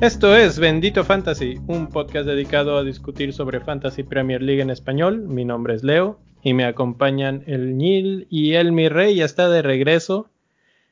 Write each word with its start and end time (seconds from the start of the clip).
Esto 0.00 0.34
es 0.34 0.58
Bendito 0.58 1.04
Fantasy, 1.04 1.60
un 1.66 1.88
podcast 1.88 2.26
dedicado 2.26 2.78
a 2.78 2.84
discutir 2.84 3.32
sobre 3.32 3.60
Fantasy 3.60 4.02
Premier 4.02 4.42
League 4.42 4.62
en 4.62 4.70
español. 4.70 5.18
Mi 5.28 5.44
nombre 5.44 5.74
es 5.74 5.84
Leo 5.84 6.18
y 6.42 6.54
me 6.54 6.64
acompañan 6.64 7.44
el 7.46 7.76
Nil 7.76 8.26
y 8.30 8.54
el 8.54 8.72
Mi 8.72 8.88
Rey, 8.88 9.14
ya 9.16 9.24
está 9.26 9.48
de 9.50 9.60
regreso. 9.62 10.30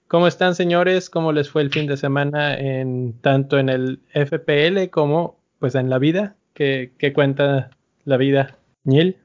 ¿Cómo 0.08 0.26
están 0.26 0.54
señores? 0.54 1.08
¿Cómo 1.10 1.32
les 1.32 1.50
fue 1.50 1.62
el 1.62 1.70
fin 1.70 1.86
de 1.86 1.96
semana 1.96 2.54
en 2.58 3.14
tanto 3.20 3.58
en 3.58 3.68
el 3.70 4.00
FPL 4.14 4.90
como 4.90 5.38
pues 5.58 5.74
en 5.74 5.90
la 5.90 5.98
vida? 5.98 6.36
¿Qué, 6.54 6.92
qué 6.98 7.12
cuenta 7.12 7.70
la 8.04 8.16
vida? 8.16 8.56
Nil, 8.84 9.16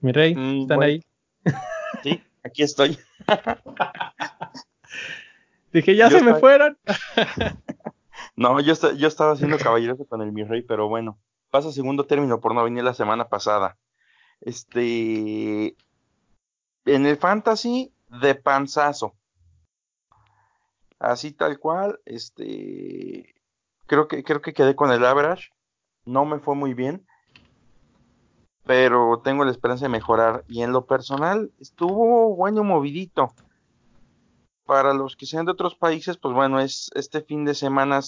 Mi 0.00 0.12
Rey, 0.12 0.34
Mm, 0.34 0.62
¿están 0.62 0.76
bueno. 0.76 0.92
ahí? 0.92 1.02
Sí, 2.02 2.20
aquí 2.42 2.62
estoy. 2.62 2.98
Dije, 5.72 5.96
ya 5.96 6.08
Yo 6.08 6.18
se 6.18 6.24
me 6.24 6.34
fueron. 6.34 6.78
No, 8.36 8.60
yo, 8.60 8.74
yo 8.96 9.08
estaba 9.08 9.32
haciendo 9.32 9.58
caballeroso 9.58 10.06
con 10.06 10.22
el 10.22 10.32
mi 10.32 10.44
rey, 10.44 10.62
pero 10.62 10.88
bueno, 10.88 11.18
pasa 11.50 11.72
segundo 11.72 12.06
término 12.06 12.40
por 12.40 12.54
no 12.54 12.64
venir 12.64 12.84
la 12.84 12.94
semana 12.94 13.28
pasada. 13.28 13.78
Este, 14.40 15.76
en 16.84 17.06
el 17.06 17.16
fantasy 17.16 17.94
de 18.08 18.34
panzazo. 18.34 19.14
Así 20.98 21.32
tal 21.32 21.58
cual, 21.58 22.00
este, 22.06 23.34
creo 23.86 24.08
que, 24.08 24.24
creo 24.24 24.40
que 24.40 24.54
quedé 24.54 24.74
con 24.74 24.90
el 24.90 25.04
average. 25.04 25.50
No 26.04 26.24
me 26.24 26.38
fue 26.38 26.54
muy 26.54 26.74
bien, 26.74 27.06
pero 28.64 29.20
tengo 29.22 29.44
la 29.44 29.50
esperanza 29.50 29.86
de 29.86 29.90
mejorar. 29.90 30.44
Y 30.48 30.62
en 30.62 30.72
lo 30.72 30.86
personal, 30.86 31.52
estuvo 31.60 32.34
bueno 32.34 32.64
movidito. 32.64 33.32
Para 34.66 34.94
los 34.94 35.16
que 35.16 35.26
sean 35.26 35.44
de 35.44 35.52
otros 35.52 35.74
países, 35.74 36.16
pues 36.16 36.34
bueno, 36.34 36.58
es 36.58 36.90
este 36.94 37.20
fin 37.20 37.44
de 37.44 37.54
semana 37.54 38.00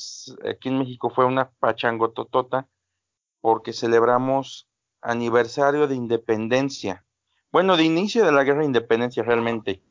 aquí 0.48 0.68
en 0.68 0.78
México 0.78 1.10
fue 1.10 1.26
una 1.26 1.50
pachangototota 1.50 2.66
porque 3.42 3.74
celebramos 3.74 4.66
aniversario 5.02 5.86
de 5.86 5.94
independencia. 5.94 7.04
Bueno, 7.52 7.76
de 7.76 7.84
inicio 7.84 8.24
de 8.24 8.32
la 8.32 8.42
guerra 8.42 8.60
de 8.60 8.66
independencia 8.66 9.22
realmente. 9.22 9.82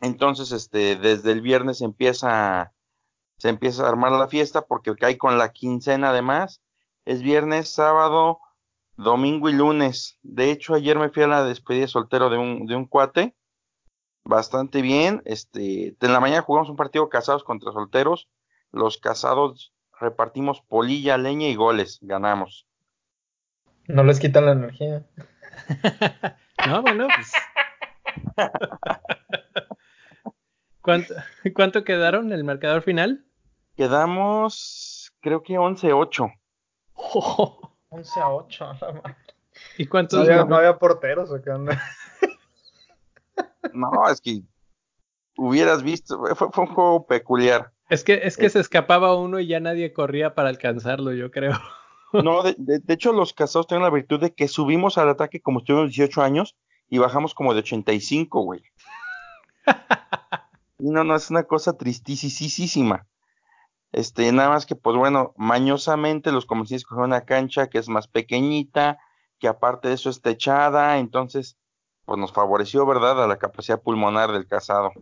Entonces, 0.00 0.52
este, 0.52 0.96
desde 0.96 1.32
el 1.32 1.40
viernes 1.40 1.80
empieza, 1.80 2.72
se 3.36 3.48
empieza 3.48 3.84
a 3.84 3.88
armar 3.88 4.12
la 4.12 4.28
fiesta 4.28 4.62
porque 4.62 4.94
cae 4.94 5.18
con 5.18 5.38
la 5.38 5.52
quincena 5.52 6.10
además. 6.10 6.62
Es 7.04 7.22
viernes, 7.22 7.68
sábado, 7.68 8.40
domingo 8.96 9.48
y 9.48 9.52
lunes. 9.52 10.18
De 10.22 10.50
hecho, 10.50 10.74
ayer 10.74 10.98
me 10.98 11.10
fui 11.10 11.24
a 11.24 11.28
la 11.28 11.44
despedida 11.44 11.82
de 11.82 11.88
soltero 11.88 12.30
de 12.30 12.38
un, 12.38 12.66
de 12.66 12.76
un 12.76 12.86
cuate 12.86 13.36
bastante 14.24 14.82
bien. 14.82 15.22
Este, 15.24 15.96
en 16.00 16.12
la 16.12 16.20
mañana 16.20 16.42
jugamos 16.42 16.68
un 16.70 16.76
partido 16.76 17.08
casados 17.08 17.44
contra 17.44 17.72
solteros. 17.72 18.28
Los 18.70 18.98
casados 18.98 19.72
repartimos 19.98 20.62
polilla, 20.62 21.18
leña 21.18 21.48
y 21.48 21.54
goles. 21.54 21.98
Ganamos. 22.02 22.66
No 23.86 24.04
les 24.04 24.20
quitan 24.20 24.46
la 24.46 24.52
energía. 24.52 25.04
no, 26.66 26.82
bueno, 26.82 27.08
pues. 27.14 27.32
¿Cuánto, 30.80 31.14
¿Cuánto 31.54 31.84
quedaron 31.84 32.32
el 32.32 32.44
marcador 32.44 32.82
final? 32.82 33.24
Quedamos, 33.76 35.12
creo 35.20 35.42
que 35.42 35.54
11-8. 35.54 36.32
11 36.94 38.20
a 38.20 38.28
8. 38.28 38.64
a 38.70 38.74
la 38.80 38.92
madre. 38.92 39.16
¿Y 39.78 39.84
No 39.84 39.90
cuántos? 39.90 40.20
había, 40.28 40.44
no 40.44 40.56
había 40.56 40.78
porteros 40.78 41.30
o 41.30 41.40
qué 41.40 41.50
onda. 41.50 41.80
No, 43.72 43.90
es 44.10 44.20
que 44.20 44.42
hubieras 45.36 45.82
visto, 45.82 46.18
fue, 46.34 46.50
fue 46.50 46.64
un 46.64 46.74
juego 46.74 47.06
peculiar. 47.06 47.72
Es 47.88 48.04
que, 48.04 48.20
es 48.24 48.36
que 48.36 48.46
Eh. 48.46 48.50
se 48.50 48.60
escapaba 48.60 49.16
uno 49.16 49.38
y 49.40 49.46
ya 49.46 49.60
nadie 49.60 49.92
corría 49.92 50.34
para 50.34 50.48
alcanzarlo, 50.48 51.12
yo 51.12 51.30
creo. 51.30 51.52
No, 52.12 52.42
de, 52.42 52.54
de- 52.58 52.78
de 52.80 52.94
hecho, 52.94 53.12
los 53.12 53.32
casados 53.32 53.66
tienen 53.66 53.84
la 53.84 53.90
virtud 53.90 54.20
de 54.20 54.34
que 54.34 54.46
subimos 54.48 54.98
al 54.98 55.08
ataque 55.08 55.40
como 55.40 55.60
si 55.60 55.66
tuviéramos 55.66 55.92
18 55.94 56.22
años 56.22 56.56
y 56.90 56.98
bajamos 56.98 57.32
como 57.34 57.54
de 57.54 57.60
85, 57.60 58.42
güey. 58.42 58.62
Y 60.78 60.90
no, 60.90 61.04
no, 61.04 61.14
es 61.14 61.30
una 61.30 61.44
cosa 61.44 61.76
tristísima. 61.76 63.06
Este, 63.92 64.32
nada 64.32 64.48
más 64.48 64.66
que, 64.66 64.74
pues 64.74 64.96
bueno, 64.96 65.32
mañosamente 65.36 66.32
los 66.32 66.46
comerciantes 66.46 66.84
cogieron 66.84 67.10
una 67.10 67.24
cancha 67.24 67.68
que 67.68 67.78
es 67.78 67.88
más 67.88 68.08
pequeñita, 68.08 68.98
que 69.38 69.48
aparte 69.48 69.88
de 69.88 69.94
eso 69.94 70.08
es 70.10 70.20
techada, 70.22 70.98
entonces, 70.98 71.56
pues 72.04 72.18
nos 72.18 72.32
favoreció, 72.32 72.86
¿verdad?, 72.86 73.22
a 73.22 73.26
la 73.26 73.38
capacidad 73.38 73.82
pulmonar 73.82 74.32
del 74.32 74.46
casado. 74.46 74.92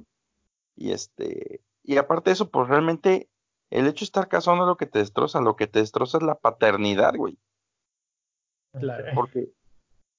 Y 0.76 0.92
este, 0.92 1.62
y 1.82 1.96
aparte 1.96 2.30
de 2.30 2.34
eso, 2.34 2.50
pues 2.50 2.68
realmente 2.68 3.28
el 3.70 3.86
hecho 3.86 4.00
de 4.00 4.06
estar 4.06 4.28
casado 4.28 4.56
no 4.56 4.64
es 4.64 4.68
lo 4.68 4.76
que 4.76 4.86
te 4.86 4.98
destroza, 4.98 5.40
lo 5.40 5.56
que 5.56 5.66
te 5.66 5.78
destroza 5.78 6.18
es 6.18 6.24
la 6.24 6.34
paternidad, 6.34 7.14
güey. 7.14 7.38
Claro. 8.72 9.04
Porque, 9.14 9.52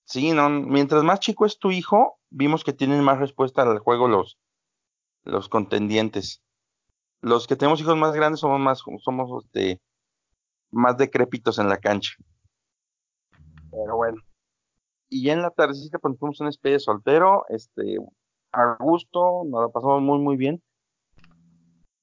sí, 0.06 0.32
no, 0.32 0.50
mientras 0.50 1.04
más 1.04 1.20
chico 1.20 1.46
es 1.46 1.60
tu 1.60 1.72
hijo, 1.72 2.20
vimos 2.30 2.64
que 2.64 2.74
tienen 2.74 3.04
más 3.04 3.20
respuesta 3.20 3.62
al 3.62 3.80
juego 3.80 4.08
los, 4.08 4.38
los 5.24 5.50
contendientes. 5.50 6.42
Los 7.22 7.46
que 7.46 7.56
tenemos 7.56 7.80
hijos 7.80 7.98
más 7.98 8.14
grandes 8.14 8.40
somos 8.40 8.60
más, 8.60 8.84
somos 9.04 9.46
este, 9.46 9.80
más 10.72 10.98
decrépitos 10.98 11.60
en 11.60 11.70
la 11.70 11.78
cancha. 11.78 12.14
Pero 13.70 13.96
bueno. 13.96 14.22
Y 15.14 15.26
ya 15.26 15.34
en 15.34 15.42
la 15.42 15.52
tardecita, 15.52 16.00
pues 16.00 16.18
fuimos 16.18 16.40
una 16.40 16.50
especie 16.50 16.80
soltero, 16.80 17.44
este, 17.50 17.98
a 18.54 18.78
gusto, 18.80 19.44
nos 19.46 19.64
la 19.64 19.68
pasamos 19.68 20.02
muy, 20.02 20.20
muy 20.20 20.38
bien. 20.38 20.64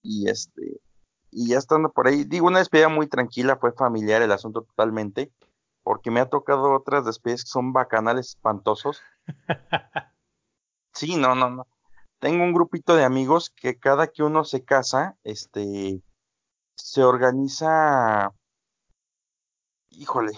Y 0.02 0.28
este, 0.28 0.82
y 1.30 1.48
ya 1.48 1.56
estando 1.56 1.90
por 1.90 2.06
ahí, 2.06 2.24
digo, 2.24 2.46
una 2.46 2.58
despedida 2.58 2.90
muy 2.90 3.06
tranquila, 3.06 3.56
fue 3.56 3.72
familiar 3.72 4.20
el 4.20 4.30
asunto 4.30 4.62
totalmente, 4.62 5.32
porque 5.82 6.10
me 6.10 6.20
ha 6.20 6.28
tocado 6.28 6.74
otras 6.74 7.06
despedidas 7.06 7.44
que 7.44 7.50
son 7.50 7.72
bacanales 7.72 8.28
espantosos. 8.28 9.00
Sí, 10.92 11.16
no, 11.16 11.34
no, 11.34 11.48
no. 11.48 11.66
Tengo 12.18 12.42
un 12.42 12.52
grupito 12.52 12.96
de 12.96 13.04
amigos 13.04 13.50
que 13.50 13.78
cada 13.78 14.08
que 14.08 14.24
uno 14.24 14.44
se 14.44 14.64
casa, 14.64 15.16
este, 15.22 16.02
se 16.74 17.04
organiza, 17.04 18.32
híjole, 19.90 20.32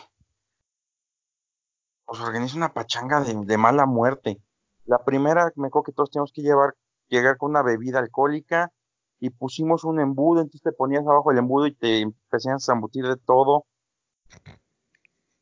pues 2.11 2.23
organiza 2.23 2.57
una 2.57 2.73
pachanga 2.73 3.21
de, 3.21 3.33
de 3.45 3.57
mala 3.57 3.87
muerte. 3.87 4.43
La 4.85 5.05
primera, 5.05 5.53
me 5.55 5.69
acuerdo 5.69 5.85
que 5.85 5.93
todos 5.93 6.11
teníamos 6.11 6.33
que 6.33 6.43
llevar, 6.43 6.75
llegar 7.07 7.37
con 7.37 7.51
una 7.51 7.63
bebida 7.63 8.01
alcohólica 8.01 8.73
y 9.21 9.31
pusimos 9.31 9.85
un 9.85 10.01
embudo, 10.01 10.41
entonces 10.41 10.61
te 10.61 10.73
ponías 10.73 11.07
abajo 11.07 11.31
el 11.31 11.39
embudo 11.39 11.69
y 11.69 11.75
te 11.77 12.01
empezaban 12.01 12.57
a 12.57 12.59
zambutir 12.59 13.07
de 13.07 13.17
todo. 13.17 13.65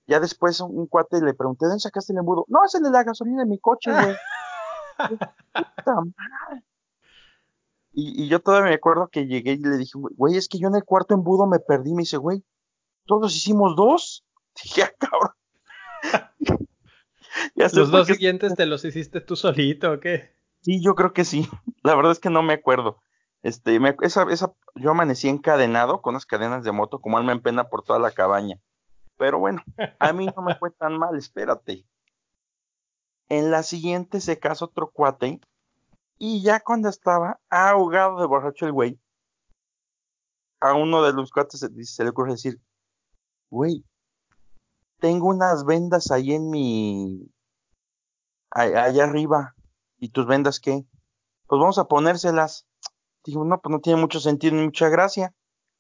Ya 0.07 0.21
después 0.21 0.61
un, 0.61 0.79
un 0.79 0.87
cuate 0.89 1.23
le 1.23 1.33
pregunté, 1.33 1.65
¿dónde 1.65 1.81
sacaste 1.81 2.13
el 2.13 2.19
embudo? 2.19 2.45
No, 2.49 2.63
es 2.63 2.75
el 2.75 2.83
de 2.83 2.91
la 2.91 3.03
gasolina 3.03 3.45
de 3.45 3.49
mi 3.49 3.59
coche, 3.59 3.91
güey. 3.91 4.15
Puta 5.55 5.95
madre. 5.95 6.65
Y, 7.93 8.25
y 8.25 8.29
yo 8.29 8.43
todavía 8.43 8.69
me 8.69 8.75
acuerdo 8.75 9.09
que 9.09 9.27
llegué 9.27 9.53
y 9.53 9.57
le 9.57 9.79
dije, 9.79 9.93
güey, 9.95 10.37
es 10.37 10.49
que 10.49 10.59
yo 10.59 10.69
en 10.69 10.75
el 10.75 10.85
cuarto 10.85 11.15
embudo 11.15 11.47
me 11.47 11.61
perdí. 11.61 11.95
Me 11.95 12.03
dice, 12.03 12.19
güey, 12.19 12.45
¿todos 13.07 13.35
hicimos 13.35 13.75
dos? 13.75 14.23
Dije, 14.63 14.83
ah, 14.83 14.93
cabrón. 14.99 15.38
Ya 17.55 17.69
sé 17.69 17.77
¿Los 17.77 17.91
dos 17.91 18.07
siguientes 18.07 18.55
te 18.55 18.67
los 18.67 18.85
hiciste 18.85 19.21
tú 19.21 19.37
solito 19.37 19.93
o 19.93 20.01
qué? 20.01 20.35
Sí, 20.63 20.83
yo 20.83 20.95
creo 20.95 21.13
que 21.13 21.25
sí. 21.25 21.47
La 21.83 21.95
verdad 21.95 22.13
es 22.13 22.19
que 22.21 22.31
no 22.31 22.43
me 22.43 22.55
acuerdo. 22.55 23.01
Este, 23.43 23.79
me- 23.81 23.97
esa, 24.03 24.25
esa, 24.31 24.53
yo 24.75 24.91
amanecí 24.91 25.29
encadenado 25.29 26.03
con 26.03 26.15
unas 26.15 26.27
cadenas 26.27 26.65
de 26.65 26.73
moto 26.73 27.01
como 27.01 27.19
alma 27.19 27.33
en 27.33 27.41
pena 27.43 27.69
por 27.69 27.83
toda 27.85 27.99
la 27.99 28.11
cabaña. 28.11 28.59
Pero 29.17 29.39
bueno, 29.39 29.63
a 29.99 30.13
mí 30.13 30.27
no 30.35 30.43
me 30.43 30.55
fue 30.57 30.71
tan 30.71 30.99
mal, 30.99 31.17
espérate. 31.17 31.85
En 33.29 33.51
la 33.51 33.63
siguiente 33.63 34.21
se 34.21 34.39
casa 34.39 34.65
otro 34.65 34.91
cuate 34.91 35.41
y 36.19 36.43
ya 36.43 36.61
cuando 36.61 36.89
estaba 36.89 37.41
ahogado 37.51 38.21
de 38.21 38.27
borracho 38.27 38.67
el 38.67 38.73
güey, 38.73 38.99
a 40.61 40.75
uno 40.75 41.03
de 41.03 41.13
los 41.13 41.31
cuates 41.31 41.61
se, 41.61 41.85
se 41.85 42.05
le 42.05 42.11
ocurre 42.11 42.33
decir, 42.33 42.61
güey, 43.51 43.85
tengo 45.09 45.29
unas 45.29 45.65
vendas 45.65 46.11
ahí 46.11 46.35
en 46.35 46.51
mi, 46.51 47.33
allá 48.51 49.05
arriba, 49.05 49.55
¿y 49.97 50.11
tus 50.11 50.27
vendas 50.27 50.61
qué? 50.61 50.85
Pues 51.47 51.59
vamos 51.59 51.79
a 51.79 51.89
ponérselas. 51.89 52.69
Digo, 53.25 53.43
no, 53.43 53.59
pues 53.59 53.71
no 53.71 53.81
tiene 53.81 53.99
mucho 53.99 54.21
sentido 54.21 54.55
ni 54.55 54.65
mucha 54.65 54.91
gracia, 54.91 55.35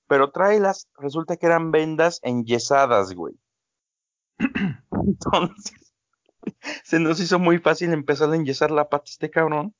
pero 0.06 0.30
tráelas. 0.30 0.88
Resulta 0.96 1.36
que 1.36 1.44
eran 1.44 1.72
vendas 1.72 2.20
enyesadas, 2.22 3.12
güey. 3.12 3.38
Entonces, 4.92 5.92
se 6.84 6.98
nos 6.98 7.20
hizo 7.20 7.38
muy 7.38 7.58
fácil 7.58 7.92
empezar 7.92 8.30
a 8.30 8.36
enyesar 8.36 8.70
la 8.70 8.88
pata 8.88 9.10
este 9.10 9.28
cabrón. 9.28 9.74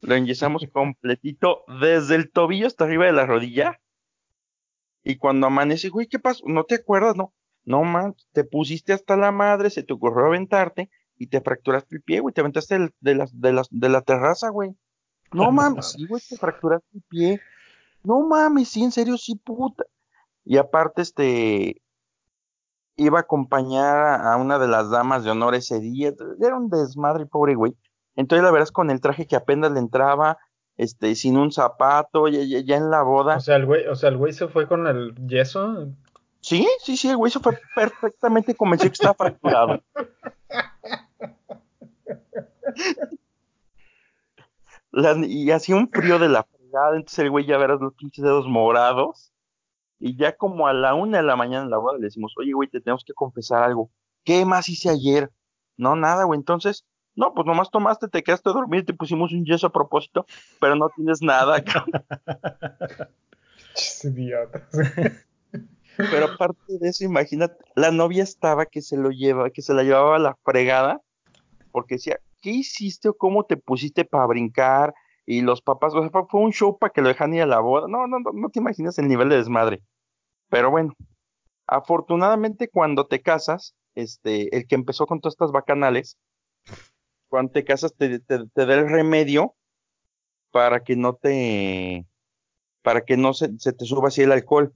Lo 0.00 0.14
enyesamos 0.14 0.62
completito 0.72 1.64
desde 1.82 2.14
el 2.14 2.32
tobillo 2.32 2.66
hasta 2.66 2.84
arriba 2.84 3.04
de 3.04 3.12
la 3.12 3.26
rodilla. 3.26 3.78
Y 5.04 5.18
cuando 5.18 5.48
amanece, 5.48 5.90
güey, 5.90 6.06
¿qué 6.06 6.18
pasó? 6.18 6.44
¿No 6.46 6.64
te 6.64 6.76
acuerdas? 6.76 7.14
No, 7.14 7.34
no, 7.66 7.82
man, 7.82 8.14
te 8.32 8.44
pusiste 8.44 8.92
hasta 8.92 9.16
la 9.16 9.32
madre, 9.32 9.70
se 9.70 9.82
te 9.82 9.92
ocurrió 9.92 10.26
aventarte 10.26 10.88
y 11.18 11.26
te 11.26 11.40
fracturaste 11.40 11.96
el 11.96 12.02
pie, 12.02 12.20
güey, 12.20 12.32
te 12.32 12.40
aventaste 12.40 12.78
de, 13.00 13.14
la, 13.14 13.26
de, 13.32 13.62
de 13.70 13.88
la 13.88 14.00
terraza, 14.02 14.48
güey. 14.48 14.74
No 15.32 15.50
mames, 15.52 15.92
sí, 15.92 16.06
güey, 16.06 16.22
te 16.26 16.36
fracturaste 16.36 16.86
el 16.94 17.02
pie. 17.08 17.40
No 18.04 18.20
mames, 18.20 18.68
sí, 18.68 18.84
en 18.84 18.92
serio, 18.92 19.18
sí, 19.18 19.34
puta. 19.34 19.84
Y 20.44 20.58
aparte, 20.58 21.02
este, 21.02 21.82
iba 22.96 23.18
a 23.18 23.22
acompañar 23.22 24.24
a 24.24 24.36
una 24.36 24.60
de 24.60 24.68
las 24.68 24.90
damas 24.90 25.24
de 25.24 25.30
honor 25.30 25.56
ese 25.56 25.80
día. 25.80 26.12
Era 26.40 26.56
un 26.56 26.68
desmadre, 26.68 27.26
pobre 27.26 27.56
güey. 27.56 27.76
Entonces, 28.14 28.44
la 28.44 28.52
verdad 28.52 28.68
es 28.68 28.72
con 28.72 28.90
el 28.90 29.00
traje 29.00 29.26
que 29.26 29.34
apenas 29.34 29.72
le 29.72 29.80
entraba, 29.80 30.38
este, 30.76 31.16
sin 31.16 31.36
un 31.36 31.50
zapato, 31.50 32.28
ya, 32.28 32.40
ya, 32.42 32.76
en 32.76 32.90
la 32.90 33.02
boda. 33.02 33.36
O 33.36 33.40
sea, 33.40 33.56
el 33.56 33.66
güey, 33.66 33.86
o 33.88 33.96
sea, 33.96 34.08
el 34.10 34.16
güey 34.16 34.32
se 34.32 34.46
fue 34.46 34.68
con 34.68 34.86
el 34.86 35.14
yeso. 35.26 35.88
Sí, 36.46 36.64
sí, 36.80 36.96
sí, 36.96 37.08
el 37.08 37.16
güey 37.16 37.32
se 37.32 37.40
fue 37.40 37.58
perfectamente 37.74 38.54
convencido 38.54 38.90
que 38.90 38.94
estaba 38.94 39.14
fracturado. 39.14 39.82
y 45.26 45.50
hacía 45.50 45.74
un 45.74 45.90
frío 45.90 46.20
de 46.20 46.28
la 46.28 46.44
fregada, 46.44 46.94
entonces 46.94 47.18
el 47.18 47.30
güey 47.30 47.46
ya 47.46 47.58
verás 47.58 47.80
los 47.80 47.94
pinches 47.94 48.22
dedos 48.22 48.46
morados. 48.46 49.32
Y 49.98 50.16
ya 50.16 50.36
como 50.36 50.68
a 50.68 50.72
la 50.72 50.94
una 50.94 51.16
de 51.16 51.24
la 51.24 51.34
mañana 51.34 51.64
en 51.64 51.70
la 51.70 51.78
boda 51.78 51.98
le 51.98 52.04
decimos, 52.04 52.32
oye, 52.38 52.52
güey, 52.52 52.68
te 52.68 52.80
tenemos 52.80 53.04
que 53.04 53.12
confesar 53.12 53.64
algo. 53.64 53.90
¿Qué 54.22 54.44
más 54.44 54.68
hice 54.68 54.88
ayer? 54.88 55.32
No, 55.76 55.96
nada, 55.96 56.22
güey. 56.22 56.38
Entonces, 56.38 56.86
no, 57.16 57.34
pues 57.34 57.44
nomás 57.44 57.72
tomaste, 57.72 58.06
te 58.06 58.22
quedaste 58.22 58.50
a 58.50 58.52
dormir, 58.52 58.86
te 58.86 58.94
pusimos 58.94 59.32
un 59.32 59.44
yeso 59.44 59.66
a 59.66 59.72
propósito, 59.72 60.26
pero 60.60 60.76
no 60.76 60.90
tienes 60.90 61.20
nada. 61.22 61.56
Idiota. 64.04 64.68
pero 65.96 66.26
aparte 66.34 66.78
de 66.78 66.88
eso, 66.88 67.04
imagínate, 67.04 67.56
la 67.74 67.90
novia 67.90 68.22
estaba 68.22 68.66
que 68.66 68.82
se 68.82 68.96
lo 68.96 69.10
lleva, 69.10 69.50
que 69.50 69.62
se 69.62 69.74
la 69.74 69.82
llevaba 69.82 70.16
a 70.16 70.20
la 70.20 70.36
fregada, 70.44 71.00
porque 71.72 71.96
decía, 71.96 72.18
¿qué 72.40 72.50
hiciste 72.50 73.08
o 73.08 73.14
cómo 73.14 73.44
te 73.44 73.56
pusiste 73.56 74.04
para 74.04 74.26
brincar? 74.26 74.94
y 75.26 75.42
los 75.42 75.60
papás, 75.60 75.92
o 75.92 76.00
sea, 76.00 76.10
fue 76.30 76.40
un 76.40 76.52
show 76.52 76.78
para 76.78 76.92
que 76.92 77.02
lo 77.02 77.08
dejan 77.08 77.34
ir 77.34 77.42
a 77.42 77.46
la 77.46 77.58
boda. 77.58 77.88
No, 77.88 78.06
no, 78.06 78.20
no, 78.20 78.30
no 78.32 78.48
te 78.48 78.60
imaginas 78.60 78.96
el 78.98 79.08
nivel 79.08 79.28
de 79.28 79.36
desmadre. 79.36 79.82
Pero 80.48 80.70
bueno, 80.70 80.94
afortunadamente 81.66 82.68
cuando 82.68 83.08
te 83.08 83.20
casas, 83.20 83.74
este, 83.96 84.56
el 84.56 84.68
que 84.68 84.76
empezó 84.76 85.06
con 85.06 85.20
todas 85.20 85.34
estas 85.34 85.50
bacanales, 85.50 86.16
cuando 87.28 87.52
te 87.52 87.64
casas 87.64 87.92
te, 87.96 88.20
te, 88.20 88.38
da 88.38 88.74
el 88.74 88.88
remedio 88.88 89.56
para 90.52 90.84
que 90.84 90.94
no 90.94 91.14
te, 91.14 92.06
para 92.82 93.04
que 93.04 93.16
no 93.16 93.34
se, 93.34 93.58
se 93.58 93.72
te 93.72 93.84
suba 93.84 94.08
así 94.08 94.22
el 94.22 94.30
alcohol. 94.30 94.72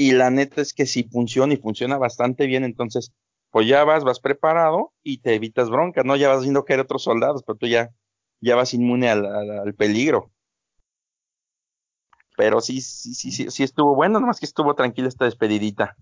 Y 0.00 0.12
la 0.12 0.30
neta 0.30 0.60
es 0.60 0.74
que 0.74 0.86
sí 0.86 1.08
funciona 1.10 1.54
y 1.54 1.56
funciona 1.56 1.98
bastante 1.98 2.46
bien, 2.46 2.62
entonces, 2.62 3.12
pues 3.50 3.66
ya 3.66 3.82
vas, 3.82 4.04
vas 4.04 4.20
preparado 4.20 4.92
y 5.02 5.18
te 5.18 5.34
evitas 5.34 5.70
bronca, 5.70 6.04
¿no? 6.04 6.14
Ya 6.14 6.28
vas 6.28 6.42
viendo 6.42 6.64
que 6.64 6.74
hay 6.74 6.78
otros 6.78 7.02
soldados, 7.02 7.42
pero 7.44 7.58
tú 7.58 7.66
ya, 7.66 7.90
ya 8.40 8.54
vas 8.54 8.74
inmune 8.74 9.10
al, 9.10 9.74
peligro. 9.74 10.30
Pero 12.36 12.60
sí, 12.60 12.80
sí, 12.80 13.12
sí, 13.12 13.32
sí, 13.32 13.50
sí 13.50 13.64
estuvo 13.64 13.96
bueno, 13.96 14.20
nomás 14.20 14.38
que 14.38 14.46
estuvo 14.46 14.72
tranquila 14.76 15.08
esta 15.08 15.24
despedidita. 15.24 15.96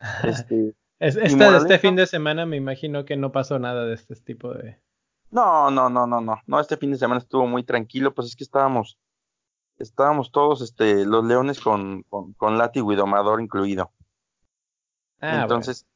Este, 0.22 0.74
esta 0.98 1.56
este 1.56 1.78
fin 1.78 1.96
de 1.96 2.06
semana 2.06 2.44
me 2.44 2.58
imagino 2.58 3.06
que 3.06 3.16
no 3.16 3.32
pasó 3.32 3.58
nada 3.58 3.86
de 3.86 3.94
este 3.94 4.16
tipo 4.16 4.52
de... 4.52 4.82
No, 5.30 5.70
no, 5.70 5.88
no, 5.88 6.06
no, 6.06 6.20
no, 6.20 6.42
no, 6.46 6.60
este 6.60 6.76
fin 6.76 6.90
de 6.90 6.98
semana 6.98 7.20
estuvo 7.20 7.46
muy 7.46 7.64
tranquilo, 7.64 8.12
pues 8.12 8.28
es 8.28 8.36
que 8.36 8.44
estábamos, 8.44 8.98
estábamos 9.78 10.30
todos, 10.30 10.62
este, 10.62 11.04
los 11.04 11.24
leones 11.24 11.60
con, 11.60 12.02
con, 12.04 12.32
con 12.34 12.58
látigo 12.58 12.92
y 12.92 12.96
domador 12.96 13.40
incluido. 13.40 13.90
Ah, 15.20 15.42
Entonces, 15.42 15.86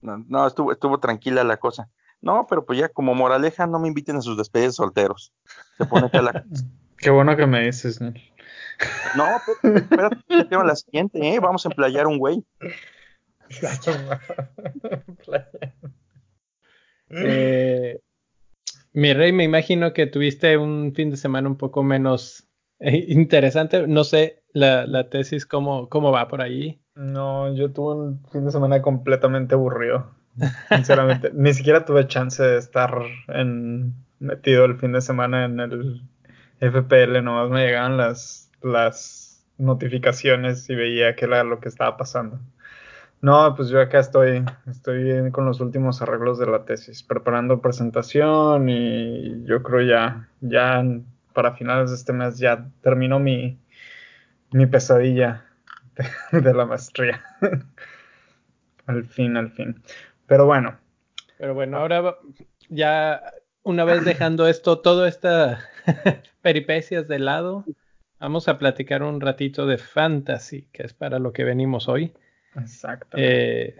no, 0.00 0.24
no, 0.28 0.46
estuvo, 0.46 0.72
estuvo 0.72 0.98
tranquila 0.98 1.44
la 1.44 1.58
cosa. 1.58 1.88
No, 2.20 2.46
pero 2.48 2.66
pues 2.66 2.78
ya 2.78 2.88
como 2.88 3.14
moraleja 3.14 3.66
no 3.66 3.78
me 3.78 3.88
inviten 3.88 4.16
a 4.16 4.20
sus 4.20 4.36
despedidas 4.36 4.76
solteros. 4.76 5.32
Se 5.78 5.86
pone 5.86 6.10
la... 6.12 6.44
Qué 6.98 7.10
bueno 7.10 7.36
que 7.36 7.46
me 7.46 7.64
dices, 7.64 8.00
¿no? 8.00 8.12
No, 9.16 9.26
pero, 9.62 9.76
espérate, 9.76 10.18
tengo 10.50 10.64
la 10.64 10.76
siguiente, 10.76 11.18
¿eh? 11.18 11.40
Vamos 11.40 11.64
a 11.64 11.70
emplayar 11.70 12.06
un 12.06 12.18
güey. 12.18 12.44
eh, 17.10 17.98
mi 18.92 19.14
rey, 19.14 19.32
me 19.32 19.44
imagino 19.44 19.92
que 19.92 20.06
tuviste 20.06 20.58
un 20.58 20.92
fin 20.94 21.10
de 21.10 21.16
semana 21.16 21.48
un 21.48 21.56
poco 21.56 21.82
menos 21.82 22.46
interesante. 23.08 23.86
No 23.86 24.04
sé 24.04 24.42
la, 24.52 25.08
tesis, 25.10 25.46
cómo, 25.46 25.88
cómo 25.88 26.10
va 26.10 26.28
por 26.28 26.42
ahí. 26.42 26.80
No, 26.94 27.54
yo 27.54 27.70
tuve 27.70 27.94
un 27.94 28.26
fin 28.32 28.44
de 28.44 28.52
semana 28.52 28.82
completamente 28.82 29.54
aburrido. 29.54 30.10
Sinceramente, 30.68 31.30
ni 31.34 31.52
siquiera 31.54 31.84
tuve 31.84 32.06
chance 32.06 32.42
de 32.42 32.58
estar 32.58 33.02
metido 34.18 34.64
el 34.64 34.76
fin 34.76 34.92
de 34.92 35.00
semana 35.00 35.44
en 35.44 35.60
el 35.60 36.02
FPL, 36.60 37.22
nomás 37.22 37.50
me 37.50 37.66
llegaban 37.66 37.96
las, 37.96 38.50
las 38.62 39.42
notificaciones 39.58 40.68
y 40.68 40.74
veía 40.74 41.16
qué 41.16 41.24
era 41.24 41.42
lo 41.44 41.60
que 41.60 41.68
estaba 41.68 41.96
pasando. 41.96 42.38
No, 43.22 43.54
pues 43.54 43.68
yo 43.68 43.80
acá 43.80 43.98
estoy, 43.98 44.44
estoy 44.66 45.30
con 45.30 45.44
los 45.44 45.60
últimos 45.60 46.00
arreglos 46.00 46.38
de 46.38 46.46
la 46.46 46.64
tesis, 46.64 47.02
preparando 47.02 47.60
presentación 47.60 48.68
y 48.70 49.44
yo 49.44 49.62
creo 49.62 49.82
ya, 49.82 50.28
ya 50.40 50.82
para 51.40 51.56
finales 51.56 51.88
de 51.88 51.96
este 51.96 52.12
mes 52.12 52.38
ya 52.38 52.68
termino 52.82 53.18
mi, 53.18 53.58
mi 54.52 54.66
pesadilla 54.66 55.46
de, 55.94 56.38
de 56.42 56.52
la 56.52 56.66
maestría. 56.66 57.24
al 58.86 59.06
fin, 59.06 59.38
al 59.38 59.50
fin. 59.50 59.82
Pero 60.26 60.44
bueno. 60.44 60.78
Pero 61.38 61.54
bueno, 61.54 61.78
ahora 61.78 62.16
ya 62.68 63.22
una 63.62 63.84
vez 63.84 64.04
dejando 64.04 64.46
esto, 64.48 64.80
toda 64.80 65.08
esta 65.08 65.60
peripecias 66.42 67.08
de 67.08 67.18
lado, 67.18 67.64
vamos 68.18 68.46
a 68.46 68.58
platicar 68.58 69.02
un 69.02 69.18
ratito 69.18 69.64
de 69.64 69.78
fantasy, 69.78 70.68
que 70.72 70.82
es 70.82 70.92
para 70.92 71.18
lo 71.18 71.32
que 71.32 71.44
venimos 71.44 71.88
hoy. 71.88 72.12
Exacto. 72.54 73.16
Eh, 73.18 73.76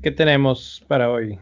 ¿Qué 0.00 0.12
tenemos 0.12 0.84
para 0.86 1.10
hoy? 1.10 1.40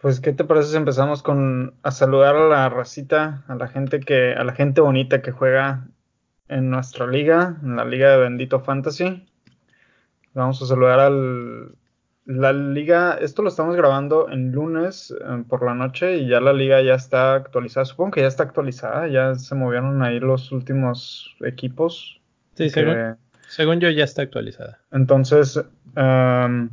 Pues, 0.00 0.20
¿qué 0.20 0.32
te 0.32 0.44
parece 0.44 0.70
si 0.70 0.76
empezamos 0.76 1.22
con 1.22 1.74
a 1.82 1.90
saludar 1.90 2.36
a 2.36 2.48
la 2.48 2.68
racita, 2.68 3.44
a 3.48 3.54
la 3.54 3.68
gente 3.68 4.00
que, 4.00 4.32
a 4.32 4.44
la 4.44 4.54
gente 4.54 4.80
bonita 4.80 5.20
que 5.20 5.30
juega 5.30 5.86
en 6.48 6.70
nuestra 6.70 7.06
liga, 7.06 7.58
en 7.62 7.76
la 7.76 7.84
liga 7.84 8.10
de 8.10 8.18
Bendito 8.18 8.60
Fantasy? 8.60 9.26
Vamos 10.32 10.62
a 10.62 10.66
saludar 10.66 11.00
al 11.00 11.74
la 12.30 12.52
liga, 12.52 13.18
esto 13.20 13.42
lo 13.42 13.48
estamos 13.48 13.76
grabando 13.76 14.28
en 14.30 14.52
lunes 14.52 15.12
eh, 15.20 15.44
por 15.48 15.64
la 15.64 15.74
noche 15.74 16.18
y 16.18 16.28
ya 16.28 16.40
la 16.40 16.52
liga 16.52 16.80
ya 16.80 16.94
está 16.94 17.34
actualizada. 17.34 17.84
Supongo 17.86 18.12
que 18.12 18.20
ya 18.20 18.28
está 18.28 18.44
actualizada, 18.44 19.08
ya 19.08 19.34
se 19.34 19.54
movieron 19.56 20.02
ahí 20.02 20.20
los 20.20 20.52
últimos 20.52 21.34
equipos. 21.40 22.20
Sí, 22.54 22.70
según, 22.70 23.80
yo 23.80 23.90
ya 23.90 24.04
está 24.04 24.22
actualizada. 24.22 24.78
Entonces, 24.92 25.60
em, 25.96 26.70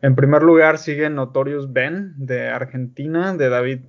en 0.00 0.14
primer 0.14 0.42
lugar 0.42 0.78
sigue 0.78 1.10
Notorious 1.10 1.72
Ben 1.72 2.14
de 2.16 2.48
Argentina, 2.48 3.34
de 3.34 3.48
David 3.48 3.80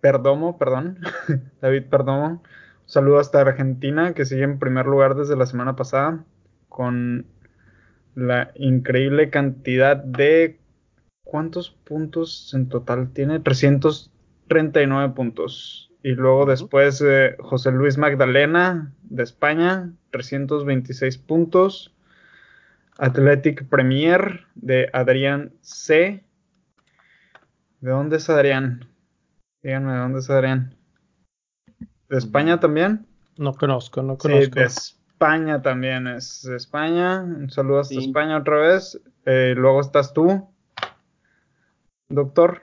Perdomo, 0.00 0.58
perdón. 0.58 0.98
David 1.60 1.84
Perdomo. 1.84 2.26
Un 2.26 2.42
saludo 2.84 3.18
hasta 3.18 3.40
Argentina, 3.40 4.12
que 4.14 4.24
sigue 4.24 4.44
en 4.44 4.58
primer 4.58 4.86
lugar 4.86 5.14
desde 5.14 5.36
la 5.36 5.46
semana 5.46 5.76
pasada, 5.76 6.24
con 6.68 7.26
la 8.14 8.50
increíble 8.54 9.30
cantidad 9.30 9.96
de... 9.96 10.58
¿Cuántos 11.24 11.70
puntos 11.70 12.52
en 12.54 12.70
total 12.70 13.12
tiene? 13.12 13.38
339 13.38 15.14
puntos. 15.14 15.92
Y 16.02 16.12
luego 16.12 16.46
después 16.46 17.02
eh, 17.06 17.36
José 17.38 17.70
Luis 17.70 17.98
Magdalena 17.98 18.94
de 19.02 19.24
España, 19.24 19.92
326 20.10 21.18
puntos. 21.18 21.94
Athletic 22.98 23.68
Premier 23.68 24.44
de 24.56 24.90
Adrián 24.92 25.54
C. 25.62 26.24
¿De 27.80 27.90
dónde 27.90 28.16
es 28.16 28.28
Adrián? 28.28 28.88
Díganme, 29.62 29.92
¿de 29.92 29.98
dónde 29.98 30.18
es 30.18 30.28
Adrián? 30.28 30.74
¿De 32.08 32.18
España 32.18 32.58
también? 32.58 33.06
No 33.36 33.54
conozco, 33.54 34.02
no 34.02 34.18
conozco. 34.18 34.58
España 34.60 35.62
también 35.62 36.08
es 36.08 36.44
España. 36.44 37.20
Un 37.20 37.50
saludo 37.50 37.80
hasta 37.80 37.94
España 37.94 38.36
otra 38.36 38.56
vez. 38.56 39.00
Eh, 39.26 39.54
luego 39.56 39.80
estás 39.80 40.12
tú, 40.12 40.48
doctor. 42.08 42.62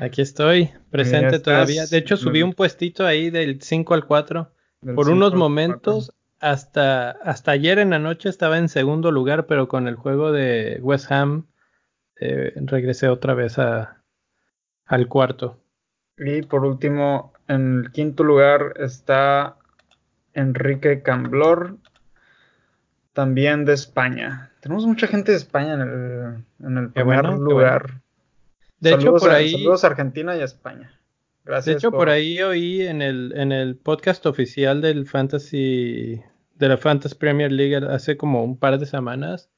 Aquí 0.00 0.22
estoy, 0.22 0.72
presente 0.90 1.38
todavía. 1.38 1.86
De 1.86 1.98
hecho, 1.98 2.16
subí 2.16 2.42
un 2.42 2.52
puestito 2.52 3.06
ahí 3.06 3.30
del 3.30 3.62
5 3.62 3.94
al 3.94 4.06
4. 4.06 4.52
Por 4.94 5.08
unos 5.08 5.34
momentos, 5.34 6.12
hasta, 6.40 7.10
hasta 7.10 7.52
ayer 7.52 7.78
en 7.78 7.90
la 7.90 7.98
noche 7.98 8.28
estaba 8.28 8.58
en 8.58 8.68
segundo 8.68 9.10
lugar, 9.10 9.46
pero 9.46 9.68
con 9.68 9.88
el 9.88 9.96
juego 9.96 10.32
de 10.32 10.78
West 10.82 11.10
Ham 11.10 11.46
eh, 12.18 12.52
regresé 12.56 13.08
otra 13.08 13.34
vez 13.34 13.58
a, 13.58 14.02
al 14.86 15.08
cuarto. 15.08 15.58
Y 16.18 16.42
por 16.42 16.64
último, 16.64 17.32
en 17.48 17.84
el 17.84 17.92
quinto 17.92 18.24
lugar 18.24 18.74
está 18.76 19.56
Enrique 20.32 21.02
Camblor, 21.02 21.76
también 23.12 23.64
de 23.64 23.74
España. 23.74 24.50
Tenemos 24.60 24.86
mucha 24.86 25.06
gente 25.06 25.32
de 25.32 25.38
España 25.38 25.74
en 25.74 25.80
el, 25.80 26.44
en 26.66 26.78
el 26.78 26.90
primer 26.90 27.24
lugar. 27.24 28.02
De 28.78 28.92
hecho, 28.92 29.16
por 29.16 29.30
ahí. 29.30 29.52
saludos 29.52 29.84
a 29.84 29.86
Argentina 29.88 30.36
y 30.36 30.40
a 30.40 30.44
España. 30.44 30.95
Gracias. 31.46 31.76
De 31.76 31.78
hecho, 31.78 31.92
por... 31.92 32.10
ahí 32.10 32.42
oí 32.42 32.82
en 32.82 33.02
el, 33.02 33.32
en 33.36 33.52
el 33.52 33.76
podcast 33.76 34.26
oficial 34.26 34.80
del 34.80 35.06
Fantasy 35.06 36.20
de 36.56 36.68
la 36.68 36.76
Fantasy 36.76 37.14
Premier 37.14 37.52
League 37.52 37.76
hace 37.88 38.16
como 38.16 38.42
un 38.42 38.58
par 38.58 38.78
de 38.78 38.86
semanas 38.86 39.48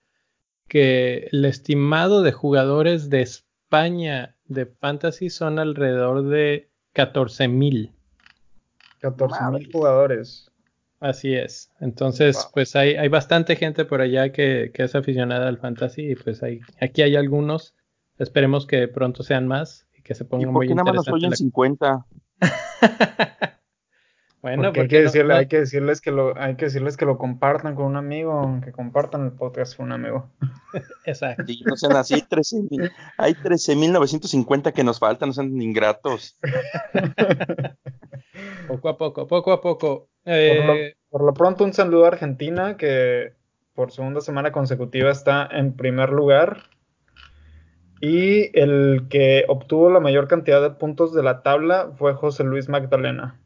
que 0.68 1.28
el 1.32 1.46
estimado 1.46 2.22
de 2.22 2.32
jugadores 2.32 3.08
de 3.08 3.22
España 3.22 4.36
de 4.44 4.66
Fantasy 4.66 5.30
son 5.30 5.58
alrededor 5.58 6.28
de 6.28 6.68
14 6.92 7.48
mil. 7.48 7.92
14 9.00 9.44
mil 9.52 9.72
jugadores. 9.72 10.50
Así 11.00 11.34
es. 11.34 11.70
Entonces, 11.80 12.50
pues 12.52 12.76
hay, 12.76 12.96
hay 12.96 13.08
bastante 13.08 13.56
gente 13.56 13.86
por 13.86 14.02
allá 14.02 14.30
que, 14.30 14.72
que, 14.74 14.82
es 14.82 14.94
aficionada 14.94 15.48
al 15.48 15.56
fantasy 15.56 16.10
y 16.10 16.16
pues 16.16 16.42
hay, 16.42 16.60
aquí 16.82 17.00
hay 17.00 17.16
algunos. 17.16 17.74
Esperemos 18.18 18.66
que 18.66 18.88
pronto 18.88 19.22
sean 19.22 19.46
más 19.46 19.87
que 20.08 20.14
se 20.14 20.24
pongan 20.24 20.48
¿Y 20.48 20.52
por 20.54 20.66
qué 20.66 20.74
nada 20.74 20.84
más 20.84 20.94
nos 20.94 21.08
oyen 21.08 21.36
50? 21.36 22.06
bueno, 24.40 24.62
porque 24.62 24.80
hay 24.80 24.88
que, 24.88 25.02
decirle, 25.02 25.34
hay 25.34 25.48
que 25.48 25.58
decirles 25.58 26.00
que 26.00 26.10
lo, 26.10 26.34
hay 26.38 26.56
que 26.56 26.64
decirles 26.64 26.96
que 26.96 27.04
lo 27.04 27.18
compartan 27.18 27.74
con 27.74 27.84
un 27.84 27.96
amigo, 27.96 28.58
que 28.64 28.72
compartan 28.72 29.26
el 29.26 29.32
podcast 29.32 29.76
con 29.76 29.86
un 29.86 29.92
amigo. 29.92 30.30
Exacto. 31.04 31.44
Y 31.46 31.62
no 31.66 31.76
sean 31.76 31.94
así, 31.94 32.22
13, 32.22 32.56
hay 33.18 33.34
13.950 33.34 34.72
que 34.72 34.82
nos 34.82 34.98
faltan, 34.98 35.28
no 35.28 35.34
sean 35.34 35.60
ingratos. 35.60 36.38
poco 38.66 38.88
a 38.88 38.96
poco, 38.96 39.26
poco 39.26 39.52
a 39.52 39.60
poco. 39.60 40.08
Eh, 40.24 40.94
por, 41.10 41.22
lo, 41.22 41.34
pronto, 41.34 41.64
un 41.64 41.74
saludo 41.74 42.06
a 42.06 42.08
Argentina, 42.08 42.78
que 42.78 43.34
por 43.74 43.92
segunda 43.92 44.22
semana 44.22 44.52
consecutiva 44.52 45.10
está 45.10 45.46
en 45.52 45.74
primer 45.74 46.08
lugar. 46.08 46.62
Y 48.00 48.56
el 48.58 49.06
que 49.08 49.44
obtuvo 49.48 49.90
la 49.90 50.00
mayor 50.00 50.28
cantidad 50.28 50.62
de 50.62 50.70
puntos 50.70 51.12
de 51.14 51.22
la 51.22 51.42
tabla 51.42 51.90
fue 51.96 52.14
José 52.14 52.44
Luis 52.44 52.68
Magdalena. 52.68 53.40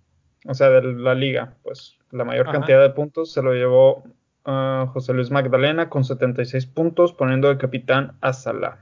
O 0.47 0.55
sea, 0.55 0.69
de 0.71 0.83
la 0.83 1.15
liga, 1.15 1.57
pues 1.63 1.99
la 2.11 2.25
mayor 2.25 2.51
cantidad 2.51 2.83
de 2.83 2.91
puntos 2.91 3.33
se 3.33 3.43
lo 3.43 3.55
llevó 3.55 4.03
uh, 4.45 4.87
José 4.93 5.15
Luis 5.15 5.31
Magdalena 5.31 5.89
con 5.89 6.05
76 6.05 6.67
puntos, 6.67 7.13
poniendo 7.13 7.49
de 7.49 7.59
capitán 7.59 8.17
a 8.21 8.33
Salah. 8.33 8.79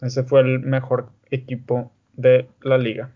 Ese 0.00 0.24
fue 0.24 0.40
el 0.40 0.60
mejor 0.60 1.10
equipo 1.30 1.92
de 2.14 2.48
la 2.62 2.78
liga. 2.78 3.12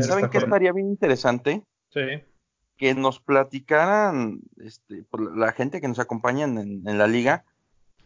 ¿Saben 0.00 0.28
qué 0.28 0.38
estaría 0.38 0.72
bien 0.72 0.88
interesante? 0.88 1.62
Sí. 1.90 2.22
Que 2.76 2.94
nos 2.94 3.20
platicaran 3.20 4.40
este, 4.58 5.04
la 5.34 5.52
gente 5.52 5.80
que 5.80 5.88
nos 5.88 5.98
acompaña 5.98 6.44
en, 6.44 6.82
la 6.84 7.06
liga, 7.06 7.44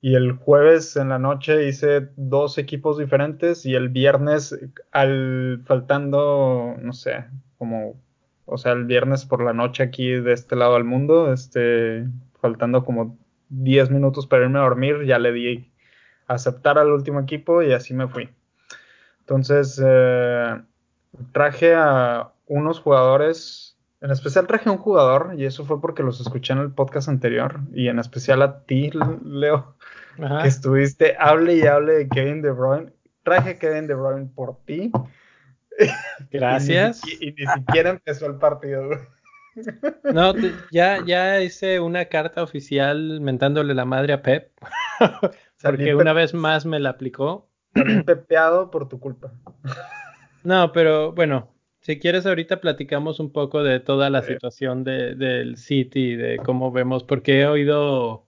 Y 0.00 0.16
el 0.16 0.32
jueves 0.32 0.96
en 0.96 1.10
la 1.10 1.18
noche 1.18 1.68
hice 1.68 2.08
dos 2.16 2.58
equipos 2.58 2.98
diferentes 2.98 3.64
y 3.64 3.74
el 3.74 3.90
viernes, 3.90 4.58
al 4.92 5.62
faltando, 5.64 6.76
no 6.80 6.92
sé, 6.92 7.26
como 7.58 7.94
o 8.46 8.58
sea, 8.58 8.72
el 8.72 8.84
viernes 8.84 9.24
por 9.24 9.42
la 9.42 9.52
noche 9.52 9.82
aquí 9.82 10.08
de 10.08 10.32
este 10.32 10.56
lado 10.56 10.74
del 10.74 10.84
mundo, 10.84 11.32
este, 11.32 12.06
faltando 12.40 12.84
como 12.84 13.16
10 13.62 13.90
minutos 13.90 14.26
para 14.26 14.44
irme 14.44 14.58
a 14.58 14.62
dormir, 14.62 15.04
ya 15.04 15.18
le 15.18 15.32
di 15.32 15.73
aceptar 16.26 16.78
al 16.78 16.90
último 16.90 17.20
equipo 17.20 17.62
y 17.62 17.73
así 17.73 17.94
me 17.94 18.08
fui. 18.08 18.28
Entonces, 19.20 19.80
eh, 19.84 20.61
traje 21.32 21.75
a 21.75 22.32
unos 22.46 22.80
jugadores, 22.80 23.76
en 24.00 24.11
especial 24.11 24.46
traje 24.46 24.68
a 24.68 24.73
un 24.73 24.78
jugador, 24.78 25.34
y 25.37 25.46
eso 25.46 25.64
fue 25.64 25.80
porque 25.80 26.02
los 26.02 26.20
escuché 26.20 26.52
en 26.52 26.58
el 26.58 26.73
podcast 26.73 27.08
anterior, 27.08 27.61
y 27.73 27.88
en 27.88 27.99
especial 27.99 28.42
a 28.42 28.64
ti, 28.64 28.90
Leo, 29.25 29.76
que 30.16 30.49
estuviste, 30.49 31.16
hable 31.18 31.56
y 31.56 31.62
hable 31.62 31.94
de 31.94 32.08
Kevin 32.08 32.42
De 32.42 32.50
Bruyne. 32.50 32.92
Traje 33.23 33.50
a 33.50 33.58
Kevin 33.58 33.87
De 33.87 33.94
Bruyne 33.94 34.28
por 34.34 34.58
ti. 34.66 34.92
Gracias. 36.30 37.00
y, 37.20 37.32
ni, 37.32 37.46
siquiera 37.46 37.90
empezó 37.90 38.26
el 38.26 38.37
partido. 38.37 38.90
No, 40.12 40.32
ya, 40.73 41.04
ya 41.04 41.42
hice 41.42 41.80
una 41.80 42.06
carta 42.06 42.42
oficial 42.42 43.20
mentándole 43.20 43.75
la 43.75 43.84
madre 43.84 44.12
a 44.12 44.23
Pep. 44.23 44.52
porque 45.62 45.94
una 45.94 46.12
vez 46.12 46.34
más 46.34 46.66
me 46.66 46.80
la 46.80 46.90
aplicó. 46.90 47.49
pepeado 48.06 48.70
por 48.70 48.88
tu 48.88 49.00
culpa. 49.00 49.32
No, 50.44 50.73
pero 50.73 51.12
bueno, 51.12 51.54
si 51.80 51.99
quieres 51.99 52.26
ahorita 52.26 52.61
platicamos 52.61 53.18
un 53.18 53.32
poco 53.32 53.62
de 53.62 53.80
toda 53.80 54.11
la 54.11 54.20
situación 54.20 54.84
de, 54.84 55.14
del 55.14 55.56
City, 55.56 56.16
de 56.16 56.37
cómo 56.37 56.70
vemos, 56.70 57.02
porque 57.02 57.40
he 57.40 57.46
oído 57.46 58.25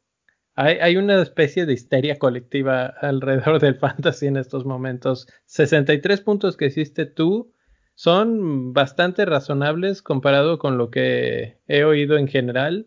hay, 0.59 0.97
una 0.97 1.21
especie 1.21 1.66
de 1.66 1.75
histeria 1.75 2.18
colectiva 2.18 2.87
alrededor 2.87 3.61
del 3.61 3.75
fantasy 3.75 4.26
en 4.26 4.38
estos 4.38 4.64
momentos. 4.64 5.28
63 5.45 6.23
puntos 6.23 6.56
que 6.56 6.66
hiciste 6.66 7.04
tú 7.04 7.52
son 7.97 8.75
bastante 8.75 9.25
razonables 9.25 10.03
comparado 10.03 10.59
con 10.59 10.76
lo 10.76 10.91
que 10.91 11.57
he 11.67 11.83
oído 11.83 12.19
en 12.19 12.29
general. 12.29 12.87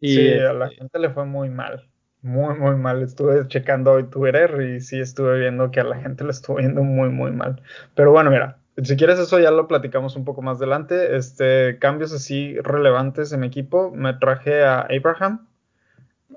Y 0.00 0.16
sí, 0.16 0.32
a 0.32 0.52
la 0.52 0.68
gente 0.68 0.98
le 0.98 1.10
fue 1.10 1.24
muy 1.24 1.48
mal. 1.48 1.88
Muy, 2.20 2.58
muy 2.58 2.74
mal. 2.74 3.00
Estuve 3.00 3.46
checando 3.46 3.92
hoy 3.92 4.10
Twitter 4.10 4.60
y 4.60 4.80
sí 4.80 4.98
estuve 4.98 5.38
viendo 5.38 5.70
que 5.70 5.78
a 5.78 5.84
la 5.84 6.00
gente 6.00 6.24
le 6.24 6.30
estuvo 6.30 6.58
yendo 6.58 6.82
muy, 6.82 7.10
muy 7.10 7.30
mal. 7.30 7.62
Pero 7.94 8.10
bueno, 8.10 8.30
mira, 8.30 8.58
si 8.82 8.96
quieres 8.96 9.20
eso 9.20 9.38
ya 9.38 9.52
lo 9.52 9.68
platicamos 9.68 10.16
un 10.16 10.24
poco 10.24 10.42
más 10.42 10.56
adelante. 10.56 11.16
Este, 11.16 11.78
cambios 11.78 12.12
así 12.12 12.58
relevantes 12.60 13.32
en 13.32 13.44
equipo. 13.44 13.92
Me 13.92 14.14
traje 14.14 14.64
a 14.64 14.80
Abraham 14.80 15.46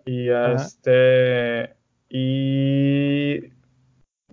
y 0.05 0.29
este. 0.29 1.75
Y. 2.09 3.51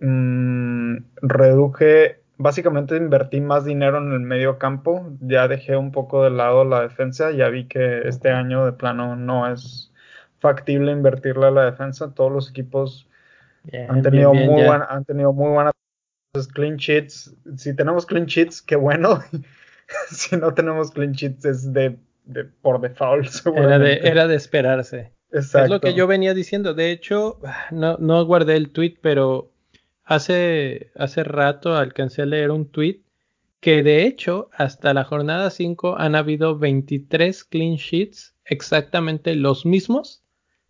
Mm, 0.00 0.98
reduje. 1.22 2.19
Básicamente 2.42 2.96
invertí 2.96 3.42
más 3.42 3.66
dinero 3.66 3.98
en 3.98 4.12
el 4.12 4.20
medio 4.20 4.58
campo. 4.58 5.06
Ya 5.20 5.46
dejé 5.46 5.76
un 5.76 5.92
poco 5.92 6.24
de 6.24 6.30
lado 6.30 6.64
la 6.64 6.80
defensa. 6.80 7.32
Ya 7.32 7.50
vi 7.50 7.66
que 7.66 8.08
este 8.08 8.30
año 8.30 8.64
de 8.64 8.72
plano 8.72 9.14
no 9.14 9.52
es 9.52 9.92
factible 10.38 10.90
invertirle 10.90 11.48
a 11.48 11.50
la 11.50 11.66
defensa. 11.66 12.14
Todos 12.14 12.32
los 12.32 12.48
equipos 12.48 13.06
han, 13.90 14.00
tenido 14.00 14.32
muy 14.32 14.62
han 14.62 15.04
tenido 15.04 15.34
muy 15.34 15.50
buenas 15.50 15.74
clean 16.54 16.76
sheets. 16.76 17.36
Si 17.58 17.76
tenemos 17.76 18.06
clean 18.06 18.24
sheets, 18.24 18.62
qué 18.62 18.76
bueno. 18.76 19.20
si 20.10 20.34
no 20.38 20.54
tenemos 20.54 20.92
clean 20.92 21.12
sheets 21.12 21.44
es 21.44 21.72
de, 21.74 21.98
de 22.24 22.44
por 22.44 22.80
default. 22.80 23.28
Era 23.54 23.78
de, 23.78 23.96
era 23.98 24.26
de 24.26 24.36
esperarse. 24.36 25.12
Es 25.30 25.52
lo 25.68 25.78
que 25.82 25.92
yo 25.92 26.06
venía 26.06 26.32
diciendo. 26.32 26.72
De 26.72 26.90
hecho, 26.90 27.38
no, 27.70 27.98
no 27.98 28.24
guardé 28.24 28.56
el 28.56 28.70
tweet, 28.70 28.96
pero 29.02 29.49
hace, 30.10 30.90
hace 30.96 31.22
rato 31.22 31.76
alcancé 31.76 32.22
a 32.22 32.26
leer 32.26 32.50
un 32.50 32.68
tweet 32.68 33.02
que 33.60 33.84
de 33.84 34.06
hecho 34.06 34.50
hasta 34.52 34.92
la 34.92 35.04
jornada 35.04 35.50
5 35.50 35.98
han 35.98 36.16
habido 36.16 36.58
23 36.58 37.44
clean 37.44 37.76
sheets, 37.76 38.34
exactamente 38.44 39.36
los 39.36 39.64
mismos 39.64 40.24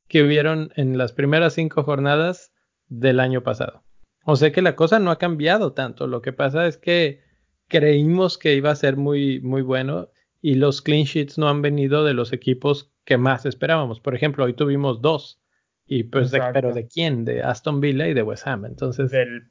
que 0.09 0.23
hubieron 0.23 0.73
en 0.77 0.99
las 0.99 1.13
primeras 1.13 1.55
5 1.55 1.83
jornadas 1.85 2.53
del 2.89 3.19
año 3.19 3.43
pasado. 3.43 3.83
O 4.27 4.37
sea 4.37 4.53
que 4.53 4.61
la 4.61 4.77
cosa 4.77 4.99
no 4.99 5.11
ha 5.11 5.19
cambiado 5.19 5.73
tanto. 5.73 6.07
Lo 6.07 6.21
que 6.21 6.35
pasa 6.35 6.67
es 6.67 6.77
que 6.77 7.23
creímos 7.67 8.37
que 8.37 8.55
iba 8.55 8.71
a 8.71 8.77
ser 8.77 8.99
muy, 8.99 9.41
muy 9.41 9.63
bueno 9.63 10.11
y 10.43 10.57
los 10.57 10.83
clean 10.83 11.05
sheets 11.05 11.39
no 11.39 11.49
han 11.49 11.63
venido 11.63 12.05
de 12.05 12.13
los 12.13 12.35
equipos 12.35 12.93
que 13.07 13.17
más 13.17 13.47
esperábamos. 13.47 14.01
Por 14.01 14.15
ejemplo, 14.15 14.45
hoy 14.45 14.53
tuvimos 14.53 15.01
dos 15.01 15.41
Y 15.93 16.05
pues, 16.05 16.31
de, 16.31 16.41
pero 16.53 16.73
¿de 16.73 16.87
quién? 16.87 17.25
De 17.25 17.43
Aston 17.43 17.81
Villa 17.81 18.07
y 18.07 18.15
de 18.15 18.23
West 18.23 18.47
Ham. 18.47 18.65
Entonces. 18.65 19.11
Del 19.11 19.49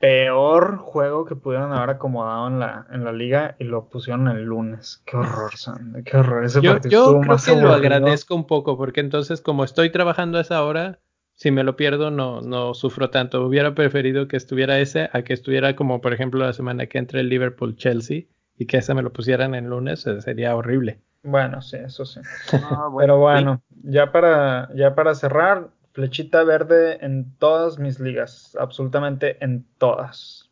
peor 0.00 0.78
juego 0.78 1.26
que 1.26 1.36
pudieron 1.36 1.70
haber 1.70 1.90
acomodado 1.90 2.48
en 2.48 2.58
la, 2.58 2.86
en 2.90 3.04
la 3.04 3.12
liga 3.12 3.56
y 3.58 3.64
lo 3.64 3.90
pusieron 3.90 4.26
el 4.26 4.42
lunes. 4.42 5.02
Qué 5.04 5.18
horror, 5.18 5.52
San. 5.54 6.02
Qué 6.02 6.16
horror. 6.16 6.46
Ese 6.46 6.62
yo 6.62 6.80
yo 6.80 7.20
creo 7.20 7.36
que 7.36 7.60
lo 7.60 7.72
agradezco 7.74 8.34
un 8.34 8.46
poco 8.46 8.78
porque 8.78 9.00
entonces, 9.00 9.42
como 9.42 9.64
estoy 9.64 9.90
trabajando 9.90 10.38
a 10.38 10.40
esa 10.40 10.64
hora, 10.64 10.98
si 11.34 11.50
me 11.50 11.62
lo 11.62 11.76
pierdo, 11.76 12.10
no, 12.10 12.40
no 12.40 12.72
sufro 12.72 13.10
tanto. 13.10 13.46
Hubiera 13.46 13.74
preferido 13.74 14.28
que 14.28 14.38
estuviera 14.38 14.78
ese 14.78 15.10
a 15.12 15.22
que 15.22 15.34
estuviera 15.34 15.76
como, 15.76 16.00
por 16.00 16.14
ejemplo, 16.14 16.40
la 16.40 16.54
semana 16.54 16.86
que 16.86 16.96
entre 16.96 17.20
el 17.20 17.28
Liverpool-Chelsea 17.28 18.28
y 18.56 18.66
que 18.66 18.78
ese 18.78 18.94
me 18.94 19.02
lo 19.02 19.12
pusieran 19.12 19.54
en 19.54 19.68
lunes, 19.68 20.06
eh, 20.06 20.22
sería 20.22 20.56
horrible. 20.56 21.00
Bueno, 21.22 21.60
sí, 21.60 21.76
eso 21.76 22.06
sí. 22.06 22.20
Ah, 22.52 22.88
Pero 22.98 23.18
bueno, 23.18 23.62
ya 23.82 24.10
para, 24.10 24.68
ya 24.74 24.94
para 24.94 25.14
cerrar, 25.14 25.68
flechita 25.92 26.42
verde 26.44 26.98
en 27.00 27.36
todas 27.38 27.78
mis 27.78 28.00
ligas, 28.00 28.56
absolutamente 28.58 29.36
en 29.44 29.66
todas. 29.78 30.50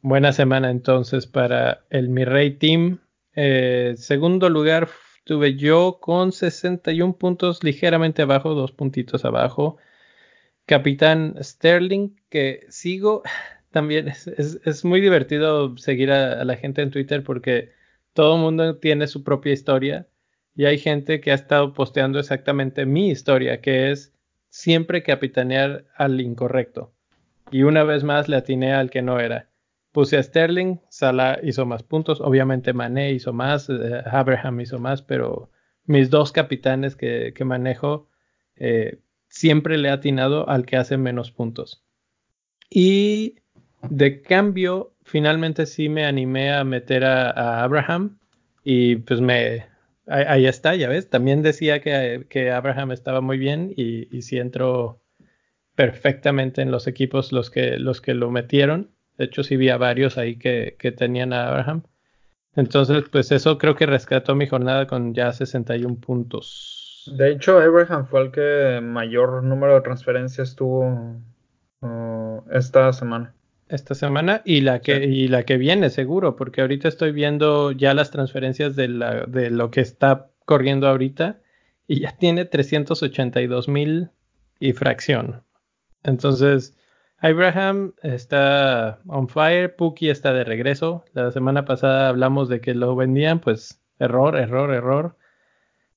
Buena 0.00 0.32
semana 0.32 0.70
entonces 0.70 1.26
para 1.26 1.84
el 1.90 2.08
Mi 2.08 2.24
Rey 2.24 2.52
Team. 2.52 2.98
Eh, 3.34 3.94
segundo 3.96 4.48
lugar 4.50 4.88
tuve 5.24 5.56
yo 5.56 5.98
con 6.00 6.32
61 6.32 7.16
puntos, 7.16 7.62
ligeramente 7.62 8.22
abajo, 8.22 8.54
dos 8.54 8.72
puntitos 8.72 9.24
abajo. 9.24 9.78
Capitán 10.66 11.36
Sterling, 11.40 12.16
que 12.28 12.66
sigo, 12.68 13.22
también 13.70 14.08
es, 14.08 14.84
muy 14.84 15.00
divertido 15.00 15.76
seguir 15.76 16.10
a, 16.10 16.44
la 16.44 16.56
gente 16.56 16.82
en 16.82 16.90
Twitter 16.90 17.22
porque 17.22 17.72
todo 18.12 18.36
el 18.36 18.42
mundo 18.42 18.76
tiene 18.78 19.06
su 19.06 19.24
propia 19.24 19.52
historia 19.52 20.08
y 20.54 20.66
hay 20.66 20.78
gente 20.78 21.20
que 21.20 21.30
ha 21.30 21.34
estado 21.34 21.72
posteando 21.72 22.18
exactamente 22.18 22.86
mi 22.86 23.10
historia, 23.10 23.60
que 23.60 23.90
es 23.90 24.12
siempre 24.52 25.02
capitanear 25.02 25.86
al 25.96 26.20
incorrecto. 26.20 26.92
Y 27.50 27.62
una 27.62 27.84
vez 27.84 28.04
más 28.04 28.28
le 28.28 28.36
atiné 28.36 28.74
al 28.74 28.90
que 28.90 29.00
no 29.00 29.18
era. 29.18 29.48
Puse 29.92 30.18
a 30.18 30.22
Sterling, 30.22 30.76
Salah 30.90 31.38
hizo 31.42 31.64
más 31.64 31.82
puntos, 31.82 32.20
obviamente 32.20 32.74
Mané 32.74 33.12
hizo 33.12 33.32
más, 33.32 33.70
eh, 33.70 34.02
Abraham 34.04 34.60
hizo 34.60 34.78
más, 34.78 35.00
pero 35.00 35.50
mis 35.86 36.10
dos 36.10 36.32
capitanes 36.32 36.96
que, 36.96 37.34
manejo 37.44 38.08
eh, 38.56 39.00
siempre 39.28 39.78
le 39.78 39.88
he 39.88 39.90
atinado 39.90 40.48
al 40.48 40.66
que 40.66 40.76
hace 40.76 40.98
menos 40.98 41.30
puntos. 41.30 41.82
Y 42.68 43.36
de 43.88 44.20
cambio, 44.20 44.94
finalmente 45.02 45.64
sí 45.64 45.88
me 45.88 46.04
animé 46.04 46.52
a 46.52 46.62
meter 46.62 47.04
a, 47.04 47.62
Abraham 47.62 48.18
y 48.64 48.96
pues 48.96 49.22
me... 49.22 49.71
Ahí, 50.12 50.46
está, 50.46 50.74
ya 50.74 50.88
ves. 50.88 51.08
También 51.08 51.42
decía 51.42 51.80
que, 51.80 52.50
Abraham 52.50 52.92
estaba 52.92 53.20
muy 53.20 53.38
bien 53.38 53.72
y, 53.76 54.14
y 54.14 54.22
sí 54.22 54.38
entró 54.38 55.00
perfectamente 55.74 56.60
en 56.60 56.70
los 56.70 56.86
equipos 56.86 57.32
los 57.32 57.50
que, 57.50 57.78
los 57.78 58.00
que 58.02 58.12
lo 58.12 58.30
metieron. 58.30 58.90
De 59.16 59.24
hecho, 59.24 59.42
sí 59.42 59.56
vi 59.56 59.70
a 59.70 59.78
varios 59.78 60.18
ahí 60.18 60.36
que, 60.36 60.76
que 60.78 60.92
tenían 60.92 61.32
a 61.32 61.48
Abraham. 61.48 61.84
Entonces, 62.54 63.04
pues 63.10 63.32
eso 63.32 63.56
creo 63.56 63.74
que 63.74 63.86
rescató 63.86 64.34
mi 64.34 64.46
jornada 64.46 64.86
con 64.86 65.14
ya 65.14 65.32
61 65.32 65.96
puntos. 65.96 67.10
De 67.16 67.32
hecho, 67.32 67.58
Abraham 67.58 68.06
fue 68.06 68.22
el 68.22 68.30
que 68.30 68.80
mayor 68.82 69.42
número 69.42 69.74
de 69.74 69.80
transferencias 69.80 70.54
tuvo 70.54 71.20
uh, 71.80 72.42
esta 72.50 72.92
semana 72.92 73.34
esta 73.74 73.94
semana 73.94 74.42
y 74.44 74.60
la 74.60 74.80
que 74.80 75.04
y 75.04 75.28
la 75.28 75.44
que 75.44 75.56
viene 75.56 75.90
seguro 75.90 76.36
porque 76.36 76.60
ahorita 76.60 76.88
estoy 76.88 77.12
viendo 77.12 77.72
ya 77.72 77.94
las 77.94 78.10
transferencias 78.10 78.76
de, 78.76 78.88
la, 78.88 79.24
de 79.26 79.50
lo 79.50 79.70
que 79.70 79.80
está 79.80 80.30
corriendo 80.44 80.88
ahorita 80.88 81.40
y 81.86 82.00
ya 82.00 82.12
tiene 82.16 82.44
382 82.44 83.68
mil 83.68 84.10
y 84.60 84.72
fracción. 84.72 85.42
Entonces 86.02 86.76
Abraham 87.18 87.94
está 88.02 89.00
on 89.06 89.28
fire 89.28 89.74
Puki 89.74 90.10
está 90.10 90.32
de 90.32 90.44
regreso. 90.44 91.04
La 91.12 91.30
semana 91.30 91.64
pasada 91.64 92.08
hablamos 92.08 92.48
de 92.48 92.60
que 92.60 92.74
lo 92.74 92.94
vendían 92.94 93.40
pues 93.40 93.80
error 93.98 94.36
error 94.36 94.72
error. 94.74 95.16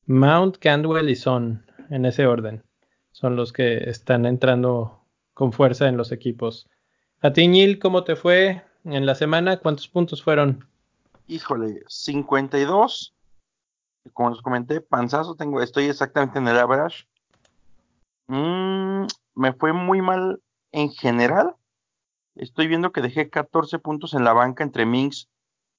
Mount 0.06 0.58
Candwell 0.58 1.10
y 1.10 1.16
Son 1.16 1.66
en 1.90 2.06
ese 2.06 2.26
orden 2.26 2.64
son 3.16 3.38
los 3.38 3.54
que 3.54 3.90
están 3.90 4.26
entrando 4.26 5.00
con 5.34 5.54
fuerza 5.54 5.88
en 5.88 5.96
los 5.96 6.12
equipos 6.12 6.68
a 7.22 7.34
ti, 7.34 7.80
¿cómo 7.80 8.04
te 8.04 8.16
fue 8.16 8.64
en 8.84 9.06
la 9.06 9.16
semana? 9.16 9.58
¿Cuántos 9.58 9.88
puntos 9.88 10.24
fueron? 10.24 10.68
Híjole, 11.28 11.84
52. 11.88 13.16
Como 14.14 14.30
les 14.30 14.42
comenté, 14.42 14.82
panzazo 14.82 15.36
tengo, 15.36 15.62
estoy 15.62 15.86
exactamente 15.86 16.38
en 16.38 16.48
el 16.48 16.60
average. 16.60 17.08
Mm, 18.28 19.08
me 19.34 19.54
fue 19.54 19.74
muy 19.74 20.02
mal 20.02 20.42
en 20.72 20.92
general. 20.92 21.56
Estoy 22.36 22.68
viendo 22.68 22.92
que 22.92 23.02
dejé 23.02 23.30
14 23.30 23.80
puntos 23.80 24.14
en 24.14 24.24
la 24.24 24.34
banca 24.34 24.64
entre 24.64 24.86
Minx 24.86 25.30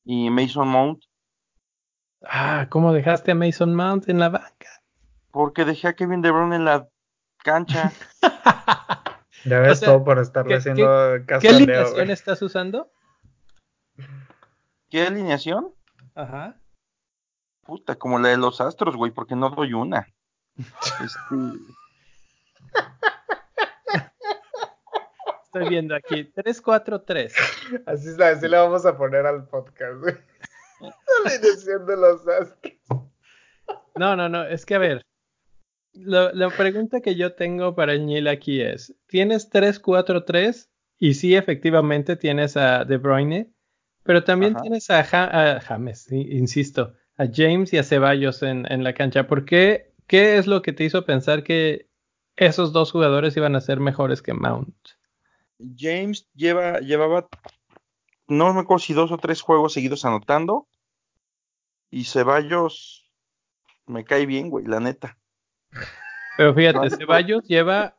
y 0.05 0.31
Mason 0.31 0.69
Mount. 0.69 1.05
Ah, 2.23 2.67
¿cómo 2.71 2.93
dejaste 2.93 3.33
a 3.33 3.35
Mason 3.35 3.75
Mount 3.75 4.09
en 4.09 4.19
la 4.19 4.31
banca? 4.31 4.83
Porque 5.31 5.65
dejé 5.65 5.89
a 5.89 5.95
Kevin 5.95 6.23
De 6.23 6.31
Bruyne 6.31 6.57
en 6.57 6.65
la 6.65 6.89
cancha. 7.45 7.93
Ya 9.47 9.61
ves 9.61 9.81
todo 9.81 10.05
por 10.05 10.19
estarle 10.19 10.57
haciendo 10.57 10.85
caso 11.25 11.41
¿Qué 11.41 11.49
alineación 11.49 12.11
estás 12.11 12.43
usando? 12.43 12.91
¿Qué 14.91 15.03
alineación? 15.03 15.73
Ajá. 16.15 16.61
Puta, 17.63 17.97
como 17.97 18.19
la 18.19 18.31
de 18.31 18.39
los 18.39 18.61
astros, 18.61 18.97
güey, 18.97 19.13
porque 19.13 19.37
no 19.37 19.51
doy 19.51 19.73
una. 19.73 20.09
este... 20.57 20.67
Estoy 25.45 25.69
viendo 25.69 25.95
aquí, 25.95 26.25
343. 26.25 27.35
Así, 27.87 28.09
es, 28.09 28.21
así 28.21 28.49
le 28.49 28.57
vamos 28.57 28.85
a 28.85 28.97
poner 28.97 29.27
al 29.27 29.47
podcast, 29.47 30.01
güey. 30.01 30.17
La 30.81 31.31
alineación 31.31 31.87
de 31.87 31.97
los 31.97 32.27
astros. 32.27 32.75
No, 33.95 34.17
no, 34.17 34.29
no, 34.29 34.43
es 34.45 34.67
que 34.67 34.75
a 34.75 34.79
ver, 34.79 35.07
la 35.99 36.51
pregunta 36.51 37.01
que 37.01 37.15
yo 37.15 37.35
tengo 37.35 37.75
para 37.75 37.97
Neil 37.97 38.29
aquí 38.29 38.61
es, 38.61 38.95
¿tienes 39.07 39.51
3-4-3? 39.51 40.69
Y 40.99 41.15
sí, 41.15 41.35
efectivamente 41.35 42.17
tienes 42.17 42.57
a 42.57 42.85
De 42.85 42.97
Bruyne, 42.97 43.53
pero 44.03 44.25
también 44.25 44.55
tienes 44.55 44.89
a, 44.91 45.03
James, 45.61 46.11
insisto, 46.11 46.95
a 47.17 47.27
James 47.31 47.73
y 47.73 47.79
a 47.79 47.83
Ceballos 47.83 48.43
en, 48.43 48.71
en, 48.71 48.85
la 48.85 48.95
cancha. 48.95 49.27
¿Por 49.27 49.45
qué? 49.45 49.93
¿Qué 50.07 50.39
es 50.39 50.47
lo 50.47 50.63
que 50.63 50.73
te 50.73 50.85
hizo 50.85 51.05
pensar 51.05 51.43
que 51.43 51.89
esos 52.37 52.73
dos 52.73 52.93
jugadores 52.93 53.37
iban 53.37 53.57
a 53.57 53.61
ser 53.61 53.81
mejores 53.81 54.23
que 54.23 54.33
Mount? 54.33 54.75
James 55.77 56.29
lleva, 56.35 56.81
llevaba, 56.81 57.29
no 58.29 58.55
me 58.55 58.61
acuerdo 58.61 58.79
si 58.79 58.95
dos 58.95 59.11
o 59.13 59.19
tres 59.19 59.41
juegos 59.41 59.73
seguidos 59.73 60.05
anotando. 60.05 60.69
Y 61.91 62.05
Ceballos 62.05 63.11
me 63.87 64.05
cae 64.05 64.27
bien, 64.27 64.51
güey, 64.51 64.67
la 64.67 64.81
neta. 64.81 65.19
Pero 66.37 66.55
fíjate, 66.55 66.91
Ceballos 66.91 67.43
lleva 67.45 67.97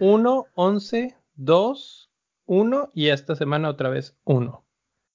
1, 0.00 0.46
11, 0.54 1.16
2, 1.34 2.10
1 2.46 2.90
y 2.94 3.08
esta 3.08 3.36
semana 3.36 3.68
otra 3.68 3.88
vez 3.88 4.16
1. 4.24 4.64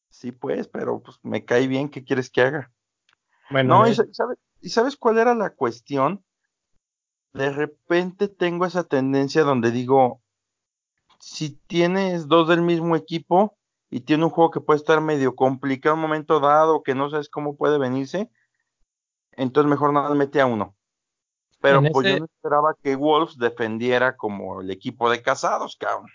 Sí, 0.10 0.32
pues, 0.32 0.68
pero 0.68 1.02
pues 1.02 1.20
me 1.24 1.44
cae 1.44 1.68
bien, 1.68 1.90
¿qué 1.90 2.04
quieres 2.04 2.30
que 2.30 2.42
haga? 2.42 2.72
Bueno, 3.50 3.80
no, 3.80 3.88
y, 3.88 3.96
sabes, 3.96 4.38
¿y 4.62 4.70
sabes 4.70 4.96
cuál 4.96 5.18
era 5.18 5.36
la 5.36 5.50
cuestión? 5.50 6.24
De 7.34 7.50
repente 7.52 8.28
tengo 8.28 8.66
esa 8.66 8.84
tendencia 8.84 9.44
donde 9.44 9.72
digo, 9.72 10.22
si 11.20 11.52
tienes 11.68 12.28
dos 12.28 12.48
del 12.48 12.62
mismo 12.62 12.96
equipo 12.96 13.58
y 13.90 14.02
tiene 14.02 14.26
un 14.26 14.30
juego 14.30 14.52
que 14.52 14.62
puede 14.62 14.78
estar 14.78 15.02
medio 15.02 15.36
complicado 15.36 15.96
en 15.96 16.00
un 16.00 16.08
momento 16.08 16.40
dado, 16.40 16.84
que 16.84 16.96
no 16.96 17.10
sabes 17.10 17.30
cómo 17.30 17.58
puede 17.58 17.78
venirse, 17.78 18.30
entonces 19.32 19.70
mejor 19.70 19.94
nada 19.94 20.14
mete 20.16 20.42
a 20.42 20.46
uno. 20.46 20.76
Pero 21.64 21.82
pues 21.94 22.06
yo 22.06 22.20
no 22.20 22.26
esperaba 22.26 22.76
que 22.84 22.98
Wolves 22.98 23.38
defendiera 23.38 24.18
como 24.18 24.60
el 24.60 24.70
equipo 24.70 25.10
de 25.10 25.22
casados, 25.22 25.78
cabrón. 25.78 26.10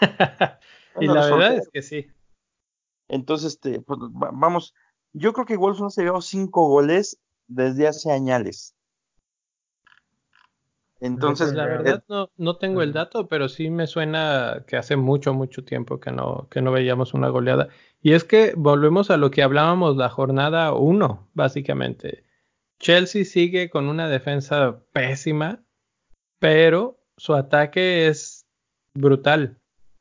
y 1.00 1.06
la 1.06 1.26
verdad 1.26 1.56
es 1.56 1.68
que 1.70 1.82
sí. 1.82 2.06
Entonces, 3.08 3.52
este, 3.52 3.82
pues, 3.82 4.00
vamos, 4.10 4.74
yo 5.12 5.34
creo 5.34 5.44
que 5.44 5.58
Wolves 5.58 5.82
no 5.82 5.90
se 5.90 6.00
llevado 6.00 6.22
cinco 6.22 6.66
goles 6.66 7.20
desde 7.46 7.88
hace 7.88 8.10
años. 8.10 8.74
Entonces, 11.00 11.52
la 11.52 11.66
verdad 11.66 12.02
no, 12.08 12.30
no 12.38 12.56
tengo 12.56 12.80
el 12.80 12.94
dato, 12.94 13.28
pero 13.28 13.50
sí 13.50 13.68
me 13.68 13.86
suena 13.86 14.64
que 14.66 14.78
hace 14.78 14.96
mucho, 14.96 15.34
mucho 15.34 15.62
tiempo 15.62 16.00
que 16.00 16.10
no, 16.10 16.48
que 16.50 16.62
no 16.62 16.72
veíamos 16.72 17.12
una 17.12 17.28
goleada. 17.28 17.68
Y 18.00 18.14
es 18.14 18.24
que 18.24 18.54
volvemos 18.56 19.10
a 19.10 19.18
lo 19.18 19.30
que 19.30 19.42
hablábamos 19.42 19.98
la 19.98 20.08
jornada 20.08 20.72
uno, 20.72 21.28
básicamente. 21.34 22.24
Chelsea 22.78 23.24
sigue 23.24 23.70
con 23.70 23.88
una 23.88 24.08
defensa 24.08 24.80
pésima, 24.92 25.62
pero 26.38 27.00
su 27.16 27.34
ataque 27.34 28.06
es 28.06 28.46
brutal 28.94 29.58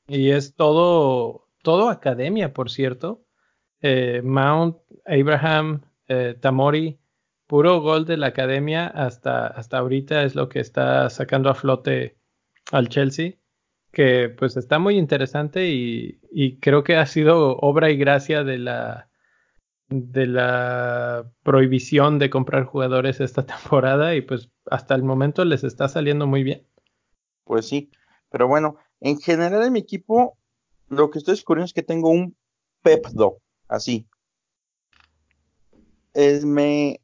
y 0.08 0.32
es 0.32 0.56
todo, 0.56 1.48
todo 1.64 1.90
academia, 1.90 2.54
por 2.54 2.70
cierto. 2.70 3.26
Eh, 3.82 4.22
Mount, 4.24 4.78
Abraham, 5.06 5.82
eh, 6.08 6.36
Tamori, 6.40 7.00
puro 7.48 7.82
gol 7.82 8.06
de 8.06 8.18
la 8.18 8.28
academia 8.28 8.88
hasta, 8.88 9.48
hasta 9.48 9.80
ahorita 9.80 10.24
es 10.24 10.36
lo 10.36 10.50
que 10.50 10.60
está 10.60 11.10
sacando 11.10 11.50
a 11.50 11.56
flote 11.56 12.18
al 12.72 12.90
Chelsea, 12.90 13.34
que 13.92 14.30
pues 14.30 14.58
está 14.58 14.80
muy 14.80 14.98
interesante 14.98 15.70
y, 15.70 16.20
y 16.32 16.58
creo 16.60 16.84
que 16.84 16.96
ha 16.98 17.06
sido 17.06 17.58
obra 17.58 17.90
y 17.90 17.98
gracia 17.98 18.44
de 18.44 18.58
la 18.60 19.07
de 19.90 20.28
la 20.28 21.32
prohibición 21.44 22.20
de 22.20 22.30
comprar 22.30 22.66
jugadores 22.66 23.20
esta 23.20 23.46
temporada 23.46 24.16
y 24.16 24.22
pues 24.22 24.50
hasta 24.70 24.96
el 24.96 25.04
momento 25.04 25.46
les 25.46 25.64
está 25.64 25.88
saliendo 25.88 26.28
muy 26.28 26.44
bien. 26.44 26.68
Pues 27.44 27.68
sí, 27.68 27.90
pero 28.30 28.48
bueno, 28.48 28.78
en 29.00 29.20
general 29.20 29.64
en 29.64 29.74
mi 29.74 29.80
equipo 29.80 30.38
lo 30.90 31.10
que 31.10 31.20
estoy 31.20 31.34
descubriendo 31.34 31.66
es 31.66 31.74
que 31.74 31.84
tengo 31.84 32.10
un 32.10 32.36
Pepdo, 32.82 33.40
así. 33.68 34.08
Es 36.14 36.46
me 36.46 37.02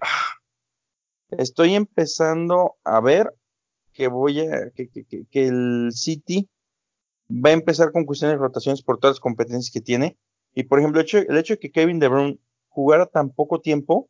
estoy 1.30 1.74
empezando 1.74 2.76
a 2.84 3.00
ver 3.00 3.32
que 3.92 4.08
voy 4.08 4.40
a 4.40 4.70
que, 4.70 4.88
que, 4.88 5.04
que, 5.04 5.46
el 5.46 5.90
City 5.92 6.48
va 7.30 7.50
a 7.50 7.54
empezar 7.54 7.92
con 7.92 8.04
cuestiones 8.04 8.36
de 8.36 8.42
rotaciones 8.42 8.82
por 8.82 8.98
todas 8.98 9.16
las 9.16 9.20
competencias 9.20 9.72
que 9.72 9.80
tiene. 9.80 10.16
Y 10.54 10.64
por 10.64 10.78
ejemplo, 10.78 11.00
el 11.00 11.06
hecho, 11.06 11.18
el 11.18 11.36
hecho 11.36 11.54
de 11.54 11.58
que 11.58 11.70
Kevin 11.70 11.98
De 11.98 12.08
Bruyne 12.08 12.38
jugara 12.68 13.06
tan 13.06 13.30
poco 13.30 13.60
tiempo 13.60 14.08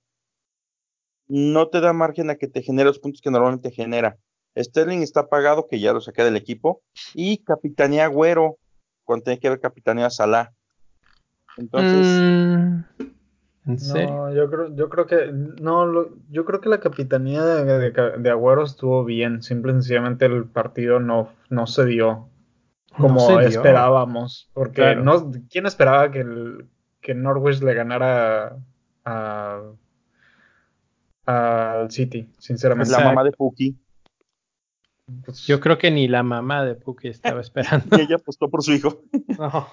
no 1.29 1.69
te 1.69 1.81
da 1.81 1.93
margen 1.93 2.31
a 2.31 2.37
que 2.37 2.49
te 2.49 2.63
genere 2.63 2.89
los 2.89 2.99
puntos 2.99 3.21
que 3.21 3.31
normalmente 3.31 3.71
genera. 3.71 4.19
Sterling 4.57 5.03
está 5.03 5.29
pagado, 5.29 5.67
que 5.67 5.81
ya 5.81 5.93
lo 5.93 6.01
saqué 6.01 6.25
del 6.25 6.37
equipo, 6.37 6.83
y 7.15 7.39
capitanía 7.39 8.05
Agüero, 8.05 8.59
cuando 9.05 9.25
tiene 9.25 9.41
que 9.41 9.49
ver 9.49 9.61
capitanía 9.61 10.11
Salah. 10.11 10.53
Entonces, 11.57 12.07
mm. 12.07 12.85
No, 13.65 14.35
yo 14.35 14.51
creo, 14.51 14.75
yo 14.75 14.89
creo 14.89 15.07
que 15.07 15.31
no, 15.33 16.09
yo 16.31 16.45
creo 16.45 16.61
que 16.61 16.69
la 16.69 16.81
capitanía 16.81 17.45
de, 17.45 17.93
de, 17.93 18.31
Agüero 18.31 18.65
estuvo 18.65 19.05
bien. 19.05 19.41
Simple 19.41 19.71
y 19.71 19.75
sencillamente 19.77 20.27
el 20.27 20.47
partido 20.47 20.99
no, 20.99 21.31
no 21.49 21.69
se 21.69 21.85
dio 21.85 22.29
como 22.97 23.41
esperábamos. 23.41 24.51
Porque 24.53 24.97
no, 24.97 25.31
¿quién 25.51 25.67
esperaba 25.67 26.11
que 26.11 26.21
el 26.21 26.69
que 27.01 27.15
Norwich 27.15 27.61
le 27.61 27.75
ganara 27.75 28.57
a 29.05 29.63
al 31.27 31.91
City, 31.91 32.31
sinceramente? 32.39 32.93
La 32.93 33.05
mamá 33.05 33.25
de 33.25 33.33
Puki. 33.33 33.77
Pues, 35.25 35.47
yo 35.47 35.61
creo 35.61 35.79
que 35.79 35.91
ni 35.91 36.09
la 36.09 36.23
mamá 36.23 36.65
de 36.65 36.75
Puki 36.75 37.09
estaba 37.09 37.41
esperando. 37.41 37.97
y 37.97 38.03
ella 38.03 38.17
apostó 38.17 38.49
por 38.49 38.63
su 38.63 38.73
hijo. 38.73 39.03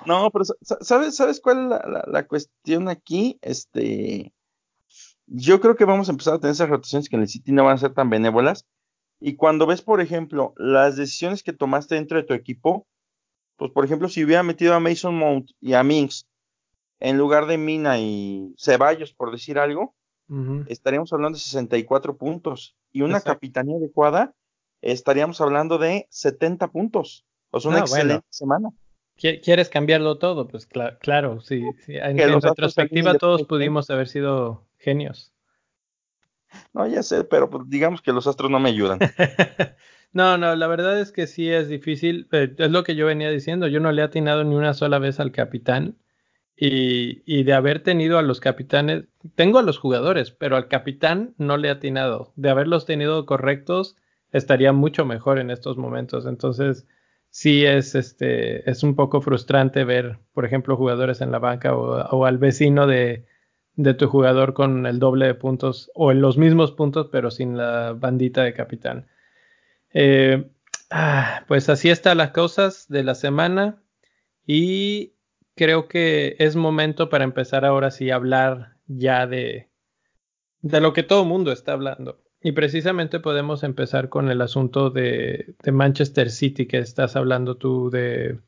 No, 0.06 0.30
pero 0.32 0.46
¿sabes, 0.82 1.16
¿sabes 1.16 1.40
cuál 1.40 1.72
es 1.72 1.80
la, 2.08 2.28
cuestión 2.28 2.90
aquí? 2.90 3.38
Este, 3.42 4.34
yo 5.28 5.60
creo 5.60 5.76
que 5.76 5.86
vamos 5.86 6.10
a 6.10 6.12
empezar 6.12 6.36
a 6.36 6.40
tener 6.40 6.54
esas 6.54 6.70
rotaciones 6.70 7.10
que 7.10 7.16
en 7.16 7.24
el 7.24 7.28
City 7.28 7.52
no 7.52 7.64
van 7.64 7.76
a 7.76 7.80
ser 7.80 7.94
tan 7.94 8.10
benévolas. 8.10 8.66
Y 9.20 9.36
cuando 9.36 9.68
ves, 9.68 9.82
por 9.82 10.02
ejemplo, 10.02 10.54
las 10.58 10.96
decisiones 10.96 11.44
que 11.44 11.54
tomaste 11.54 11.96
dentro 11.96 12.18
de 12.18 12.24
tu 12.24 12.34
equipo, 12.34 12.88
pues 13.60 13.72
por 13.72 13.86
ejemplo, 13.86 14.10
si 14.10 14.24
hubiera 14.24 14.42
metido 14.42 14.74
a 14.74 14.80
Mason 14.80 15.16
Mount 15.16 15.52
y 15.60 15.74
a 15.74 15.84
Minx 15.84 16.26
en 17.00 17.18
lugar 17.18 17.46
de 17.46 17.58
Mina 17.58 18.00
y 18.00 18.56
Ceballos, 18.58 19.14
por 19.14 19.32
decir 19.32 19.60
algo, 19.60 19.96
estaríamos 20.68 21.12
hablando 21.14 21.38
de 21.38 21.44
64 21.44 22.18
puntos. 22.18 22.76
Y 22.92 23.02
una 23.02 23.22
capitanía 23.22 23.78
adecuada 23.78 24.34
estaríamos 24.82 25.42
hablando 25.42 25.78
de 25.78 26.08
70 26.10 26.72
puntos. 26.72 27.26
O 27.52 27.60
sea, 27.60 27.72
una 27.72 27.80
excelente 27.82 28.26
semana. 28.30 28.70
¿Quieres 29.16 29.70
cambiarlo 29.70 30.18
todo? 30.18 30.48
Pues 30.48 30.66
claro, 30.66 31.42
sí. 31.42 31.64
En, 31.88 32.18
retrospectiva 32.42 33.16
todos 33.16 33.44
pudimos 33.44 33.90
haber 33.90 34.08
sido 34.08 34.66
genios. 34.78 35.34
No, 36.74 36.88
ya 36.88 37.04
sé, 37.04 37.24
pero 37.26 37.50
pues, 37.50 37.64
digamos 37.68 38.02
que 38.02 38.14
los 38.14 38.26
astros 38.28 38.50
no 38.50 38.60
me 38.60 38.70
ayudan. 38.70 39.00
no, 40.12 40.38
no, 40.38 40.56
la 40.56 40.68
verdad 40.68 41.00
es 41.00 41.12
que 41.12 41.28
sí 41.28 41.50
es 41.50 41.70
difícil. 41.70 42.28
Eh, 42.32 42.54
es 42.58 42.72
lo 42.72 42.84
que 42.84 42.96
yo 42.96 43.06
venía 43.06 43.30
diciendo. 43.30 43.68
Yo 43.68 43.80
no 43.80 43.92
le 43.92 44.02
he 44.02 44.06
atinado 44.06 44.44
ni 44.44 44.56
una 44.56 44.74
sola 44.74 45.00
vez 45.00 45.20
al 45.20 45.32
capitán. 45.32 45.98
Y, 46.62 47.24
y, 47.26 47.44
de 47.44 47.54
haber 47.54 47.84
tenido 47.84 48.18
a 48.18 48.22
los 48.22 48.42
capitanes, 48.42 49.06
tengo 49.36 49.60
a 49.60 49.64
los 49.64 49.78
jugadores, 49.80 50.32
pero 50.32 50.58
al 50.58 50.68
capitán 50.68 51.34
no 51.38 51.56
le 51.58 51.70
he 51.70 51.72
atinado. 51.72 52.34
De 52.36 52.50
haberlos 52.50 52.86
tenido 52.86 53.26
correctos, 53.26 53.96
estaría 54.34 54.74
mucho 54.74 55.06
mejor 55.06 55.40
en 55.40 55.52
estos 55.52 55.78
momentos. 55.78 56.26
Entonces, 56.26 56.86
sí 57.30 57.66
es, 57.66 57.96
este, 57.96 58.70
es 58.70 58.84
un 58.84 58.96
poco 58.96 59.22
frustrante 59.22 59.84
ver, 59.84 60.20
por 60.34 60.46
ejemplo, 60.46 60.76
jugadores 60.76 61.22
en 61.22 61.32
la 61.32 61.40
banca 61.40 61.76
o, 61.76 62.26
al 62.26 62.38
vecino 62.38 62.88
de, 62.88 63.26
de, 63.76 63.94
tu 63.94 64.08
jugador 64.08 64.54
con 64.54 64.86
el 64.86 65.00
doble 65.00 65.28
de 65.28 65.36
puntos 65.36 65.92
o 65.96 66.12
en 66.12 66.22
los 66.22 66.38
mismos 66.38 66.72
puntos, 66.72 67.08
pero 67.12 67.32
sin 67.32 67.58
la 67.58 67.94
bandita 67.94 68.44
de 68.44 68.54
capitán. 68.54 69.08
Eh, 69.94 70.50
ah, 70.90 71.44
pues 71.48 71.70
así 71.70 71.90
están 71.90 72.18
las 72.18 72.32
cosas 72.32 72.88
de 72.90 73.04
la 73.04 73.16
semana 73.16 73.82
y 74.46 75.14
creo 75.56 75.88
que 75.88 76.36
es 76.40 76.56
momento 76.56 77.10
para 77.10 77.24
empezar 77.24 77.66
ahora 77.66 77.92
sí 77.92 78.10
a 78.10 78.16
hablar 78.16 78.78
ya 78.88 79.28
de, 79.28 79.70
de 80.62 80.82
lo 80.82 80.94
que 80.94 81.04
todo 81.04 81.24
el 81.24 81.30
mundo 81.30 81.52
está 81.52 81.74
hablando. 81.74 82.22
Y 82.42 82.54
precisamente 82.54 83.20
podemos 83.20 83.64
empezar 83.64 84.08
con 84.08 84.30
el 84.30 84.42
asunto 84.42 84.90
de, 84.90 85.56
Manchester 85.72 86.32
City 86.32 86.68
que 86.68 86.78
estás 86.78 87.16
hablando 87.18 87.58
tú 87.58 87.90
de, 87.90 88.40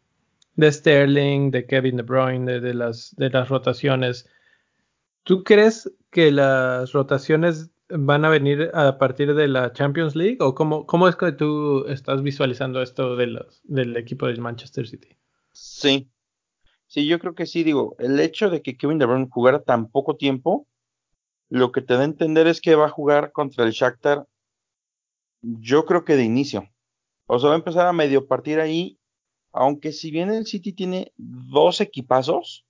de 0.56 0.72
Sterling, 0.72 1.52
de 1.52 1.66
Kevin 1.66 1.98
De 1.98 2.04
Bruyne, 2.04 2.62
de, 2.62 2.74
las, 2.74 3.14
de 3.18 3.30
las 3.30 3.50
rotaciones. 3.50 4.30
¿Tú 5.24 5.44
crees 5.44 5.92
que 6.10 6.32
las 6.32 6.94
rotaciones 6.94 7.72
van 7.98 8.26
a 8.26 8.30
venir 8.30 8.72
a 8.74 8.98
partir 8.98 9.34
de 9.34 9.48
la 9.48 9.74
Champions 9.74 10.16
League? 10.16 10.38
¿O 10.40 10.56
cómo, 10.56 10.86
cómo 10.86 11.08
es 11.08 11.16
que 11.16 11.32
tú 11.32 11.86
estás 11.88 12.22
visualizando 12.22 12.82
esto 12.82 13.16
de 13.16 13.46
del 13.64 13.98
equipo 13.98 14.28
de 14.28 14.36
Manchester 14.36 14.88
City? 14.88 15.10
Sí, 15.52 16.10
sí, 16.88 17.08
yo 17.08 17.20
creo 17.20 17.36
que 17.36 17.46
sí. 17.46 17.64
Digo, 17.64 17.96
el 18.00 18.20
hecho 18.20 18.50
de 18.50 18.62
que 18.62 18.78
Kevin 18.78 18.98
De 18.98 19.06
Bruyne 19.06 19.30
jugara 19.30 19.62
tan 19.62 19.90
poco 19.90 20.16
tiempo 20.16 20.68
lo 21.50 21.74
que 21.74 21.82
te 21.82 21.96
da 21.96 22.02
a 22.02 22.06
entender 22.06 22.48
es 22.48 22.62
que 22.62 22.76
va 22.76 22.86
a 22.86 22.90
jugar 22.90 23.34
contra 23.34 23.66
el 23.66 23.72
Shakhtar, 23.72 24.26
yo 25.42 25.86
creo 25.86 26.06
que 26.06 26.16
de 26.16 26.24
inicio. 26.24 26.70
O 27.26 27.40
sea, 27.40 27.50
va 27.50 27.56
a 27.56 27.58
empezar 27.58 27.88
a 27.88 27.94
medio 27.94 28.26
partir 28.26 28.62
ahí, 28.62 28.98
aunque 29.52 29.92
si 29.92 30.12
bien 30.12 30.32
el 30.32 30.46
City 30.46 30.72
tiene 30.72 31.12
dos 31.18 31.82
equipazos, 31.82 32.66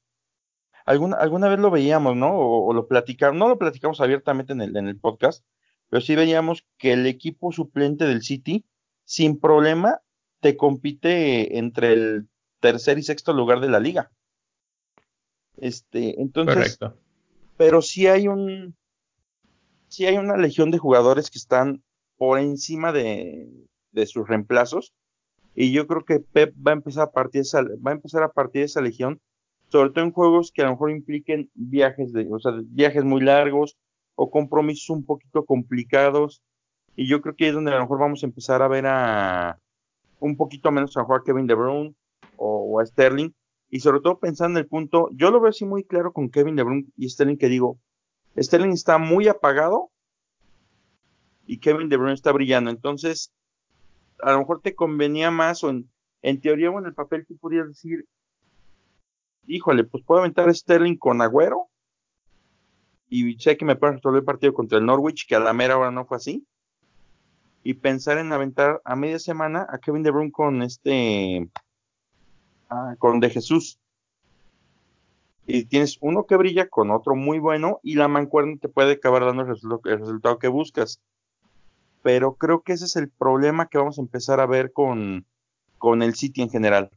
alguna, 0.86 1.17
alguna 1.17 1.50
vez 1.50 1.60
lo 1.60 1.72
veíamos, 1.72 2.15
¿no? 2.15 2.34
O, 2.34 2.74
lo 2.74 2.88
platicamos, 2.88 3.38
no 3.38 3.50
lo 3.50 3.58
platicamos 3.58 4.02
abiertamente 4.02 4.54
en 4.54 4.62
el, 4.62 4.76
en 4.76 4.88
el 4.88 5.00
podcast, 5.00 5.46
pero 5.89 6.02
sí 6.02 6.15
veíamos 6.15 6.65
que 6.78 6.94
el 6.94 7.06
equipo 7.06 7.52
suplente 7.52 8.06
del 8.06 8.24
City, 8.24 8.65
sin 9.06 9.39
problema, 9.39 10.02
te 10.39 10.58
compite 10.58 11.58
entre 11.58 11.94
el 11.94 12.28
tercer 12.60 12.98
y 12.98 13.04
sexto 13.04 13.34
lugar 13.34 13.60
de 13.60 13.70
la 13.70 13.80
liga. 13.80 14.12
Este, 15.58 16.22
entonces, 16.22 16.56
Correcto 16.56 17.02
pero 17.62 17.84
sí 17.84 18.08
hay 18.08 18.28
un, 18.28 18.76
sí 19.88 20.08
hay 20.08 20.17
una 20.17 20.36
legión 20.36 20.72
de 20.72 20.80
jugadores 20.80 21.30
que 21.30 21.38
están 21.38 21.84
por 22.17 22.39
encima 22.39 22.91
de, 22.91 23.48
de 23.91 24.08
sus 24.08 24.28
reemplazos. 24.28 24.96
Y 25.54 25.72
yo 25.72 25.86
creo 25.86 26.04
que 26.04 26.22
Pep 26.22 26.56
va 26.56 26.72
a 26.72 26.74
empezar 26.74 27.04
a 27.04 27.12
partir 27.12 27.41
de 27.41 27.44
esa, 27.44 27.62
va 27.62 27.91
a 27.91 27.94
empezar 27.94 28.24
a 28.24 28.32
partir 28.32 28.62
de 28.62 28.65
esa 28.65 28.82
legión, 28.82 29.22
sobre 29.72 29.92
todo 29.92 30.04
en 30.04 30.12
juegos 30.12 30.52
que 30.52 30.62
a 30.62 30.66
lo 30.66 30.72
mejor 30.72 30.92
impliquen 30.92 31.50
viajes 31.54 32.12
de, 32.12 32.28
o 32.30 32.40
sea, 32.40 32.52
viajes 32.66 33.04
muy 33.04 33.22
largos 33.22 33.78
o 34.16 34.30
compromisos 34.30 34.90
un 34.90 35.06
poquito 35.06 35.46
complicados. 35.46 36.42
Y 36.96 37.08
yo 37.08 37.22
creo 37.22 37.36
que 37.36 37.48
es 37.48 37.54
donde 37.54 37.72
a 37.72 37.76
lo 37.76 37.82
mejor 37.82 38.00
vamos 38.00 38.24
a 38.24 38.26
empezar 38.26 38.62
a 38.62 38.68
ver 38.68 38.86
a 38.86 39.58
un 40.20 40.36
poquito 40.36 40.72
menos 40.72 40.96
a 40.98 41.04
jugar 41.04 41.24
Kevin 41.24 41.48
De 41.48 41.56
Bruyne 41.56 41.96
o 42.36 42.80
a 42.80 42.86
Sterling, 42.86 43.32
y 43.70 43.80
sobre 43.80 44.02
todo 44.02 44.20
pensando 44.20 44.60
en 44.60 44.66
el 44.66 44.70
punto, 44.70 45.10
yo 45.14 45.32
lo 45.32 45.40
veo 45.40 45.50
así 45.50 45.64
muy 45.64 45.84
claro 45.84 46.12
con 46.12 46.30
Kevin 46.30 46.56
De 46.56 46.64
Bruyne 46.64 46.88
y 46.98 47.08
Sterling 47.08 47.38
que 47.38 47.48
digo, 47.48 47.80
Sterling 48.38 48.72
está 48.72 48.98
muy 48.98 49.28
apagado 49.28 49.92
y 51.46 51.60
Kevin 51.60 51.88
De 51.88 51.98
Bruyne 51.98 52.14
está 52.14 52.32
brillando, 52.32 52.70
entonces 52.70 53.32
a 54.20 54.34
lo 54.34 54.40
mejor 54.40 54.62
te 54.62 54.76
convenía 54.76 55.32
más 55.32 55.64
o 55.64 55.70
en, 55.70 55.90
en 56.22 56.42
teoría 56.42 56.70
o 56.70 56.80
en 56.80 56.86
el 56.86 56.94
papel 56.94 57.26
tú 57.26 57.38
podrías 57.38 57.68
decir, 57.68 58.06
híjole, 59.45 59.84
pues 59.84 60.04
puedo 60.04 60.21
aventar 60.21 60.49
a 60.49 60.54
Sterling 60.54 60.97
con 60.97 61.21
Agüero 61.21 61.67
y 63.10 63.38
sé 63.39 63.58
que 63.58 63.65
me 63.65 63.75
puede 63.75 63.93
resolver 63.93 64.19
el 64.19 64.25
partido 64.25 64.54
contra 64.54 64.77
el 64.77 64.86
Norwich, 64.86 65.27
que 65.27 65.36
a 65.36 65.39
la 65.39 65.54
mera 65.54 65.77
hora 65.77 65.91
no 65.91 66.06
fue 66.06 66.17
así, 66.17 66.47
y 67.62 67.73
pensar 67.73 68.17
en 68.17 68.32
aventar 68.32 68.82
a 68.86 68.95
media 68.95 69.19
semana 69.19 69.67
a 69.69 69.80
Kevin 69.80 70.04
De 70.04 70.12
Bruyne 70.12 70.32
con 70.32 70.62
este 70.62 71.49
Ah, 72.71 72.95
con 72.97 73.19
De 73.19 73.30
Jesús. 73.30 73.77
Y 75.45 75.65
tienes 75.65 75.97
uno 75.99 76.25
que 76.25 76.38
brilla 76.38 76.69
con 76.69 76.89
otro 76.89 77.15
muy 77.15 77.38
bueno 77.38 77.82
y 77.84 77.95
la 77.95 78.08
mancuerna 78.08 78.56
te 78.62 78.69
puede 78.69 78.93
acabar 78.93 79.25
dando 79.25 79.41
el 79.41 79.49
resultado, 79.99 80.39
que 80.39 80.47
buscas. 80.47 81.01
Pero 82.01 82.36
creo 82.36 82.62
que 82.62 82.71
ese 82.71 82.86
es 82.86 82.95
el 82.95 83.10
problema 83.10 83.67
que 83.67 83.77
vamos 83.77 83.97
a 83.97 84.01
empezar 84.01 84.39
a 84.39 84.45
ver 84.45 84.71
con, 84.71 85.25
con 85.77 86.01
el 86.01 86.15
City 86.15 86.41
en 86.41 86.49
general. 86.49 86.89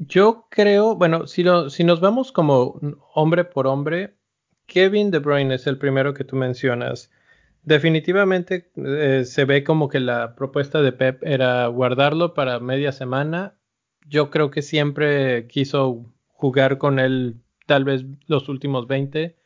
Yo 0.00 0.46
creo, 0.48 0.94
bueno, 0.94 1.26
si, 1.26 1.42
nos 1.42 2.00
vamos 2.00 2.30
como 2.30 2.80
hombre 3.14 3.44
por 3.44 3.66
hombre, 3.66 4.14
Kevin 4.66 5.10
De 5.10 5.18
Bruyne 5.18 5.56
es 5.56 5.66
el 5.66 5.76
primero 5.76 6.14
que 6.14 6.22
tú 6.22 6.36
mencionas. 6.36 7.10
Definitivamente 7.64 8.70
eh, 8.76 9.24
se 9.24 9.44
ve 9.44 9.64
como 9.64 9.88
que 9.88 9.98
la 9.98 10.36
propuesta 10.36 10.82
de 10.82 10.92
Pep 10.92 11.24
era 11.24 11.66
guardarlo 11.66 12.32
para 12.32 12.60
media 12.60 12.92
semana. 12.92 13.56
Yo 14.06 14.30
creo 14.30 14.52
que 14.52 14.62
siempre 14.62 15.48
quiso 15.48 16.06
jugar 16.28 16.78
con 16.78 17.00
él 17.00 17.36
tal 17.66 17.84
vez 17.84 18.04
los 18.28 18.48
últimos 18.48 18.86
20. 18.86 19.36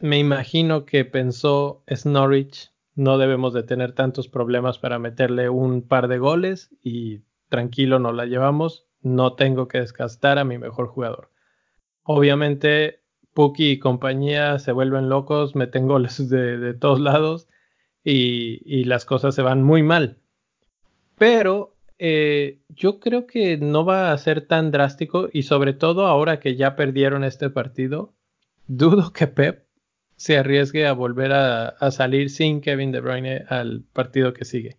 Me 0.00 0.18
imagino 0.18 0.86
que 0.86 1.04
pensó 1.04 1.82
Norwich, 2.06 2.72
no 2.94 3.18
debemos 3.18 3.52
de 3.52 3.64
tener 3.64 3.92
tantos 3.92 4.28
problemas 4.28 4.78
para 4.78 4.98
meterle 4.98 5.50
un 5.50 5.82
par 5.82 6.08
de 6.08 6.18
goles 6.18 6.70
y 6.82 7.20
tranquilo 7.48 7.98
no 7.98 8.12
la 8.12 8.26
llevamos, 8.26 8.86
no 9.02 9.34
tengo 9.34 9.68
que 9.68 9.80
desgastar 9.80 10.38
a 10.38 10.44
mi 10.44 10.58
mejor 10.58 10.88
jugador. 10.88 11.30
Obviamente 12.02 13.00
Puki 13.34 13.72
y 13.72 13.78
compañía 13.78 14.58
se 14.58 14.72
vuelven 14.72 15.08
locos, 15.08 15.54
meten 15.54 15.86
goles 15.86 16.28
de, 16.28 16.74
todos 16.74 17.00
lados 17.00 17.48
y, 18.02 18.62
y, 18.64 18.84
las 18.84 19.04
cosas 19.04 19.34
se 19.34 19.42
van 19.42 19.62
muy 19.62 19.82
mal. 19.82 20.18
Pero 21.18 21.76
eh, 21.98 22.60
yo 22.68 22.98
creo 23.00 23.26
que 23.26 23.56
no 23.58 23.84
va 23.84 24.12
a 24.12 24.18
ser 24.18 24.46
tan 24.46 24.70
drástico 24.70 25.28
y 25.32 25.42
sobre 25.42 25.72
todo 25.72 26.06
ahora 26.06 26.40
que 26.40 26.56
ya 26.56 26.76
perdieron 26.76 27.24
este 27.24 27.50
partido, 27.50 28.14
dudo 28.66 29.12
que 29.12 29.26
Pep 29.26 29.66
se 30.16 30.38
arriesgue 30.38 30.86
a 30.86 30.92
volver 30.94 31.32
a, 31.32 31.68
a 31.68 31.90
salir 31.90 32.30
sin 32.30 32.60
Kevin 32.62 32.90
De 32.90 33.00
Bruyne 33.00 33.44
al 33.48 33.84
partido 33.92 34.32
que 34.32 34.44
sigue. 34.44 34.78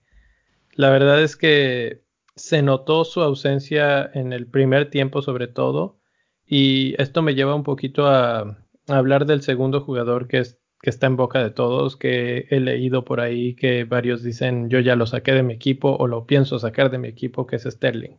La 0.73 0.89
verdad 0.89 1.21
es 1.21 1.36
que 1.36 2.07
se 2.38 2.62
notó 2.62 3.04
su 3.04 3.21
ausencia 3.21 4.10
en 4.13 4.32
el 4.32 4.47
primer 4.47 4.89
tiempo 4.89 5.21
sobre 5.21 5.47
todo 5.47 6.00
y 6.45 7.00
esto 7.02 7.21
me 7.21 7.36
lleva 7.36 7.56
un 7.56 7.63
poquito 7.63 8.08
a, 8.08 8.58
hablar 8.88 9.26
del 9.26 9.41
segundo 9.41 9.82
jugador 9.82 10.30
que, 10.30 10.39
es, 10.39 10.60
que 10.82 10.89
está 10.89 11.08
en 11.08 11.17
boca 11.17 11.43
de 11.43 11.50
todos, 11.50 11.97
que 11.97 12.47
he 12.50 12.62
leído 12.62 13.04
por 13.04 13.19
ahí 13.19 13.54
que 13.56 13.84
varios 13.84 14.23
dicen 14.23 14.69
yo 14.69 14.80
ya 14.80 14.95
lo 14.95 15.06
saqué 15.06 15.34
de 15.34 15.43
mi 15.43 15.54
equipo 15.54 15.97
o 16.00 16.08
lo 16.08 16.26
pienso 16.26 16.58
sacar 16.58 16.89
de 16.89 16.97
mi 16.97 17.10
equipo, 17.10 17.45
que 17.47 17.58
es 17.58 17.63
Sterling. 17.63 18.17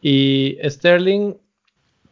Y 0.00 0.58
Sterling, 0.64 1.36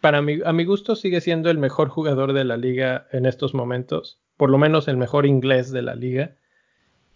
para 0.00 0.22
mí, 0.22 0.38
a 0.44 0.52
mi 0.52 0.64
gusto, 0.64 0.94
sigue 0.94 1.20
siendo 1.20 1.50
el 1.50 1.58
mejor 1.58 1.88
jugador 1.88 2.32
de 2.32 2.44
la 2.44 2.56
liga 2.56 3.08
en 3.10 3.26
estos 3.26 3.54
momentos, 3.54 4.20
por 4.36 4.50
lo 4.50 4.58
menos 4.58 4.86
el 4.86 4.96
mejor 4.96 5.26
inglés 5.26 5.72
de 5.72 5.82
la 5.82 5.96
liga. 5.96 6.36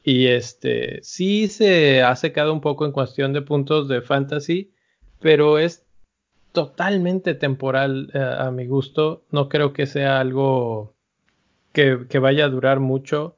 Y 0.02 0.26
este 0.26 1.00
sí 1.02 1.48
se 1.48 2.02
ha 2.02 2.14
secado 2.16 2.52
un 2.52 2.60
poco 2.60 2.86
en 2.86 2.92
cuestión 2.92 3.32
de 3.32 3.42
puntos 3.42 3.88
de 3.88 4.00
fantasy, 4.00 4.72
pero 5.20 5.58
es 5.58 5.84
totalmente 6.52 7.34
temporal 7.34 8.10
eh, 8.14 8.18
a 8.18 8.50
mi 8.50 8.66
gusto. 8.66 9.24
No 9.30 9.48
creo 9.48 9.72
que 9.72 9.86
sea 9.86 10.20
algo 10.20 10.94
que, 11.72 12.18
vaya 12.18 12.46
a 12.46 12.48
durar 12.48 12.80
mucho. 12.80 13.36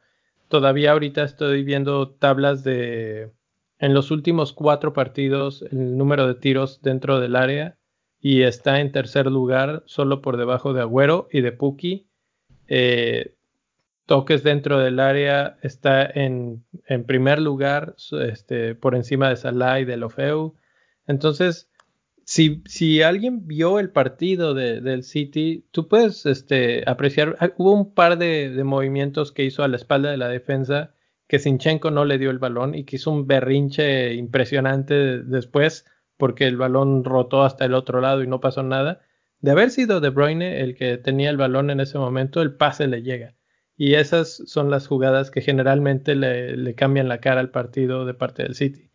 Todavía 0.49 0.93
ahorita 0.93 1.23
estoy 1.25 1.63
viendo 1.65 2.11
tablas 2.11 2.65
de 2.65 3.31
en 3.79 3.95
los 3.95 4.11
últimos 4.11 4.53
cuatro 4.53 4.93
partidos 4.93 5.63
el 5.71 5.97
número 5.97 6.27
de 6.27 6.35
tiros 6.35 6.83
dentro 6.83 7.19
del 7.19 7.35
área 7.35 7.79
y 8.21 8.43
está 8.43 8.81
en 8.81 8.93
tercer 8.93 9.27
lugar 9.27 9.83
solo 9.87 10.21
por 10.21 10.37
debajo 10.37 10.75
de 10.75 10.83
Agüero 10.83 11.29
y 11.33 11.41
de 11.41 11.53
Puki. 11.53 12.07
Eh, 12.69 13.37
toques 14.11 14.43
dentro 14.43 14.81
del 14.81 14.99
área 14.99 15.57
está 15.63 16.05
en, 16.05 16.65
primer 17.07 17.41
lugar 17.41 17.95
este, 18.27 18.75
por 18.75 18.97
encima 18.97 19.29
de 19.29 19.37
Salah 19.37 19.79
y 19.79 19.85
de 19.85 19.97
Lofeu. 19.97 20.57
Entonces, 21.07 21.71
si, 22.25 22.61
si 22.67 23.03
alguien 23.03 23.47
vio 23.47 23.79
el 23.79 23.91
partido 23.91 24.53
de, 24.53 24.81
del 24.81 25.05
City, 25.05 25.65
tú 25.71 25.87
puedes 25.87 26.27
este, 26.27 26.83
apreciar, 26.91 27.37
ah, 27.39 27.51
hubo 27.57 27.71
un 27.71 27.95
par 27.95 28.19
de, 28.19 28.51
de, 28.51 28.65
movimientos 28.65 29.31
que 29.31 29.45
hizo 29.45 29.63
a 29.63 29.69
la 29.69 29.77
espalda 29.77 30.11
de 30.11 30.17
la 30.17 30.27
defensa 30.27 30.93
que 31.29 31.39
Sinchenko 31.39 31.93
no 31.93 32.05
le 32.05 32.19
dio 32.19 32.33
el 32.33 32.41
balón 32.41 32.75
y 32.75 32.83
que 32.83 32.97
hizo 32.97 33.13
un 33.13 33.29
berrinche 33.29 34.15
impresionante 34.15 35.23
después 35.23 35.87
porque 36.17 36.49
el 36.49 36.57
balón 36.57 37.05
rotó 37.05 37.45
hasta 37.45 37.65
el 37.65 37.75
otro 37.75 38.01
lado 38.01 38.25
y 38.25 38.27
no 38.27 38.41
pasó 38.41 38.65
nada. 38.65 39.03
De 39.39 39.53
haber 39.53 39.71
sido 39.71 40.01
De 40.01 40.11
Bruyne 40.11 40.63
el 40.63 40.75
que 40.75 40.99
tenía 40.99 41.31
el 41.31 41.37
balón 41.37 41.71
en 41.71 41.79
ese 41.79 41.97
momento, 41.97 42.43
el 42.43 42.57
pase 42.57 42.89
le 42.89 43.03
llega. 43.03 43.37
Y 43.83 43.95
esas 43.95 44.43
son 44.45 44.71
las 44.71 44.87
jugadas 44.87 45.31
que 45.31 45.41
generalmente 45.41 46.15
le, 46.15 46.75
cambian 46.75 47.09
la 47.09 47.19
cara 47.23 47.41
al 47.41 47.49
partido 47.49 48.05
de 48.05 48.13
parte 48.13 48.43
del 48.43 48.55
City 48.55 48.91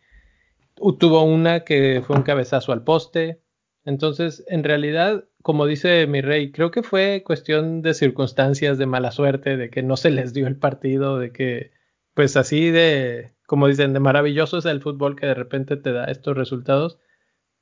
tuvo 0.98 1.24
una 1.24 1.64
que 1.64 2.04
fue 2.06 2.14
un 2.14 2.22
cabezazo 2.22 2.70
al 2.70 2.84
poste. 2.84 3.42
Entonces, 3.84 4.44
en 4.46 4.62
realidad, 4.62 5.24
como 5.42 5.66
dice 5.66 6.06
mi 6.06 6.20
rey, 6.20 6.52
creo 6.52 6.70
que 6.70 6.84
fue 6.84 7.24
cuestión 7.26 7.82
de 7.82 7.94
circunstancias, 7.94 8.78
de 8.78 8.86
mala 8.86 9.10
suerte, 9.10 9.56
de 9.56 9.70
que 9.70 9.82
no 9.82 9.96
se 9.96 10.10
les 10.10 10.32
dio 10.32 10.46
el 10.46 10.56
partido, 10.56 11.18
de 11.18 11.32
que, 11.32 11.72
pues 12.14 12.36
así 12.36 12.70
de, 12.70 13.32
como 13.48 13.66
dicen, 13.66 13.92
de 13.92 13.98
maravilloso 13.98 14.58
es 14.58 14.66
el 14.66 14.82
fútbol 14.82 15.16
que 15.16 15.26
de 15.26 15.34
repente 15.34 15.76
te 15.76 15.92
da 15.92 16.04
estos 16.04 16.36
resultados, 16.36 17.00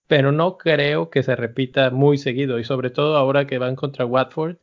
pero 0.08 0.30
no 0.30 0.58
creo 0.58 1.08
que 1.08 1.22
se 1.22 1.36
repita 1.36 1.88
muy 1.88 2.18
seguido 2.18 2.58
y 2.58 2.64
sobre 2.64 2.90
todo 2.90 3.16
ahora 3.16 3.46
que 3.46 3.56
van 3.56 3.76
contra 3.76 4.04
Watford, 4.04 4.58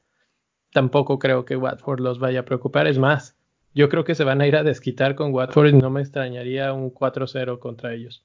tampoco 0.73 1.19
creo 1.19 1.45
que 1.45 1.55
Watford 1.55 1.99
los 1.99 2.19
vaya 2.19 2.41
a 2.41 2.45
preocupar. 2.45 2.87
Es 2.87 2.97
más, 2.97 3.35
yo 3.73 3.89
creo 3.89 4.03
que 4.03 4.15
se 4.15 4.23
van 4.23 4.41
a 4.41 4.47
ir 4.47 4.55
a 4.55 4.63
desquitar 4.63 5.15
con 5.15 5.33
Watford 5.33 5.67
y 5.67 5.73
no 5.73 5.89
me 5.89 6.01
extrañaría 6.01 6.73
un 6.73 6.93
4-0 6.93 7.59
contra 7.59 7.93
ellos 7.93 8.23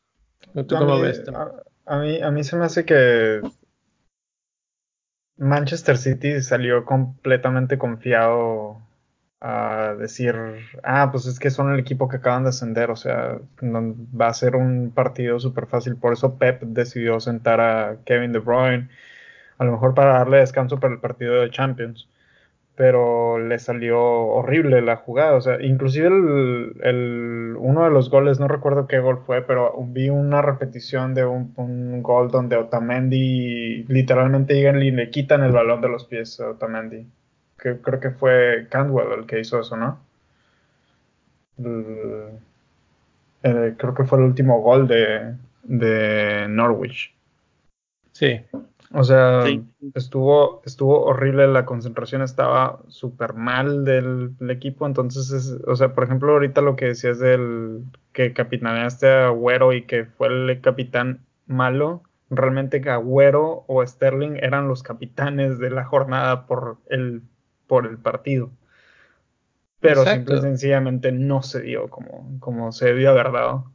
a 1.87 1.99
mí, 1.99 2.21
A, 2.21 2.31
mí, 2.31 2.45
se 2.45 2.57
me 2.57 2.65
hace 2.65 2.85
que 2.85 3.41
Manchester 5.37 5.97
City 5.99 6.41
salió 6.43 6.85
completamente 6.85 7.79
confiado 7.79 8.83
a 9.41 9.95
decir, 9.99 10.35
ah, 10.83 11.11
pues 11.13 11.27
es 11.27 11.39
que 11.39 11.51
son 11.51 11.73
el 11.73 11.79
equipo 11.79 12.09
que 12.09 12.17
acaban 12.17 12.45
de 12.45 12.49
ascender, 12.49 12.91
o 12.91 12.97
sea, 12.97 13.39
va 13.63 14.29
a 14.29 14.35
ser 14.35 14.57
un 14.57 14.91
partido 14.93 15.39
súper 15.39 15.67
fácil. 15.67 15.97
Por 15.97 16.15
eso 16.15 16.39
Pep 16.39 16.63
decidió 16.63 17.21
sentar 17.21 17.61
a 17.61 17.99
Kevin 18.05 18.33
De 18.33 18.39
Bruyne, 18.39 18.89
a 19.59 19.65
lo 19.65 19.73
mejor 19.73 19.95
para 19.95 20.15
darle 20.15 20.39
descanso 20.39 20.81
para 20.81 20.95
el 20.95 21.01
partido 21.01 21.41
de 21.41 21.51
Champions 21.51 22.09
pero 22.77 23.39
le 23.39 23.59
salió 23.59 23.99
horrible 24.01 24.83
la 24.83 24.97
jugada. 24.97 25.35
O 25.35 25.41
sea, 25.41 25.61
inclusive 25.63 26.09
el, 26.09 27.57
uno 27.59 27.85
de 27.85 27.91
los 27.91 28.11
goles, 28.11 28.39
no 28.39 28.49
recuerdo 28.49 28.87
qué 28.87 29.01
gol 29.01 29.23
fue, 29.27 29.43
pero 29.43 29.75
vi 29.89 30.11
una 30.11 30.43
repetición 30.43 31.15
de 31.15 31.25
un, 31.25 32.03
gol 32.03 32.31
donde 32.31 32.57
Otamendi 32.57 33.85
literalmente 33.89 34.55
llegan 34.55 34.83
y 34.83 34.91
le 34.91 35.11
quitan 35.11 35.43
el 35.43 35.53
balón 35.53 35.81
de 35.81 35.89
los 35.89 36.05
pies 36.05 36.39
a 36.41 36.51
Otamendi. 36.51 37.07
Que, 37.59 37.79
creo 37.81 37.99
que 37.99 38.11
fue 38.11 38.67
Cantwell 38.71 39.21
el 39.21 39.27
que 39.27 39.41
hizo 39.41 39.61
eso, 39.61 39.77
¿no? 39.77 40.05
creo 43.43 43.95
que 43.95 44.05
fue 44.05 44.19
el 44.19 44.25
último 44.25 44.61
gol 44.61 44.87
de, 44.87 45.35
de 45.63 46.47
Norwich. 46.49 47.15
Sí. 48.13 48.43
O 48.93 49.05
sea, 49.05 49.45
estuvo, 49.95 50.63
estuvo 50.65 51.05
horrible, 51.05 51.49
la 51.49 51.65
concentración 51.65 52.23
estaba 52.23 52.81
súper 52.89 53.35
mal 53.35 53.85
del, 53.85 54.35
equipo, 54.49 54.87
entonces, 54.87 55.59
o 55.67 55.77
sea, 55.77 55.95
por 55.95 56.05
ejemplo, 56.05 56.33
ahorita 56.33 56.61
lo 56.61 56.77
que 56.77 56.87
decías 56.87 57.19
del 57.19 57.83
que 58.13 58.33
capitaneaste 58.33 59.09
a 59.09 59.27
Agüero 59.27 59.73
y 59.73 59.83
que 59.83 60.05
fue 60.05 60.29
el 60.29 60.61
capitán 60.61 61.21
malo, 61.47 62.03
realmente 62.31 62.81
que 62.81 62.91
Agüero 62.91 63.65
o 63.67 63.85
Sterling 63.85 64.37
eran 64.37 64.69
los 64.69 64.83
capitanes 64.83 65.59
de 65.59 65.71
la 65.71 65.85
jornada 65.85 66.47
por 66.47 66.79
el, 66.89 67.23
por 67.67 67.87
el 67.87 67.99
partido. 67.99 68.51
Pero 69.81 70.05
simple 70.05 70.39
y 70.39 70.41
sencillamente 70.41 71.13
no 71.13 71.43
se 71.43 71.61
dio 71.61 71.89
como, 71.89 72.39
como 72.41 72.73
se 72.73 72.87
debió 72.87 73.11
haber 73.11 73.33
dado. 73.33 73.71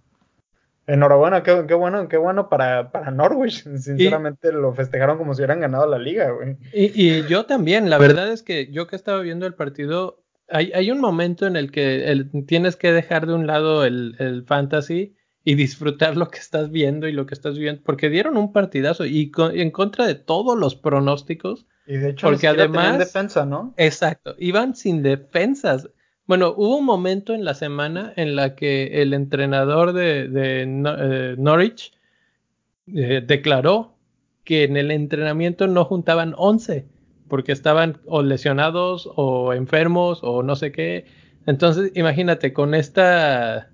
Enhorabuena, 0.91 1.41
qué, 1.41 1.73
bueno, 1.73 2.09
qué 2.09 2.17
bueno 2.17 2.49
para, 2.49 2.91
para 2.91 3.11
Norwich. 3.11 3.63
Sinceramente 3.77 4.51
lo 4.51 4.73
festejaron 4.73 5.17
como 5.17 5.33
si 5.33 5.39
hubieran 5.39 5.61
ganado 5.61 5.87
la 5.87 5.97
liga, 5.97 6.31
güey. 6.31 6.57
Y, 6.73 7.25
yo 7.27 7.45
también, 7.45 7.89
la 7.89 7.97
verdad 7.97 8.29
es 8.29 8.43
que 8.43 8.69
yo 8.71 8.87
que 8.87 8.97
estaba 8.97 9.21
viendo 9.21 9.45
el 9.45 9.53
partido, 9.53 10.21
hay, 10.49 10.73
hay 10.73 10.91
un 10.91 10.99
momento 10.99 11.47
en 11.47 11.55
el 11.55 11.71
que 11.71 12.25
tienes 12.45 12.75
que 12.75 12.91
dejar 12.91 13.25
de 13.25 13.33
un 13.33 13.47
lado 13.47 13.85
el, 13.85 14.17
el, 14.19 14.43
fantasy 14.43 15.15
y 15.45 15.55
disfrutar 15.55 16.17
lo 16.17 16.27
que 16.27 16.39
estás 16.39 16.71
viendo 16.71 17.07
y 17.07 17.13
lo 17.13 17.25
que 17.25 17.35
estás 17.35 17.57
viendo, 17.57 17.81
porque 17.83 18.09
dieron 18.09 18.35
un 18.35 18.51
partidazo 18.51 19.05
y 19.05 19.31
en 19.37 19.71
contra 19.71 20.05
de 20.05 20.15
todos 20.15 20.59
los 20.59 20.75
pronósticos. 20.75 21.67
Y 21.87 21.95
de 21.95 22.09
hecho, 22.09 22.27
porque 22.27 22.49
además, 22.49 22.99
defensa, 22.99 23.45
¿no? 23.45 23.73
Exacto, 23.77 24.35
iban 24.39 24.75
sin 24.75 25.03
defensas. 25.03 25.89
Bueno, 26.31 26.53
hubo 26.55 26.77
un 26.77 26.85
momento 26.85 27.33
en 27.33 27.43
la 27.43 27.53
semana 27.53 28.13
en 28.15 28.37
la 28.37 28.55
que 28.55 29.01
el 29.01 29.13
entrenador 29.13 29.91
de, 29.91 30.29
eh, 30.33 31.35
Norwich 31.37 31.91
eh, 32.87 33.21
declaró 33.21 33.97
que 34.45 34.63
en 34.63 34.77
el 34.77 34.91
entrenamiento 34.91 35.67
no 35.67 35.83
juntaban 35.83 36.33
11 36.37 36.87
porque 37.27 37.51
estaban 37.51 37.99
o 38.05 38.21
lesionados 38.21 39.09
o 39.17 39.51
enfermos 39.51 40.21
o 40.23 40.41
no 40.41 40.55
sé 40.55 40.71
qué. 40.71 41.03
Entonces, 41.47 41.91
imagínate, 41.95 42.53
con 42.53 42.75
esta, 42.75 43.69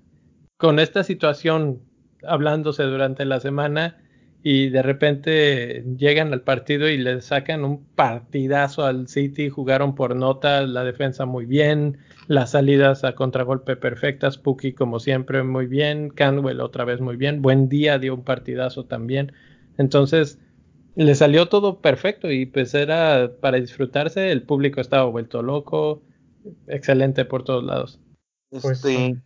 con 0.56 0.80
esta 0.80 1.04
situación 1.04 1.80
hablándose 2.26 2.82
durante 2.82 3.24
la 3.24 3.38
semana 3.38 4.02
y 4.50 4.70
de 4.70 4.80
repente 4.80 5.84
llegan 5.98 6.32
al 6.32 6.40
partido 6.40 6.88
y 6.88 6.96
le 6.96 7.20
sacan 7.20 7.66
un 7.66 7.84
partidazo 7.84 8.86
al 8.86 9.06
City, 9.06 9.50
jugaron 9.50 9.94
por 9.94 10.16
nota, 10.16 10.62
la 10.62 10.84
defensa 10.84 11.26
muy 11.26 11.44
bien, 11.44 11.98
las 12.28 12.52
salidas 12.52 13.04
a 13.04 13.14
contragolpe 13.14 13.76
perfectas, 13.76 14.38
Puki 14.38 14.72
como 14.72 15.00
siempre 15.00 15.42
muy 15.42 15.66
bien, 15.66 16.08
Canwell 16.08 16.62
otra 16.62 16.86
vez 16.86 16.98
muy 16.98 17.16
bien, 17.16 17.42
buen 17.42 17.68
día 17.68 17.98
dio 17.98 18.14
un 18.14 18.24
partidazo 18.24 18.86
también, 18.86 19.34
entonces 19.76 20.38
le 20.94 21.14
salió 21.14 21.50
todo 21.50 21.82
perfecto 21.82 22.30
y 22.32 22.46
pues 22.46 22.72
era 22.72 23.30
para 23.42 23.60
disfrutarse, 23.60 24.32
el 24.32 24.44
público 24.44 24.80
estaba 24.80 25.04
vuelto 25.04 25.42
loco, 25.42 26.00
excelente 26.68 27.26
por 27.26 27.44
todos 27.44 27.64
lados. 27.64 28.00
Este, 28.50 29.20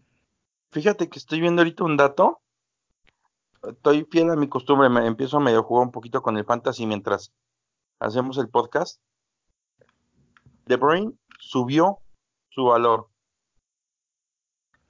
fíjate 0.73 1.09
que 1.09 1.21
estoy 1.21 1.41
viendo 1.41 1.63
ahorita 1.63 1.85
un 1.85 1.97
dato 1.97 2.42
estoy 3.69 4.07
fiel 4.11 4.31
a 4.31 4.37
mi 4.37 4.49
costumbre, 4.49 4.89
me 4.89 5.07
empiezo 5.07 5.37
a 5.37 5.41
medio 5.41 5.63
jugar 5.63 5.87
un 5.87 5.93
poquito 5.93 6.23
con 6.23 6.37
el 6.37 6.45
fantasy 6.45 6.87
mientras 6.87 7.33
hacemos 7.99 8.39
el 8.39 8.49
podcast. 8.49 9.01
The 10.67 10.77
Brain 10.77 11.19
subió 11.39 11.99
su 12.51 12.65
valor. 12.65 13.09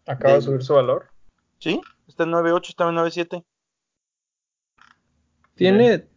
¿Acaba 0.06 0.34
de, 0.34 0.42
subir 0.42 0.62
su 0.62 0.74
valor? 0.74 1.10
Sí, 1.58 1.80
está 2.08 2.24
en 2.24 2.30
9.8, 2.32 2.68
estaba 2.68 2.90
en 2.90 2.96
9.7. 2.96 3.44
Tiene... 5.54 6.08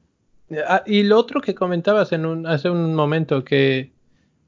Ah, 0.67 0.83
y 0.85 1.03
lo 1.03 1.17
otro 1.17 1.41
que 1.41 1.55
comentabas 1.55 2.11
en 2.11 2.25
un, 2.25 2.45
hace 2.45 2.69
un 2.69 2.93
momento, 2.93 3.43
que 3.43 3.93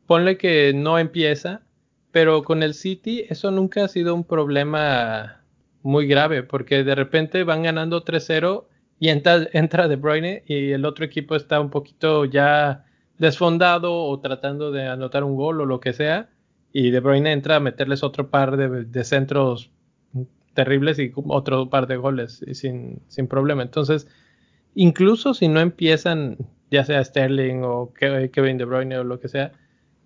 ponle 0.05 0.37
que 0.37 0.71
no 0.73 0.99
empieza, 0.99 1.61
pero 2.11 2.43
con 2.43 2.61
el 2.61 2.73
City 2.73 3.25
eso 3.29 3.49
nunca 3.51 3.85
ha 3.85 3.87
sido 3.87 4.13
un 4.13 4.23
problema 4.23 5.36
muy 5.83 6.07
grave 6.07 6.43
porque 6.43 6.83
de 6.83 6.95
repente 6.95 7.43
van 7.43 7.63
ganando 7.63 8.03
3-0 8.03 8.65
y 8.99 9.09
entra, 9.09 9.47
entra 9.53 9.87
De 9.87 9.95
Bruyne 9.95 10.43
y 10.47 10.71
el 10.71 10.85
otro 10.85 11.05
equipo 11.05 11.35
está 11.35 11.59
un 11.59 11.69
poquito 11.69 12.25
ya 12.25 12.85
desfondado 13.17 13.93
o 13.93 14.19
tratando 14.19 14.71
de 14.71 14.87
anotar 14.87 15.23
un 15.23 15.35
gol 15.35 15.61
o 15.61 15.65
lo 15.65 15.79
que 15.79 15.93
sea 15.93 16.29
y 16.73 16.91
De 16.91 16.99
Bruyne 16.99 17.31
entra 17.31 17.55
a 17.55 17.59
meterles 17.59 18.03
otro 18.03 18.29
par 18.29 18.57
de, 18.57 19.03
centros 19.03 19.71
terribles 20.53 20.99
y 20.99 21.11
otro 21.15 21.69
par 21.69 21.87
de 21.87 21.97
goles 21.97 22.43
sin, 22.53 23.01
sin 23.07 23.27
problema. 23.27 23.63
Entonces, 23.63 24.07
incluso 24.75 25.33
si 25.33 25.47
no 25.47 25.59
empiezan, 25.59 26.37
ya 26.69 26.83
sea 26.83 27.03
Sterling 27.03 27.61
o 27.63 27.93
Kevin 27.93 28.57
De 28.57 28.65
Bruyne 28.65 28.97
o 28.97 29.03
lo 29.03 29.19
que 29.19 29.27
sea, 29.27 29.53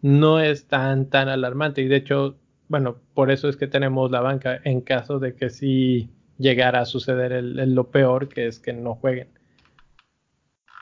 no 0.01 0.39
es 0.39 0.67
tan, 0.67 1.09
tan 1.09 1.29
alarmante. 1.29 1.81
Y 1.81 1.87
de 1.87 1.97
hecho, 1.97 2.37
bueno, 2.71 2.95
por 3.13 3.31
eso 3.31 3.49
es 3.49 3.57
que 3.57 3.67
tenemos 3.67 4.11
la 4.11 4.21
banca 4.21 4.61
en 4.63 4.79
caso 4.79 5.19
de 5.19 5.35
que 5.35 5.49
sí 5.49 6.09
llegara 6.37 6.79
a 6.79 6.85
suceder 6.85 7.33
el, 7.33 7.75
lo 7.75 7.91
peor, 7.91 8.29
que 8.29 8.47
es 8.47 8.61
que 8.61 8.71
no 8.71 8.95
jueguen. 8.95 9.29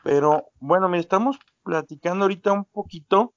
Pero 0.04 0.52
bueno, 0.60 0.88
me 0.88 1.00
estamos 1.00 1.40
platicando 1.64 2.26
ahorita 2.26 2.54
un 2.54 2.66
poquito 2.66 3.34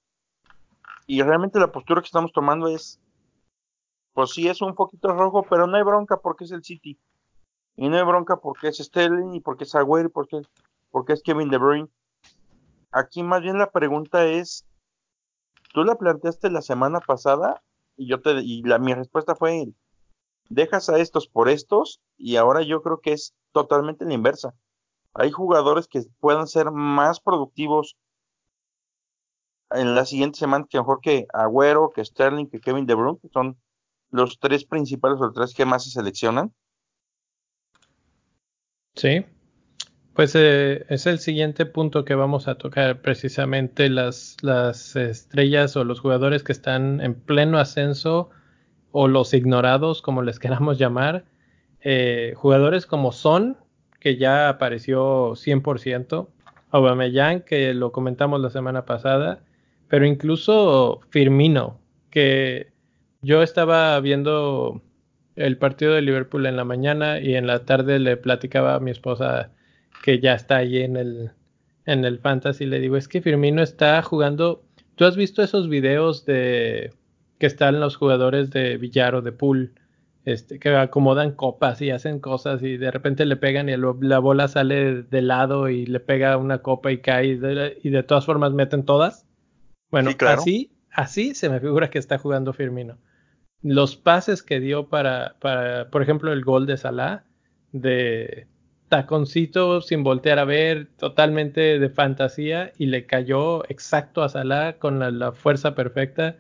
y 1.07 1.23
realmente 1.23 1.59
la 1.59 1.73
postura 1.73 2.03
que 2.03 2.09
estamos 2.09 2.31
tomando 2.35 2.69
es, 2.69 3.01
pues 4.13 4.33
sí 4.33 4.47
es 4.47 4.61
un 4.61 4.75
poquito 4.75 5.15
rojo, 5.15 5.47
pero 5.49 5.67
no 5.67 5.79
hay 5.79 5.83
bronca 5.83 6.19
porque 6.19 6.45
es 6.45 6.53
el 6.53 6.63
City. 6.63 7.01
Y 7.77 7.89
no 7.89 7.97
hay 7.97 8.05
bronca 8.05 8.37
porque 8.37 8.69
es 8.69 8.77
Sterling 8.77 9.33
y 9.33 9.41
porque 9.41 9.65
es 9.65 9.75
Agüero 9.75 10.11
y 10.11 10.13
porque, 10.13 10.43
porque 10.91 11.15
es 11.15 11.23
Kevin 11.23 11.49
De 11.49 11.57
Bruyne. 11.57 11.89
Aquí 12.91 13.23
más 13.23 13.41
bien 13.41 13.57
la 13.57 13.71
pregunta 13.71 14.27
es, 14.27 14.67
tú 15.73 15.85
la 15.85 15.95
planteaste 15.95 16.51
la 16.51 16.61
semana 16.61 17.01
pasada 17.01 17.63
y 17.97 18.09
yo 18.09 18.21
te 18.21 18.41
y 18.43 18.63
la 18.63 18.79
mi 18.79 18.95
respuesta 18.95 19.35
fue 19.35 19.73
dejas 20.49 20.89
a 20.89 20.99
estos 20.99 21.29
por 21.29 21.49
estos 21.49 22.01
y 22.17 22.37
ahora 22.37 22.63
yo 22.63 22.83
creo 22.83 23.01
que 23.01 23.13
es 23.13 23.35
totalmente 23.53 24.05
la 24.05 24.15
inversa. 24.15 24.55
Hay 25.15 25.31
jugadores 25.31 25.89
que 25.89 26.03
puedan 26.21 26.47
ser 26.47 26.71
más 26.71 27.21
productivos 27.21 27.97
en 29.71 29.95
la 29.95 30.05
siguiente 30.05 30.39
semana 30.39 30.67
que 30.69 30.79
mejor 30.79 31.01
que 31.01 31.27
Agüero, 31.33 31.91
que 31.95 32.05
Sterling, 32.05 32.47
que 32.47 32.61
Kevin 32.61 32.87
De 32.87 32.95
Bruyne, 32.95 33.19
que 33.21 33.29
son 33.29 33.59
los 34.11 34.39
tres 34.39 34.65
principales 34.65 35.21
o 35.21 35.27
los 35.27 35.35
tres 35.35 35.55
que 35.55 35.65
más 35.65 35.85
se 35.85 35.91
seleccionan. 35.91 36.55
Sí, 38.95 39.25
pues 40.15 40.35
eh, 40.35 40.85
es 40.89 41.07
el 41.07 41.19
siguiente 41.19 41.65
punto 41.67 42.05
que 42.05 42.15
vamos 42.15 42.49
a 42.49 42.57
tocar, 42.57 43.01
precisamente 43.01 43.89
las, 43.89 44.37
las 44.43 44.95
estrellas 44.97 45.77
o 45.77 45.85
los 45.85 46.01
jugadores 46.01 46.43
que 46.43 46.53
están 46.53 47.01
en 47.01 47.15
pleno 47.15 47.59
ascenso 47.59 48.31
o 48.91 49.09
los 49.09 49.33
ignorados, 49.33 50.03
como 50.03 50.23
les 50.23 50.39
queramos 50.41 50.79
llamar. 50.79 51.25
Eh, 51.81 52.35
jugadores 52.37 52.87
como 52.87 53.13
Son, 53.13 53.57
que 54.01 54.17
ya 54.17 54.49
apareció 54.49 55.33
100%, 55.33 56.29
Aubameyang, 56.71 57.43
que 57.43 57.75
lo 57.75 57.93
comentamos 57.93 58.41
la 58.41 58.51
semana 58.51 58.85
pasada, 58.85 59.41
pero 59.89 60.07
incluso 60.07 61.01
Firmino, 61.11 61.79
que 62.11 62.73
yo 63.23 63.43
estaba 63.43 63.99
viendo 64.01 64.83
el 65.37 65.57
partido 65.59 65.95
de 65.95 66.03
Liverpool 66.03 66.47
en 66.47 66.57
la 66.57 66.65
mañana 66.65 67.21
y 67.21 67.35
en 67.35 67.47
la 67.47 67.65
tarde 67.65 67.99
le 67.99 68.17
platicaba 68.17 68.75
a 68.75 68.81
mi 68.81 68.91
esposa 68.91 69.51
que 70.03 70.21
ya 70.21 70.35
está 70.35 70.57
ahí 70.57 70.83
en 70.83 70.97
el, 70.97 71.31
en 71.87 72.05
el 72.05 72.19
fantasy, 72.19 72.67
le 72.67 72.81
digo, 72.81 72.97
es 72.97 73.09
que 73.09 73.23
Firmino 73.23 73.63
está 73.63 74.03
jugando, 74.03 74.65
¿tú 74.97 75.05
has 75.05 75.17
visto 75.17 75.43
esos 75.43 75.69
videos 75.69 76.27
de 76.27 76.93
que 77.39 77.47
están 77.47 77.81
los 77.81 77.97
jugadores 77.97 78.51
de 78.51 78.77
billar 78.77 79.15
o 79.15 79.23
de 79.23 79.33
pool? 79.33 79.73
Este, 80.25 80.61
que 80.61 80.69
acomodan 80.69 81.33
copas 81.33 81.83
y 81.83 81.91
hacen 81.91 82.21
cosas 82.21 82.63
y 82.63 82.77
de 82.77 82.93
repente 82.93 83.27
le 83.27 83.35
pegan 83.35 83.69
y 83.69 83.75
la 83.77 84.21
bola 84.21 84.47
sale 84.47 85.03
de 85.03 85.21
lado 85.21 85.69
y 85.69 85.85
le 85.85 85.99
pega 85.99 86.37
una 86.37 86.59
copa 86.59 86.93
y 86.93 86.99
cae 86.99 87.27
y 87.27 87.35
de, 87.91 88.03
todas 88.05 88.25
formas 88.25 88.53
meten 88.53 88.85
todas. 88.85 89.27
Bueno, 89.91 90.11
así, 90.21 90.71
así 90.93 91.35
se 91.35 91.49
me 91.49 91.59
figura 91.59 91.91
que 91.91 91.99
está 91.99 92.19
jugando 92.19 92.53
Firmino. 92.53 92.99
Los 93.63 93.97
pases 93.97 94.45
que 94.45 94.61
dio 94.61 94.89
para, 94.89 95.35
para 95.41 95.91
por 95.91 96.03
ejemplo, 96.03 96.33
el 96.33 96.45
gol 96.45 96.67
de 96.67 96.77
Salah, 96.77 97.25
de, 97.73 98.47
taconcito 98.93 99.81
sin 99.81 100.05
voltear 100.05 100.39
a 100.39 100.45
ver, 100.45 100.87
totalmente 100.99 101.79
de 101.79 101.89
fantasía 101.89 102.75
y 102.77 102.85
le 102.85 103.07
cayó 103.07 103.65
exacto 103.71 104.23
a 104.23 104.29
Salah 104.29 104.75
con 104.75 105.19
la, 105.19 105.33
fuerza 105.33 105.75
perfecta. 105.75 106.37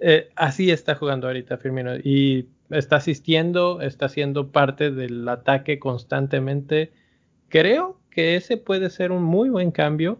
Eh, 0.00 0.30
así 0.34 0.70
está 0.70 0.94
jugando 0.94 1.26
ahorita 1.26 1.58
Firmino 1.58 1.96
y 1.96 2.48
está 2.70 2.96
asistiendo, 2.96 3.82
está 3.82 4.08
siendo 4.08 4.52
parte 4.52 4.90
del 4.90 5.28
ataque 5.28 5.78
constantemente. 5.78 6.92
Creo 7.50 8.00
que 8.08 8.36
ese 8.36 8.56
puede 8.56 8.88
ser 8.88 9.12
un 9.12 9.22
muy 9.22 9.50
buen 9.50 9.70
cambio 9.70 10.18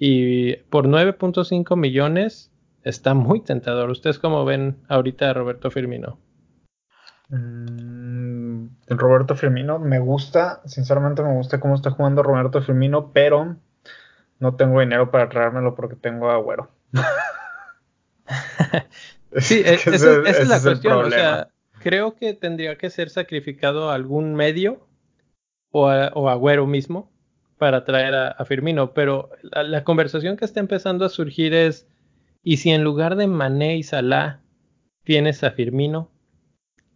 y 0.00 0.56
por 0.70 0.88
9.5 0.88 1.76
millones 1.76 2.50
está 2.82 3.14
muy 3.14 3.42
tentador. 3.42 3.90
¿Ustedes 3.90 4.18
cómo 4.18 4.44
ven 4.44 4.78
ahorita 4.88 5.30
a 5.30 5.34
Roberto 5.34 5.70
Firmino? 5.70 6.18
Mm, 7.32 8.66
Roberto 8.88 9.34
Firmino 9.34 9.78
me 9.78 9.98
gusta, 9.98 10.60
sinceramente 10.66 11.22
me 11.22 11.32
gusta 11.32 11.60
cómo 11.60 11.74
está 11.74 11.90
jugando 11.90 12.22
Roberto 12.22 12.60
Firmino, 12.60 13.10
pero 13.12 13.56
no 14.38 14.54
tengo 14.56 14.80
dinero 14.80 15.10
para 15.10 15.30
traérmelo 15.30 15.74
porque 15.74 15.96
tengo 15.96 16.30
agüero. 16.30 16.70
sí, 19.38 19.62
esa, 19.64 19.94
es 19.94 20.48
la 20.48 20.60
cuestión. 20.60 21.06
O 21.06 21.10
sea, 21.10 21.48
creo 21.78 22.16
que 22.16 22.34
tendría 22.34 22.76
que 22.76 22.90
ser 22.90 23.08
sacrificado 23.08 23.90
algún 23.90 24.34
medio 24.34 24.86
o, 25.70 25.88
agüero 25.88 26.66
mismo 26.66 27.10
para 27.56 27.86
traer 27.86 28.14
a, 28.14 28.44
Firmino, 28.44 28.92
pero 28.92 29.30
la, 29.40 29.62
la, 29.62 29.84
conversación 29.84 30.36
que 30.36 30.44
está 30.44 30.60
empezando 30.60 31.06
a 31.06 31.08
surgir 31.08 31.54
es, 31.54 31.88
¿y 32.42 32.58
si 32.58 32.72
en 32.72 32.84
lugar 32.84 33.16
de 33.16 33.26
Mané 33.26 33.78
y 33.78 33.84
Salah 33.84 34.42
tienes 35.04 35.42
a 35.44 35.52
Firmino? 35.52 36.11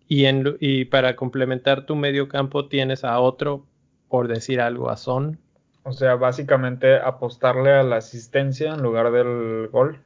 Y, 0.09 0.27
en, 0.27 0.57
y 0.61 0.85
para 0.87 1.17
complementar 1.17 1.87
tu 1.87 1.96
medio 1.96 2.29
campo 2.29 2.69
tienes 2.69 3.04
a 3.04 3.19
otro, 3.19 3.67
por 4.09 4.29
decir 4.29 4.61
algo, 4.61 4.90
a 4.90 4.96
Son. 4.96 5.38
O 5.83 5.92
sea, 5.92 6.17
básicamente 6.17 6.96
apostarle 6.96 7.73
a 7.73 7.83
la 7.83 7.96
asistencia 7.96 8.75
en 8.75 8.83
lugar 8.83 9.11
del 9.13 9.69
gol. 9.69 10.00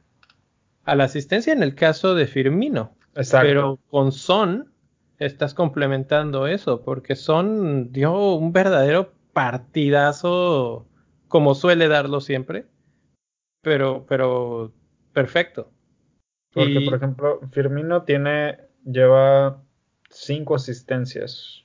A 0.85 0.95
la 0.95 1.05
asistencia 1.05 1.53
en 1.53 1.63
el 1.63 1.75
caso 1.75 2.15
de 2.15 2.27
Firmino. 2.27 2.95
Exacto. 3.15 3.47
Pero 3.47 3.79
con 3.89 4.11
Son 4.11 4.71
estás 5.19 5.53
complementando 5.53 6.47
eso, 6.47 6.81
porque 6.81 7.15
Son 7.15 7.91
dio 7.91 8.35
un 8.35 8.53
verdadero 8.53 9.11
partidazo 9.33 10.85
como 11.27 11.55
suele 11.55 11.87
darlo 11.87 12.21
siempre. 12.21 12.65
Pero, 13.61 14.05
pero 14.07 14.71
perfecto. 15.13 15.71
Porque, 16.53 16.81
por 16.81 16.95
ejemplo, 16.95 17.39
Firmino 17.51 18.03
tiene, 18.03 18.57
lleva 18.83 19.63
cinco 20.11 20.55
asistencias. 20.55 21.63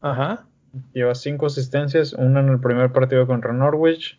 Ajá. 0.00 0.46
Lleva 0.92 1.14
cinco 1.14 1.46
asistencias, 1.46 2.12
una 2.14 2.40
en 2.40 2.48
el 2.48 2.60
primer 2.60 2.92
partido 2.92 3.26
contra 3.26 3.52
Norwich, 3.52 4.18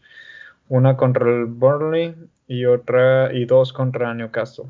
una 0.69 0.95
contra 0.95 1.29
el 1.29 1.45
Burnley 1.45 2.15
y 2.47 2.65
otra 2.65 3.33
y 3.33 3.45
dos 3.45 3.73
contra 3.73 4.13
Newcastle. 4.13 4.65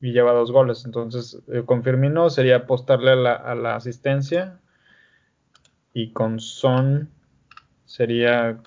Y 0.00 0.12
lleva 0.12 0.32
dos 0.32 0.52
goles. 0.52 0.84
Entonces, 0.84 1.42
eh, 1.48 1.64
con 1.64 1.82
Firmino 1.82 2.30
sería 2.30 2.56
apostarle 2.56 3.10
a 3.10 3.54
la, 3.54 3.74
asistencia. 3.74 4.60
Y 5.92 6.12
con 6.12 6.38
Son 6.38 7.10
sería, 7.84 8.60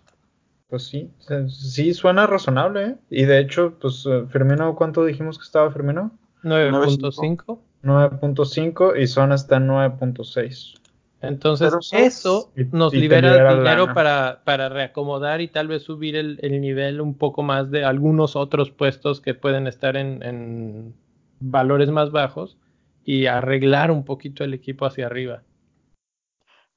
pues 0.67 0.83
sí, 0.87 1.09
sí 1.47 1.93
suena 1.93 2.27
razonable, 2.27 2.85
¿eh? 2.85 2.95
Y 3.09 3.23
de 3.23 3.39
hecho, 3.39 3.77
pues 3.79 4.05
eh, 4.05 4.25
Firmino, 4.27 4.75
¿cuánto 4.75 5.05
dijimos 5.05 5.37
que 5.37 5.45
estaba 5.45 5.71
Firmino? 5.71 6.11
9.5. 6.43 7.59
9.5 7.83 8.99
y 8.99 9.07
Son 9.07 9.31
está 9.31 9.57
en 9.57 9.67
9.6. 9.67 10.81
Entonces, 11.21 11.71
eso 11.91 12.51
nos 12.71 12.93
libera, 12.93 13.53
dinero 13.53 13.93
para, 13.93 14.41
para, 14.43 14.69
reacomodar 14.69 15.39
y 15.39 15.47
tal 15.47 15.67
vez 15.67 15.83
subir 15.83 16.15
el, 16.15 16.39
nivel 16.59 16.99
un 16.99 17.15
poco 17.15 17.43
más 17.43 17.69
de 17.69 17.85
algunos 17.85 18.35
otros 18.35 18.71
puestos 18.71 19.21
que 19.21 19.35
pueden 19.35 19.67
estar 19.67 19.97
en, 19.97 20.23
en, 20.23 20.95
valores 21.39 21.91
más 21.91 22.11
bajos 22.11 22.57
y 23.03 23.27
arreglar 23.27 23.91
un 23.91 24.03
poquito 24.03 24.43
el 24.43 24.55
equipo 24.55 24.85
hacia 24.85 25.05
arriba. 25.05 25.43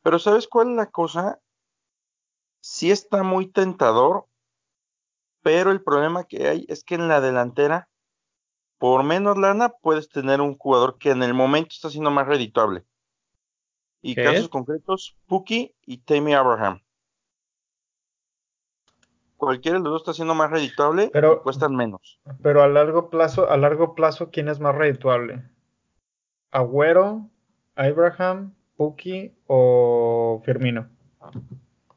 Pero 0.02 0.18
¿sabes 0.18 0.46
cuál 0.46 0.70
es 0.70 0.76
la 0.76 0.90
cosa? 0.90 1.40
Sí 2.60 2.90
está 2.90 3.22
muy 3.22 3.46
tentador, 3.46 4.26
pero 5.42 5.70
el 5.70 5.82
problema 5.82 6.24
que 6.24 6.48
hay 6.48 6.66
es 6.68 6.84
que 6.84 6.96
en 6.96 7.08
la 7.08 7.22
delantera, 7.22 7.88
por 8.84 9.02
menos 9.02 9.38
lana, 9.38 9.70
puedes 9.70 10.10
tener 10.10 10.42
un 10.42 10.58
jugador 10.58 10.98
que 10.98 11.10
en 11.10 11.22
el 11.22 11.32
momento 11.32 11.70
está 11.70 11.88
siendo 11.88 12.10
más 12.10 12.26
redituable. 12.26 12.84
Y 14.02 14.14
casos 14.14 14.50
concretos, 14.50 15.16
Puki 15.24 15.74
y 15.86 15.96
Tammy 15.96 16.34
Abraham. 16.34 16.82
Cualquiera 19.38 19.78
de 19.78 19.84
los 19.84 19.92
dos 19.94 20.02
está 20.02 20.12
siendo 20.12 20.34
más 20.34 20.50
redituable 20.50 21.08
pero, 21.14 21.42
cuestan 21.42 21.74
menos. 21.74 22.20
Pero 22.42 22.62
a 22.62 22.68
largo 22.68 23.08
plazo, 23.08 23.50
a 23.50 23.56
largo 23.56 23.94
plazo, 23.94 24.28
¿quién 24.30 24.50
es 24.50 24.60
más 24.60 24.74
redituable? 24.74 25.42
¿Agüero, 26.50 27.30
Abraham, 27.76 28.52
Puki 28.76 29.32
o 29.46 30.42
Firmino? 30.44 30.90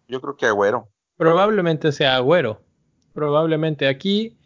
Yo 0.07 0.21
creo 0.21 0.37
que 0.37 0.45
Agüero. 0.45 0.87
Probablemente 1.17 1.91
sea 1.91 2.15
Agüero. 2.15 2.61
Probablemente 3.13 3.89
aquí 3.89 4.37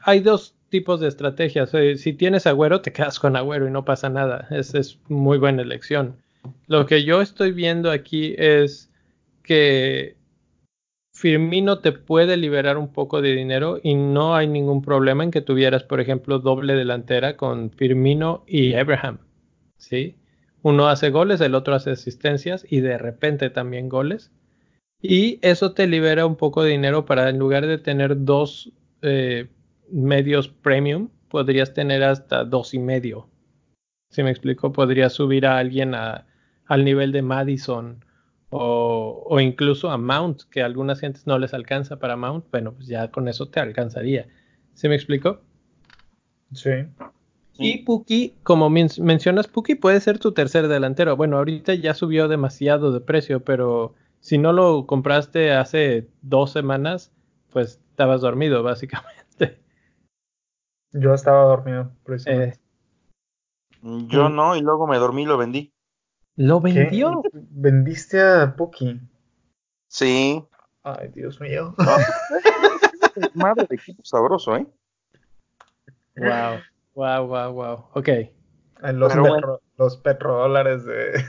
hay 0.00 0.20
dos 0.20 0.56
tipos 0.72 1.00
de 1.00 1.08
estrategias. 1.08 1.72
Eh, 1.74 1.96
si 1.98 2.14
tienes 2.14 2.46
Agüero, 2.48 2.80
te 2.80 2.92
quedas 2.96 3.20
con 3.20 3.36
Agüero 3.36 3.68
y 3.68 3.70
no 3.70 3.84
pasa 3.84 4.08
nada. 4.08 4.48
Es, 4.50 4.74
es 4.74 4.98
muy 5.08 5.38
buena 5.38 5.62
elección. 5.62 6.16
Lo 6.66 6.86
que 6.86 7.04
yo 7.04 7.20
estoy 7.20 7.52
viendo 7.52 7.92
aquí 7.92 8.34
es 8.36 8.90
que 9.44 10.16
Firmino 11.14 11.78
te 11.78 11.92
puede 11.92 12.36
liberar 12.36 12.78
un 12.78 12.92
poco 12.92 13.22
de 13.22 13.34
dinero 13.34 13.78
y 13.80 13.94
no 13.94 14.34
hay 14.34 14.48
ningún 14.48 14.82
problema 14.82 15.22
en 15.22 15.30
que 15.30 15.42
tuvieras, 15.42 15.84
por 15.84 16.00
ejemplo, 16.00 16.40
doble 16.40 16.74
delantera 16.74 17.36
con 17.36 17.70
Firmino 17.70 18.42
y 18.46 18.74
Abraham. 18.74 19.18
¿sí? 19.76 20.16
Uno 20.62 20.88
hace 20.88 21.10
goles, 21.10 21.40
el 21.42 21.54
otro 21.54 21.74
hace 21.74 21.90
asistencias 21.90 22.64
y 22.68 22.80
de 22.80 22.98
repente 22.98 23.50
también 23.50 23.88
goles. 23.88 24.32
Y 25.00 25.38
eso 25.42 25.72
te 25.72 25.86
libera 25.86 26.24
un 26.26 26.36
poco 26.36 26.62
de 26.62 26.70
dinero 26.70 27.04
para 27.04 27.28
en 27.28 27.38
lugar 27.38 27.66
de 27.66 27.78
tener 27.78 28.24
dos 28.24 28.72
eh, 29.02 29.48
medios 29.92 30.48
premium, 30.48 31.08
podrías 31.28 31.74
tener 31.74 32.02
hasta 32.02 32.44
dos 32.44 32.74
y 32.74 32.78
medio. 32.78 33.28
Si 34.10 34.22
me 34.22 34.30
explico, 34.30 34.72
podrías 34.72 35.12
subir 35.12 35.46
a 35.46 35.58
alguien 35.58 35.94
a 35.94 36.26
al 36.66 36.84
nivel 36.84 37.12
de 37.12 37.22
Madison 37.22 38.04
o, 38.48 39.38
incluso 39.40 39.90
a 39.90 39.96
Mount, 39.96 40.42
que 40.50 40.62
a 40.62 40.66
algunas 40.66 41.00
gentes 41.00 41.26
no 41.26 41.38
les 41.38 41.54
alcanza 41.54 41.98
para 41.98 42.16
Mount, 42.16 42.46
bueno, 42.50 42.72
pues 42.72 42.86
ya 42.86 43.10
con 43.10 43.28
eso 43.28 43.48
te 43.48 43.60
alcanzaría. 43.60 44.26
¿Se 44.74 44.88
me 44.88 44.94
explicó? 44.94 45.40
Sí. 46.52 46.70
Y 47.58 47.78
Puki, 47.84 48.34
como 48.42 48.68
mencionas, 48.68 49.48
Puki 49.48 49.74
puede 49.74 50.00
ser 50.00 50.18
tu 50.18 50.32
tercer 50.32 50.68
delantero. 50.68 51.16
Bueno, 51.16 51.38
ahorita 51.38 51.74
ya 51.74 51.94
subió 51.94 52.28
demasiado 52.28 52.92
de 52.92 53.00
precio, 53.00 53.42
pero 53.42 53.94
si 54.20 54.36
no 54.36 54.52
lo 54.52 54.86
compraste 54.86 55.52
hace 55.52 56.08
dos 56.20 56.52
semanas, 56.52 57.10
pues 57.50 57.80
estabas 57.90 58.20
dormido, 58.20 58.62
básicamente. 58.62 59.21
Yo 60.92 61.14
estaba 61.14 61.44
dormido, 61.44 61.90
precisamente. 62.04 62.56
Eh, 62.56 64.06
Yo 64.08 64.28
no, 64.28 64.56
y 64.56 64.60
luego 64.60 64.86
me 64.86 64.98
dormí 64.98 65.22
y 65.22 65.26
lo 65.26 65.38
vendí. 65.38 65.72
¿Lo 66.36 66.60
vendió? 66.60 67.22
¿Vendiste 67.32 68.20
a 68.20 68.54
Puki? 68.56 69.00
Sí. 69.88 70.44
Ay, 70.82 71.08
Dios 71.14 71.40
mío. 71.40 71.74
Madre 73.34 73.66
de 73.68 73.74
equipo 73.74 74.02
sabroso, 74.04 74.56
¿eh? 74.56 74.66
Wow, 76.16 76.60
wow, 76.94 77.26
wow, 77.26 77.52
wow. 77.52 77.84
Ok. 77.94 78.08
Los, 78.94 79.12
petro, 79.12 79.60
los, 79.78 79.96
petrodólares 79.98 80.84
de. 80.84 81.24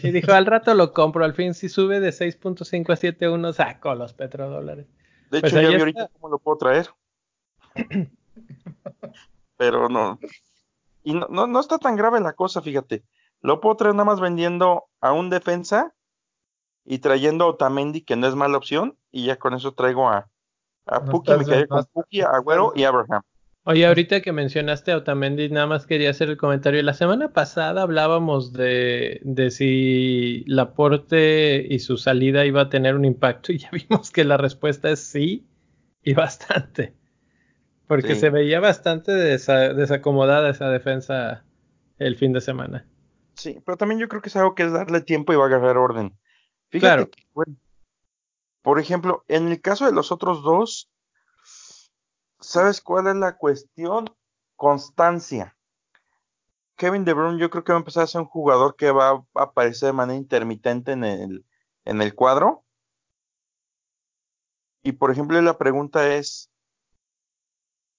Sí, 0.00 0.10
dijo, 0.10 0.32
al 0.32 0.46
rato 0.46 0.74
lo 0.74 0.92
compro. 0.92 1.24
Al 1.24 1.34
fin, 1.34 1.52
si 1.52 1.68
sube 1.68 2.00
de 2.00 2.10
6.5 2.10 2.92
a 2.92 2.96
7.1, 2.96 3.52
saco 3.52 3.94
los 3.94 4.14
petrodólares. 4.14 4.86
De 5.30 5.40
pues 5.40 5.52
hecho, 5.52 5.60
ya 5.60 5.68
vi 5.68 5.74
ahorita 5.74 6.08
cómo 6.14 6.30
lo 6.30 6.38
puedo 6.38 6.56
traer. 6.56 6.88
Pero 9.56 9.88
no. 9.88 10.18
Y 11.02 11.14
no, 11.14 11.26
no, 11.28 11.46
no 11.46 11.60
está 11.60 11.78
tan 11.78 11.96
grave 11.96 12.20
la 12.20 12.32
cosa, 12.32 12.62
fíjate. 12.62 13.04
Lo 13.40 13.60
puedo 13.60 13.76
traer 13.76 13.94
nada 13.94 14.06
más 14.06 14.20
vendiendo 14.20 14.84
a 15.00 15.12
un 15.12 15.30
defensa 15.30 15.94
y 16.84 16.98
trayendo 16.98 17.44
a 17.44 17.48
Otamendi, 17.48 18.02
que 18.02 18.16
no 18.16 18.26
es 18.26 18.34
mala 18.34 18.56
opción, 18.56 18.96
y 19.10 19.26
ya 19.26 19.36
con 19.36 19.54
eso 19.54 19.74
traigo 19.74 20.08
a, 20.08 20.30
a 20.86 21.04
Puki, 21.04 21.32
me 21.32 21.44
quedé 21.44 21.68
con 21.68 21.84
Puki, 21.92 22.22
Agüero 22.22 22.72
y 22.74 22.84
Abraham. 22.84 23.22
Oye, 23.66 23.86
ahorita 23.86 24.20
que 24.20 24.32
mencionaste 24.32 24.92
a 24.92 24.98
Otamendi, 24.98 25.48
nada 25.48 25.66
más 25.66 25.86
quería 25.86 26.10
hacer 26.10 26.28
el 26.28 26.36
comentario. 26.36 26.82
La 26.82 26.92
semana 26.92 27.32
pasada 27.32 27.80
hablábamos 27.82 28.52
de, 28.52 29.20
de 29.24 29.50
si 29.50 30.44
Laporte 30.46 31.66
y 31.68 31.78
su 31.78 31.96
salida 31.96 32.44
iba 32.44 32.62
a 32.62 32.68
tener 32.68 32.94
un 32.94 33.06
impacto 33.06 33.52
y 33.52 33.58
ya 33.58 33.70
vimos 33.72 34.10
que 34.10 34.24
la 34.24 34.36
respuesta 34.36 34.90
es 34.90 35.00
sí 35.00 35.46
y 36.02 36.12
bastante. 36.12 36.94
Porque 37.86 38.14
se 38.14 38.30
veía 38.30 38.60
bastante 38.60 39.12
desacomodada 39.12 40.50
esa 40.50 40.68
defensa 40.68 41.44
el 41.98 42.16
fin 42.16 42.32
de 42.32 42.40
semana. 42.40 42.86
Sí, 43.34 43.60
pero 43.64 43.76
también 43.76 44.00
yo 44.00 44.08
creo 44.08 44.22
que 44.22 44.28
es 44.28 44.36
algo 44.36 44.54
que 44.54 44.64
es 44.64 44.72
darle 44.72 45.00
tiempo 45.00 45.32
y 45.32 45.36
va 45.36 45.44
a 45.44 45.46
agarrar 45.48 45.76
orden. 45.76 46.16
Fíjate 46.70 47.10
bueno, 47.34 47.56
por 48.62 48.78
ejemplo, 48.78 49.24
en 49.28 49.48
el 49.48 49.60
caso 49.60 49.84
de 49.84 49.92
los 49.92 50.10
otros 50.10 50.42
dos, 50.42 50.90
¿sabes 52.40 52.80
cuál 52.80 53.08
es 53.08 53.16
la 53.16 53.36
cuestión? 53.36 54.06
Constancia. 54.56 55.56
Kevin 56.76 57.04
De 57.04 57.12
Bruyne 57.12 57.38
yo 57.38 57.50
creo 57.50 57.62
que 57.62 57.72
va 57.72 57.78
a 57.78 57.80
empezar 57.80 58.04
a 58.04 58.06
ser 58.06 58.22
un 58.22 58.26
jugador 58.26 58.76
que 58.76 58.90
va 58.90 59.10
a 59.10 59.24
aparecer 59.34 59.88
de 59.88 59.92
manera 59.92 60.16
intermitente 60.16 60.92
en 60.92 61.04
el, 61.04 61.44
en 61.84 62.00
el 62.00 62.14
cuadro. 62.14 62.64
Y 64.82 64.92
por 64.92 65.10
ejemplo, 65.10 65.40
la 65.42 65.58
pregunta 65.58 66.14
es, 66.14 66.50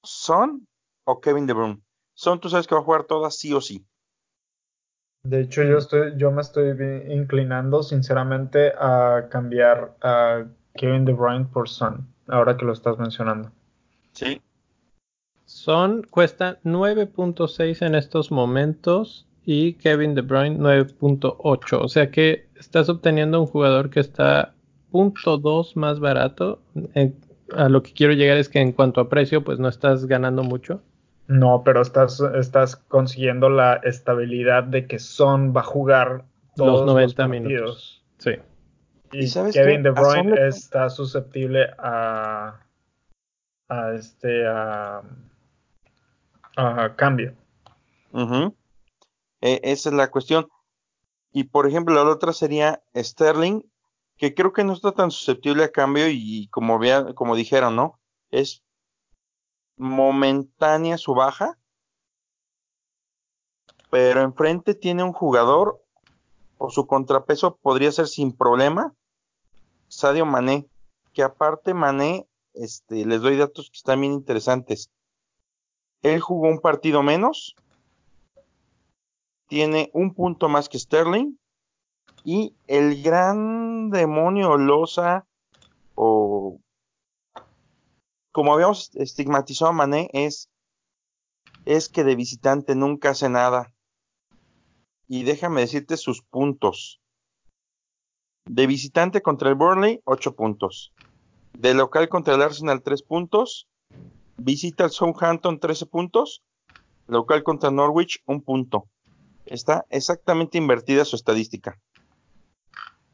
¿Son 0.06 0.68
o 1.06 1.20
Kevin 1.20 1.46
De 1.48 1.54
Bruyne? 1.54 1.82
Son, 2.14 2.40
tú 2.40 2.50
sabes 2.50 2.68
que 2.68 2.76
va 2.76 2.82
a 2.82 2.84
jugar 2.84 3.04
todas 3.04 3.38
sí 3.38 3.54
o 3.54 3.62
sí. 3.62 3.86
De 5.24 5.42
hecho, 5.42 5.64
yo 5.64 5.80
estoy, 5.80 6.14
yo 6.18 6.32
me 6.32 6.42
estoy 6.42 6.70
inclinando 7.10 7.82
sinceramente 7.82 8.74
a 8.78 9.28
cambiar 9.30 9.98
a 10.02 10.46
Kevin 10.76 11.04
De 11.04 11.14
Bruyne 11.14 11.46
por 11.46 11.68
Son, 11.68 12.08
ahora 12.28 12.56
que 12.58 12.66
lo 12.66 12.74
estás 12.74 13.00
mencionando. 13.00 13.52
Sí. 14.14 14.42
Son 15.46 16.04
cuesta 16.04 16.60
9.6 16.64 17.86
en 17.86 17.96
estos 17.96 18.32
momentos 18.32 19.28
y 19.46 19.74
Kevin 19.74 20.16
De 20.16 20.22
Bruyne 20.22 20.58
9.8. 20.60 21.80
O 21.82 21.88
sea 21.88 22.12
que 22.12 22.48
estás 22.56 22.90
obteniendo 22.90 23.42
un 23.42 23.48
jugador 23.48 23.90
que 23.90 24.00
está 24.00 24.54
.2 24.92 25.76
más 25.76 26.00
barato. 26.00 26.62
A 27.54 27.70
lo 27.70 27.84
que 27.84 27.94
quiero 27.94 28.14
llegar 28.14 28.38
es 28.38 28.50
que 28.50 28.60
en 28.60 28.72
cuanto 28.72 29.02
a 29.02 29.10
precio, 29.10 29.44
pues 29.44 29.60
no 29.60 29.68
estás 29.68 30.06
ganando 30.06 30.44
mucho. 30.44 30.82
No, 31.28 31.64
pero 31.64 31.82
estás, 31.82 32.22
estás 32.36 32.76
consiguiendo 32.76 33.50
la 33.50 33.76
estabilidad 33.76 34.64
de 34.64 34.88
que 34.88 35.00
Son 35.00 35.56
va 35.56 35.62
a 35.62 35.64
jugar 35.64 36.26
todos 36.56 36.82
los 36.82 36.86
90 36.86 37.28
minutos. 37.28 38.04
Sí. 38.18 38.32
Y, 39.12 39.32
Kevin 39.52 39.84
De 39.84 39.92
Bruyne 39.92 40.48
está 40.48 40.90
susceptible 40.90 41.70
a, 41.78 42.60
a 43.70 43.94
este 43.94 44.46
a, 44.48 45.02
cambio. 46.96 47.34
E, 49.42 49.62
esa 49.64 49.90
es 49.90 49.96
la 49.96 50.12
cuestión. 50.12 50.48
Y 51.32 51.46
por 51.46 51.68
ejemplo, 51.68 51.94
la 51.96 52.10
otra 52.10 52.34
sería 52.34 52.82
Sterling, 52.96 53.62
que 54.18 54.34
creo 54.34 54.54
que 54.54 54.64
no 54.64 54.74
está 54.74 54.92
tan 54.92 55.12
susceptible 55.12 55.64
a 55.64 55.72
cambio 55.72 56.08
y 56.10 56.48
como, 56.48 56.80
como 57.16 57.36
dijeron, 57.36 57.76
¿no? 57.76 58.00
Es 58.32 58.64
momentánea 59.78 60.98
su 60.98 61.14
baja, 61.14 61.58
pero 63.90 64.22
enfrente 64.22 64.74
tiene 64.74 65.04
un 65.04 65.14
jugador 65.14 65.82
o 66.58 66.70
su 66.70 66.88
contrapeso 66.88 67.58
podría 67.58 67.92
ser 67.92 68.08
sin 68.08 68.32
problema 68.32 68.94
Sadio 69.88 70.26
Mané, 70.26 70.68
que 71.14 71.24
aparte 71.24 71.74
Mané, 71.74 72.28
este, 72.54 73.06
les 73.06 73.22
doy 73.22 73.38
datos 73.38 73.70
que 73.70 73.78
están 73.78 74.02
bien 74.02 74.14
interesantes. 74.14 74.90
Él 76.02 76.20
jugó 76.22 76.48
un 76.48 76.60
partido 76.60 77.04
menos, 77.04 77.56
tiene 79.48 79.90
un 79.94 80.14
punto 80.14 80.50
más 80.50 80.70
que 80.70 80.80
Sterling 80.80 81.38
Y 82.28 82.56
el 82.66 83.04
gran 83.04 83.92
demonio 83.92 84.58
Losa, 84.58 85.28
o 85.94 86.60
como 88.32 88.52
habíamos 88.52 88.90
estigmatizado 88.96 89.70
a 89.70 89.76
Mané, 89.76 90.10
es, 90.12 90.50
es 91.66 91.88
que 91.88 92.04
de 92.04 92.16
visitante 92.16 92.74
nunca 92.74 93.12
hace 93.12 93.30
nada. 93.30 93.76
Y 95.08 95.22
déjame 95.22 95.62
decirte 95.62 95.98
sus 95.98 96.24
puntos. 96.24 97.00
De 98.46 98.66
visitante 98.66 99.22
contra 99.22 99.50
el 99.50 99.56
Burnley, 99.56 100.02
8 100.06 100.36
puntos. 100.36 100.94
De 101.54 101.76
local 101.76 102.10
contra 102.10 102.34
el 102.34 102.42
Arsenal, 102.42 102.82
3 102.82 103.04
puntos. 103.04 103.68
Visita 104.38 104.86
al 104.86 104.90
Southampton, 104.90 105.60
13 105.60 105.86
puntos. 105.86 106.42
Local 107.06 107.44
contra 107.44 107.70
Norwich, 107.70 108.24
1 108.26 108.42
punto. 108.42 108.90
Está 109.46 109.86
exactamente 109.92 110.58
invertida 110.58 111.06
su 111.06 111.16
estadística. 111.16 111.80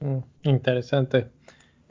Mm, 0.02 0.20
interesante. 0.44 1.30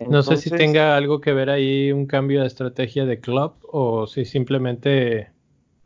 no 0.08 0.22
sé 0.22 0.36
si 0.36 0.50
tenga 0.50 0.96
algo 0.96 1.20
que 1.20 1.32
ver 1.32 1.48
ahí 1.48 1.92
un 1.92 2.06
cambio 2.06 2.40
de 2.40 2.46
estrategia 2.46 3.06
de 3.06 3.20
club 3.20 3.54
o 3.62 4.06
si 4.06 4.24
simplemente 4.24 5.30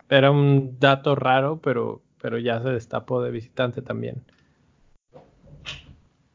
era 0.08 0.30
un 0.30 0.78
dato 0.78 1.14
raro, 1.14 1.60
pero, 1.60 2.02
pero 2.20 2.38
ya 2.38 2.62
se 2.62 2.70
destapó 2.70 3.22
de 3.22 3.30
visitante 3.30 3.82
también. 3.82 4.24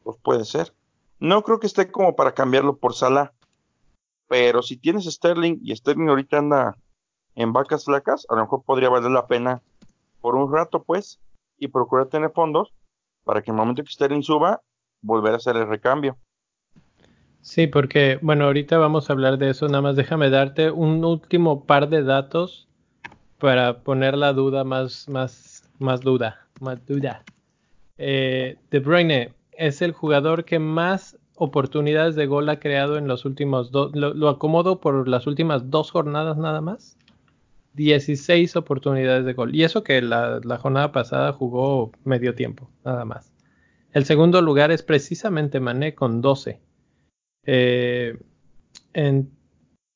Pues 0.04 0.16
puede 0.22 0.44
ser. 0.44 0.72
No 1.18 1.42
creo 1.42 1.60
que 1.60 1.66
esté 1.66 1.90
como 1.90 2.16
para 2.16 2.34
cambiarlo 2.34 2.78
por 2.78 2.94
sala. 2.94 3.32
Pero 4.28 4.62
si 4.62 4.76
tienes 4.76 5.06
Sterling 5.06 5.58
y 5.62 5.74
Sterling 5.74 6.08
ahorita 6.08 6.38
anda 6.38 6.78
en 7.34 7.52
vacas 7.52 7.84
flacas, 7.84 8.26
a 8.28 8.36
lo 8.36 8.42
mejor 8.42 8.62
podría 8.62 8.88
valer 8.88 9.10
la 9.10 9.26
pena 9.26 9.60
por 10.20 10.36
un 10.36 10.52
rato, 10.52 10.84
pues, 10.84 11.18
y 11.58 11.68
procurar 11.68 12.06
tener 12.06 12.30
fondos 12.30 12.72
para 13.24 13.42
que 13.42 13.50
en 13.50 13.56
el 13.56 13.58
momento 13.58 13.82
que 13.82 13.90
Sterling 13.90 14.22
suba, 14.22 14.62
volver 15.02 15.34
a 15.34 15.36
hacer 15.36 15.56
el 15.56 15.68
recambio. 15.68 16.16
Sí, 17.42 17.66
porque, 17.66 18.18
bueno, 18.20 18.44
ahorita 18.44 18.76
vamos 18.78 19.08
a 19.08 19.14
hablar 19.14 19.38
de 19.38 19.50
eso. 19.50 19.66
Nada 19.66 19.82
más 19.82 19.96
déjame 19.96 20.30
darte 20.30 20.70
un 20.70 21.04
último 21.04 21.64
par 21.64 21.88
de 21.88 22.02
datos 22.02 22.68
para 23.38 23.80
poner 23.80 24.16
la 24.16 24.32
duda 24.32 24.64
más, 24.64 25.08
más, 25.08 25.68
más 25.78 26.02
duda, 26.02 26.46
más 26.60 26.84
duda. 26.86 27.24
Eh, 27.96 28.56
de 28.70 28.78
Bruyne 28.78 29.32
es 29.52 29.82
el 29.82 29.92
jugador 29.92 30.44
que 30.44 30.58
más 30.58 31.18
oportunidades 31.34 32.16
de 32.16 32.26
gol 32.26 32.48
ha 32.50 32.60
creado 32.60 32.98
en 32.98 33.08
los 33.08 33.24
últimos 33.24 33.70
dos. 33.70 33.92
Lo, 33.94 34.28
acomodo 34.28 34.80
por 34.80 35.08
las 35.08 35.26
últimas 35.26 35.70
dos 35.70 35.90
jornadas 35.90 36.36
nada 36.36 36.60
más. 36.60 36.98
16 37.74 38.56
oportunidades 38.56 39.24
de 39.24 39.32
gol. 39.32 39.54
Y 39.54 39.64
eso 39.64 39.82
que 39.82 40.02
la, 40.02 40.40
jornada 40.58 40.92
pasada 40.92 41.32
jugó 41.32 41.92
medio 42.04 42.34
tiempo, 42.34 42.68
nada 42.84 43.04
más. 43.04 43.32
El 43.92 44.04
segundo 44.04 44.40
lugar 44.40 44.70
es 44.70 44.82
precisamente 44.82 45.60
Mané 45.60 45.94
con 45.94 46.20
12. 46.20 46.60
Eh, 47.46 48.18
en 48.92 49.30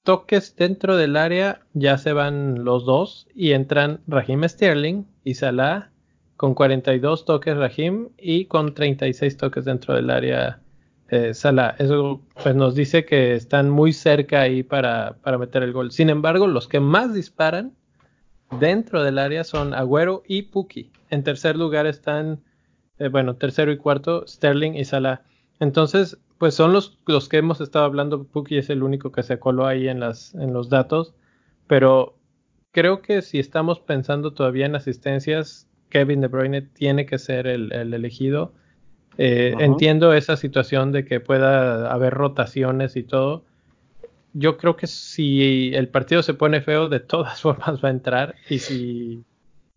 toques 0.03 0.57
dentro 0.57 0.97
del 0.97 1.17
área 1.17 1.61
ya 1.73 1.99
se 1.99 2.13
van 2.13 2.65
los 2.65 2.85
dos 2.85 3.27
y 3.35 3.53
entran 3.53 4.01
Raheem 4.07 4.49
Sterling 4.49 5.05
y 5.25 5.35
Salah 5.35 5.91
con 6.37 6.55
42 6.55 7.25
toques 7.25 7.57
Rahim 7.57 8.09
y 8.19 8.47
con 8.47 8.75
36 8.75 9.37
toques 9.37 9.65
dentro 9.65 9.95
del 9.95 10.11
área 10.11 10.61
eh, 11.09 11.33
Salah. 11.33 11.77
Eso 11.79 12.21
pues, 12.43 12.55
nos 12.55 12.75
dice 12.75 13.05
que 13.05 13.35
están 13.35 13.71
muy 13.71 13.93
cerca 13.93 14.43
ahí 14.43 14.63
para, 14.63 15.17
para, 15.23 15.39
meter 15.39 15.63
el 15.63 15.73
gol. 15.73 15.93
Sin 15.93 16.11
embargo, 16.11 16.47
los 16.47 16.69
que 16.69 16.81
más 16.81 17.15
disparan 17.15 17.73
dentro 18.59 19.03
del 19.03 19.19
área 19.19 19.45
son 19.45 19.75
Agüero 19.75 20.23
y 20.27 20.43
Puki. 20.43 20.91
En 21.11 21.23
tercer 21.23 21.57
lugar 21.57 21.87
están, 21.87 22.41
eh, 22.99 23.09
bueno, 23.09 23.37
tercero 23.37 23.73
y 23.73 23.77
cuarto, 23.77 24.27
Sterling 24.27 24.73
y 24.73 24.85
Salah. 24.85 25.23
Entonces, 25.61 26.19
pues 26.39 26.55
son 26.55 26.73
los, 26.73 26.99
los 27.07 27.29
que 27.29 27.39
hemos 27.39 27.61
estado 27.61 27.85
hablando. 27.85 28.25
Puki 28.25 28.59
es 28.59 28.71
el 28.71 28.83
único 28.83 29.13
que 29.13 29.23
se 29.23 29.39
coló 29.39 29.67
ahí 29.67 29.89
en, 29.89 30.01
las, 30.01 30.35
en 30.35 30.53
los 30.53 30.69
datos. 30.69 31.15
Pero 31.67 32.17
creo 32.73 33.03
que 33.03 33.23
si 33.23 33.39
estamos 33.39 33.81
pensando 33.81 34.33
todavía 34.33 34.67
en 34.67 34.77
asistencias, 34.77 35.67
Kevin 35.89 36.21
De 36.21 36.29
Bruyne 36.29 36.63
tiene 36.63 37.07
que 37.07 37.19
ser 37.19 37.47
el, 37.47 37.73
elegido. 37.73 38.53
Eh, 39.17 39.55
entiendo 39.61 40.13
esa 40.13 40.37
situación 40.37 40.91
de 40.91 41.05
que 41.05 41.21
pueda 41.21 41.93
haber 41.93 42.15
rotaciones 42.15 42.97
y 42.97 43.05
todo. 43.05 43.45
Yo 44.33 44.57
creo 44.57 44.75
que 44.75 44.89
si 44.89 45.73
el 45.73 45.89
partido 45.89 46.25
se 46.25 46.35
pone 46.35 46.61
feo, 46.61 46.89
de 46.89 46.99
todas 46.99 47.41
formas 47.43 47.83
va 47.83 47.89
a 47.89 47.93
entrar. 47.93 48.35
Y 48.51 48.59
si, 48.59 49.25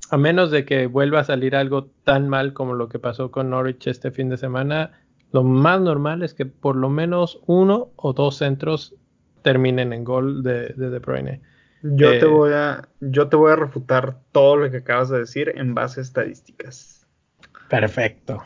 a 0.09 0.17
menos 0.17 0.51
de 0.51 0.65
que 0.65 0.87
vuelva 0.87 1.19
a 1.19 1.23
salir 1.23 1.55
algo 1.55 1.89
tan 2.03 2.29
mal 2.29 2.53
como 2.53 2.73
lo 2.73 2.89
que 2.89 2.99
pasó 2.99 3.31
con 3.31 3.49
Norwich 3.49 3.87
este 3.87 4.11
fin 4.11 4.29
de 4.29 4.37
semana, 4.37 4.91
lo 5.31 5.43
más 5.43 5.81
normal 5.81 6.23
es 6.23 6.33
que 6.33 6.45
por 6.45 6.75
lo 6.75 6.89
menos 6.89 7.39
uno 7.45 7.91
o 7.95 8.13
dos 8.13 8.37
centros 8.37 8.95
terminen 9.41 9.93
en 9.93 10.03
gol 10.03 10.43
de 10.43 10.69
De 10.69 10.99
Bruyne. 10.99 11.41
Yo, 11.83 12.09
te 12.11 12.19
eh, 12.19 12.25
voy 12.25 12.53
a, 12.53 12.87
yo 13.01 13.27
te 13.27 13.35
voy 13.35 13.51
a 13.51 13.55
refutar 13.55 14.17
todo 14.31 14.57
lo 14.57 14.71
que 14.71 14.77
acabas 14.77 15.09
de 15.09 15.19
decir 15.19 15.53
en 15.55 15.75
base 15.75 15.99
a 15.99 16.03
estadísticas. 16.03 17.05
Perfecto. 17.69 18.43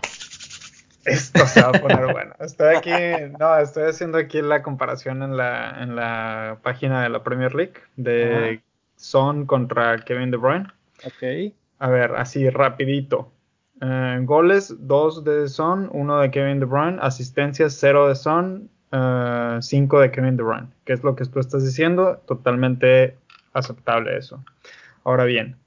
Esto 1.05 1.45
se 1.45 1.62
va 1.62 1.70
a 1.70 1.72
poner 1.72 2.05
bueno. 2.12 2.34
Estoy 2.39 2.76
aquí, 2.76 2.91
no, 3.39 3.57
estoy 3.57 3.84
haciendo 3.84 4.18
aquí 4.18 4.41
la 4.41 4.62
comparación 4.62 5.24
en 5.24 5.38
la, 5.38 5.82
en 5.82 5.95
la 5.95 6.59
página 6.62 7.01
de 7.03 7.09
la 7.09 7.24
Premier 7.24 7.55
League 7.55 7.76
de 7.95 8.62
Son 8.95 9.45
contra 9.45 9.97
Kevin 9.99 10.32
De 10.32 10.38
Bruyne. 10.38 10.68
Ok. 11.05 11.53
A 11.79 11.89
ver, 11.89 12.15
así 12.15 12.49
rapidito. 12.49 13.31
Eh, 13.81 14.19
goles, 14.23 14.75
dos 14.79 15.23
de 15.23 15.47
Son, 15.47 15.89
uno 15.91 16.19
de 16.19 16.29
Kevin 16.29 16.59
De 16.59 16.65
Bruyne. 16.65 16.99
Asistencias, 17.01 17.75
cero 17.79 18.07
de 18.07 18.15
Son, 18.15 18.69
uh, 18.91 19.61
cinco 19.61 19.99
de 19.99 20.11
Kevin 20.11 20.37
De 20.37 20.43
Bruyne. 20.43 20.67
¿Qué 20.85 20.93
es 20.93 21.03
lo 21.03 21.15
que 21.15 21.25
tú 21.25 21.39
estás 21.39 21.65
diciendo? 21.65 22.21
Totalmente 22.27 23.17
aceptable 23.53 24.17
eso. 24.17 24.43
Ahora 25.03 25.25
bien, 25.25 25.57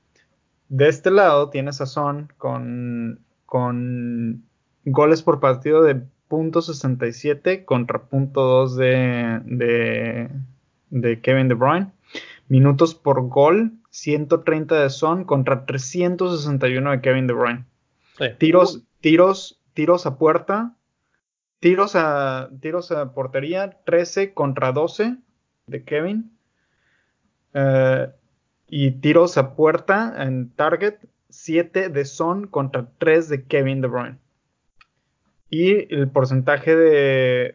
de 0.69 0.89
este 0.89 1.11
lado 1.11 1.51
tienes 1.51 1.81
a 1.81 1.87
Son 1.87 2.33
con, 2.39 3.21
con 3.47 4.45
goles 4.85 5.23
por 5.23 5.41
partido 5.41 5.83
de 5.83 6.03
.67 6.31 7.65
contra 7.65 8.09
.2 8.11 8.75
de, 8.75 9.41
de, 9.45 10.31
de, 10.91 11.21
Kevin 11.21 11.49
De 11.49 11.55
Bruyne. 11.55 11.93
Minutos 12.49 12.95
por 12.95 13.29
gol, 13.29 13.73
130 13.95 14.83
de 14.83 14.91
Son 14.91 15.23
contra 15.23 15.67
361 15.67 16.91
de 16.91 17.01
Kevin 17.01 17.29
De 17.29 17.33
Bruyne. 17.33 17.65
Tiros, 18.39 18.83
tiros, 19.01 19.63
tiros 19.73 20.05
a 20.05 20.19
puerta, 20.19 20.75
tiros 21.61 21.95
a, 21.95 22.51
tiros 22.61 22.91
a 22.91 23.15
portería, 23.15 23.79
13 23.85 24.35
contra 24.35 24.73
12 24.73 25.19
de 25.69 25.85
Kevin. 25.85 26.37
Eh, 27.53 28.09
y 28.67 28.91
tiros 29.01 29.39
a 29.39 29.55
puerta 29.55 30.13
en 30.25 30.51
target, 30.51 30.97
7 31.29 31.89
de 31.89 32.05
Son 32.05 32.49
contra 32.49 32.91
3 32.99 33.29
de 33.29 33.45
Kevin 33.45 33.81
De 33.81 33.87
Bruyne. 33.87 34.19
Y 35.55 35.95
el 35.95 36.09
porcentaje 36.09 36.75
de, 36.75 37.55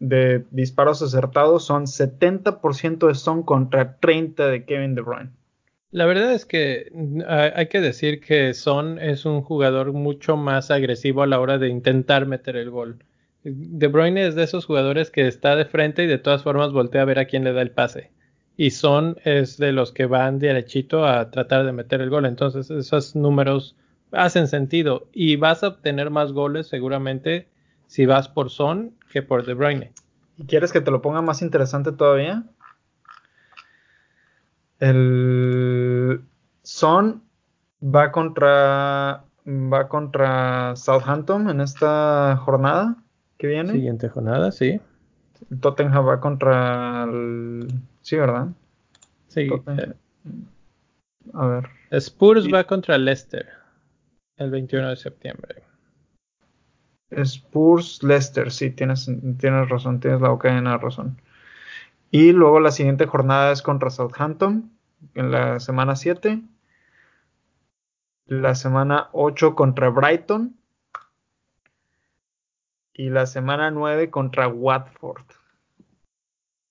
de, 0.00 0.44
disparos 0.50 1.02
acertados 1.02 1.64
son 1.64 1.84
70% 1.84 3.06
de 3.06 3.14
Son 3.14 3.44
contra 3.44 3.98
30 3.98 4.48
de 4.48 4.64
Kevin 4.64 4.96
De 4.96 5.02
Bruyne. 5.02 5.30
La 5.92 6.04
verdad 6.06 6.32
es 6.32 6.44
que 6.44 6.90
mm, 6.92 7.20
hay 7.28 7.68
que 7.68 7.80
decir 7.80 8.18
que 8.18 8.54
Son 8.54 8.98
es 8.98 9.24
un 9.24 9.42
jugador 9.42 9.92
mucho 9.92 10.36
más 10.36 10.72
agresivo 10.72 11.22
a 11.22 11.28
la 11.28 11.38
hora 11.38 11.58
de 11.58 11.68
intentar 11.68 12.26
meter 12.26 12.56
el 12.56 12.70
gol. 12.70 12.98
De 13.44 13.86
Bruyne 13.86 14.26
es 14.26 14.34
de 14.34 14.42
esos 14.42 14.66
jugadores 14.66 15.12
que 15.12 15.28
está 15.28 15.54
de 15.54 15.66
frente 15.66 16.02
y 16.02 16.08
de 16.08 16.18
todas 16.18 16.42
formas 16.42 16.72
voltea 16.72 17.02
a 17.02 17.04
ver 17.04 17.20
a 17.20 17.26
quién 17.26 17.44
le 17.44 17.52
da 17.52 17.62
el 17.62 17.70
pase 17.70 18.10
y 18.56 18.70
Son 18.70 19.16
es 19.22 19.58
de 19.58 19.70
los 19.70 19.92
que 19.92 20.06
van 20.06 20.40
derechito 20.40 21.06
a 21.06 21.30
tratar 21.30 21.66
de 21.66 21.72
meter 21.72 22.00
el 22.00 22.10
gol. 22.10 22.26
Entonces 22.26 22.68
esos 22.68 23.14
números 23.14 23.76
hacen 24.14 24.48
sentido 24.48 25.08
y 25.12 25.36
vas 25.36 25.62
a 25.62 25.68
obtener 25.68 26.10
más 26.10 26.32
goles 26.32 26.68
seguramente 26.68 27.48
si 27.86 28.06
vas 28.06 28.28
por 28.28 28.50
Son 28.50 28.92
que 29.10 29.22
por 29.22 29.44
De 29.44 29.54
Bruyne. 29.54 29.92
¿Y 30.36 30.46
quieres 30.46 30.72
que 30.72 30.80
te 30.80 30.90
lo 30.90 31.02
ponga 31.02 31.22
más 31.22 31.42
interesante 31.42 31.92
todavía? 31.92 32.44
El 34.80 36.22
Son 36.62 37.22
va 37.82 38.10
contra 38.10 39.24
va 39.46 39.88
contra 39.88 40.74
Southampton 40.74 41.50
en 41.50 41.60
esta 41.60 42.36
jornada 42.44 42.96
que 43.38 43.46
viene. 43.46 43.72
Siguiente 43.72 44.08
jornada, 44.08 44.50
sí. 44.50 44.80
Tottenham 45.60 46.08
va 46.08 46.20
contra 46.20 47.04
el 47.04 47.68
Sí, 48.00 48.16
¿verdad? 48.16 48.48
Sí. 49.28 49.48
Eh, 49.66 49.92
a 51.32 51.46
ver. 51.46 51.68
Spurs 51.90 52.52
va 52.52 52.64
contra 52.64 52.98
Leicester 52.98 53.63
el 54.36 54.50
21 54.50 54.90
de 54.90 54.96
septiembre. 54.96 55.62
Spurs, 57.10 58.02
Leicester, 58.02 58.50
sí, 58.50 58.70
tienes, 58.70 59.08
tienes 59.38 59.68
razón, 59.68 60.00
tienes 60.00 60.20
la 60.20 60.30
boca 60.30 60.50
llena 60.50 60.72
de 60.72 60.78
razón. 60.78 61.20
Y 62.10 62.32
luego 62.32 62.60
la 62.60 62.70
siguiente 62.70 63.06
jornada 63.06 63.52
es 63.52 63.62
contra 63.62 63.90
Southampton 63.90 64.70
en 65.14 65.30
la 65.30 65.60
semana 65.60 65.96
7. 65.96 66.42
La 68.26 68.54
semana 68.54 69.10
8 69.12 69.54
contra 69.54 69.90
Brighton. 69.90 70.56
y 72.96 73.10
la 73.10 73.26
semana 73.26 73.72
9 73.72 74.10
contra 74.10 74.46
Watford. 74.46 75.24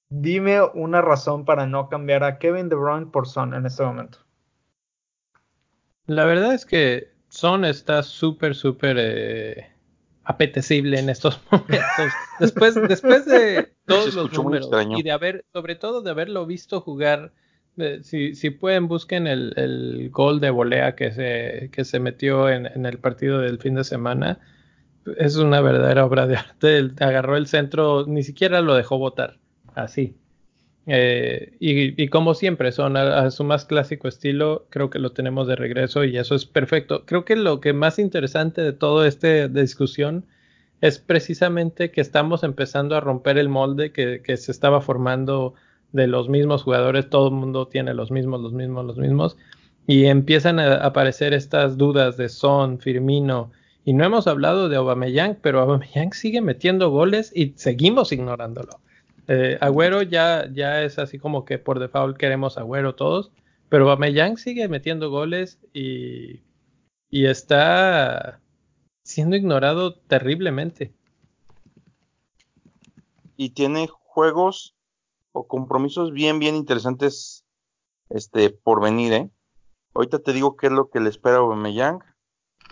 Dime 0.10 0.62
una 0.62 1.02
razón 1.02 1.44
para 1.44 1.68
no 1.68 1.90
cambiar 1.90 2.24
a 2.24 2.38
Kevin 2.38 2.70
De 2.70 2.76
Bruyne 2.76 3.08
por 3.08 3.28
Son 3.28 3.54
en 3.54 3.66
este 3.66 3.84
momento. 3.84 4.20
La 6.06 6.24
verdad 6.24 6.54
es 6.54 6.66
que 6.66 7.13
Son 7.34 7.66
está 7.66 8.04
súper, 8.04 8.54
súper 8.54 8.96
eh, 9.00 9.68
apetecible 10.24 11.00
en 11.00 11.10
estos 11.10 11.42
momentos. 11.52 12.14
Después, 12.40 12.76
después 12.88 13.26
de 13.26 13.74
todos 13.88 14.14
los 14.14 14.32
números 14.34 14.70
y 14.96 15.02
de 15.02 15.12
haber, 15.12 15.44
sobre 15.52 15.74
todo 15.74 16.04
de 16.04 16.12
haberlo 16.12 16.46
visto 16.46 16.80
jugar, 16.80 17.34
eh, 17.78 18.02
si, 18.04 18.36
si, 18.36 18.52
pueden 18.52 18.88
busquen 18.88 19.26
el, 19.26 19.52
el, 19.56 20.12
gol 20.12 20.42
de 20.42 20.52
volea 20.52 20.96
que 20.96 21.12
se, 21.12 21.72
que 21.72 21.86
se 21.86 22.00
metió 22.00 22.50
en, 22.50 22.68
en, 22.68 22.86
el 22.86 23.00
partido 23.00 23.40
del 23.40 23.58
fin 23.58 23.74
de 23.74 23.84
semana. 23.84 24.40
Es 25.18 25.36
una 25.36 25.60
verdadera 25.60 26.06
obra 26.06 26.28
de 26.28 26.38
arte. 26.38 26.92
agarró 27.00 27.36
el 27.36 27.48
centro, 27.48 28.06
ni 28.06 28.22
siquiera 28.22 28.62
lo 28.62 28.76
dejó 28.76 29.00
votar. 29.00 29.40
Así. 29.74 30.16
Eh, 30.86 31.56
y, 31.60 32.08
como 32.10 32.34
siempre, 32.34 32.72
son 32.72 32.98
a, 32.98 33.32
su 33.32 33.44
más 33.44 33.66
clásico 33.66 34.08
estilo, 34.08 34.66
creo 34.70 34.90
que 34.90 35.00
lo 35.00 35.14
tenemos 35.14 35.48
de 35.48 35.56
regreso 35.56 36.04
y 36.04 36.18
eso 36.18 36.36
es 36.36 36.46
perfecto. 36.46 37.06
Creo 37.06 37.26
que 37.26 37.36
lo 37.36 37.62
que 37.62 37.74
más 37.74 38.00
interesante 38.00 38.62
de 38.62 38.74
toda 38.74 39.08
esta 39.08 39.48
discusión 39.48 40.26
es 40.82 41.00
precisamente 41.00 41.92
que 41.92 42.02
estamos 42.02 42.44
empezando 42.44 42.96
a 42.96 43.00
romper 43.00 43.38
el 43.38 43.48
molde 43.48 43.94
que, 43.94 44.22
se 44.38 44.52
estaba 44.52 44.82
formando 44.82 45.54
de 45.94 46.08
los 46.08 46.28
mismos 46.28 46.64
jugadores, 46.64 47.10
todo 47.10 47.30
el 47.30 47.36
mundo 47.36 47.68
tiene 47.68 47.94
los 47.94 48.12
mismos, 48.12 48.42
los 48.42 48.52
mismos, 48.52 48.86
los 48.86 48.98
mismos, 48.98 49.38
y 49.88 50.06
empiezan 50.06 50.60
a 50.60 50.76
aparecer 50.76 51.34
estas 51.34 51.78
dudas 51.78 52.18
de 52.18 52.28
Son, 52.28 52.80
Firmino, 52.80 53.52
y 53.86 53.94
no 53.94 54.04
hemos 54.04 54.28
hablado 54.28 54.70
de 54.70 54.78
Aubameyang, 54.78 55.38
pero 55.42 55.62
Aubameyang 55.62 56.14
sigue 56.14 56.42
metiendo 56.42 56.90
goles 56.90 57.32
y 57.34 57.54
seguimos 57.56 58.12
ignorándolo. 58.12 58.80
Eh, 59.28 59.58
Agüero 59.62 60.02
ya, 60.02 60.50
ya 60.52 60.84
es 60.84 61.00
así 61.00 61.18
como 61.18 61.46
que 61.46 61.58
por 61.58 61.80
default 61.80 62.18
queremos 62.18 62.58
Agüero 62.58 62.96
todos, 62.96 63.32
pero 63.70 63.86
Aubameyang 63.86 64.38
sigue 64.38 64.68
metiendo 64.68 65.10
goles 65.10 65.60
y, 65.74 66.42
y 67.10 67.26
está 67.26 68.42
siendo 69.04 69.36
ignorado 69.36 69.96
terriblemente. 69.96 70.94
Y 73.38 73.52
tiene 73.52 73.88
juegos 73.88 74.76
o 75.32 75.48
compromisos 75.48 76.12
bien, 76.12 76.40
bien 76.40 76.56
interesantes 76.56 77.44
este, 78.10 78.50
por 78.50 78.82
venir, 78.82 79.14
¿eh? 79.14 79.30
Ahorita 79.96 80.20
te 80.20 80.34
digo 80.34 80.58
qué 80.58 80.68
es 80.68 80.74
lo 80.74 80.90
que 80.90 81.00
le 81.00 81.10
espera 81.10 81.36
a 81.36 81.40
Aubameyang 81.40 82.00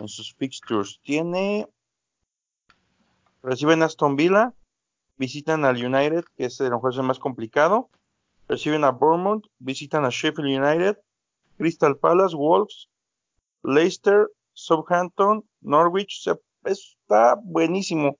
en 0.00 0.08
sus 0.08 0.34
fixtures. 0.34 1.00
Tiene... 1.02 1.68
Reciben 3.42 3.82
Aston 3.82 4.14
Villa, 4.14 4.54
visitan 5.22 5.64
al 5.64 5.76
United, 5.76 6.24
que 6.36 6.46
es 6.46 6.60
el 6.60 6.74
juego 6.74 7.02
más 7.04 7.20
complicado, 7.20 7.88
reciben 8.48 8.82
a 8.82 8.90
Bournemouth, 8.90 9.44
visitan 9.60 10.04
a 10.04 10.10
Sheffield 10.10 10.50
United, 10.60 10.98
Crystal 11.58 11.96
Palace, 11.96 12.34
Wolves, 12.34 12.88
Leicester, 13.62 14.26
Southampton, 14.52 15.44
Norwich, 15.60 16.28
está 16.64 17.36
buenísimo. 17.40 18.18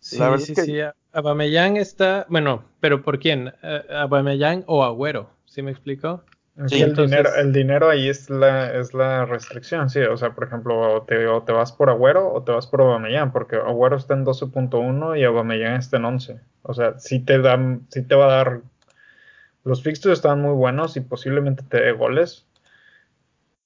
Sí, 0.00 0.18
sí, 0.38 0.54
sí. 0.54 0.80
Abameyang 1.12 1.78
está, 1.78 2.26
bueno, 2.28 2.64
pero 2.80 3.02
¿por 3.02 3.18
quién? 3.18 3.54
¿Abameyang 3.90 4.64
o 4.66 4.84
Agüero? 4.84 5.30
¿Sí 5.46 5.62
me 5.62 5.70
explico? 5.70 6.22
El, 6.58 6.94
dinero, 6.96 7.34
el 7.36 7.52
dinero 7.52 7.88
ahí 7.88 8.08
es 8.08 8.28
la, 8.28 8.76
es 8.76 8.92
la 8.92 9.24
restricción, 9.24 9.88
sí. 9.88 10.00
O 10.00 10.16
sea, 10.16 10.34
por 10.34 10.44
ejemplo, 10.44 10.96
o 10.96 11.02
te, 11.02 11.16
te 11.46 11.52
vas 11.52 11.70
por 11.70 11.88
Agüero 11.88 12.32
o 12.32 12.42
te 12.42 12.50
vas 12.50 12.66
por 12.66 12.80
Aubameyang, 12.80 13.30
porque 13.32 13.56
Agüero 13.56 13.96
está 13.96 14.14
en 14.14 14.24
12.1 14.24 15.18
y 15.18 15.24
Aubameyang 15.24 15.76
está 15.76 15.98
en 15.98 16.04
11. 16.06 16.40
O 16.62 16.74
sea, 16.74 16.98
sí 16.98 17.20
te, 17.20 17.38
dan, 17.38 17.86
sí 17.90 18.02
te 18.02 18.16
va 18.16 18.24
a 18.24 18.36
dar... 18.36 18.60
Los 19.62 19.82
fixtures 19.84 20.18
están 20.18 20.42
muy 20.42 20.54
buenos 20.54 20.96
y 20.96 21.00
posiblemente 21.00 21.62
te 21.62 21.80
dé 21.80 21.92
goles. 21.92 22.44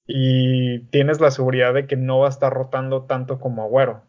Y 0.05 0.79
tienes 0.91 1.19
la 1.19 1.31
seguridad 1.31 1.73
de 1.73 1.87
que 1.87 1.95
no 1.95 2.19
va 2.19 2.27
a 2.27 2.29
estar 2.29 2.53
rotando 2.53 3.03
tanto 3.03 3.39
como 3.39 3.63
Agüero. 3.63 4.03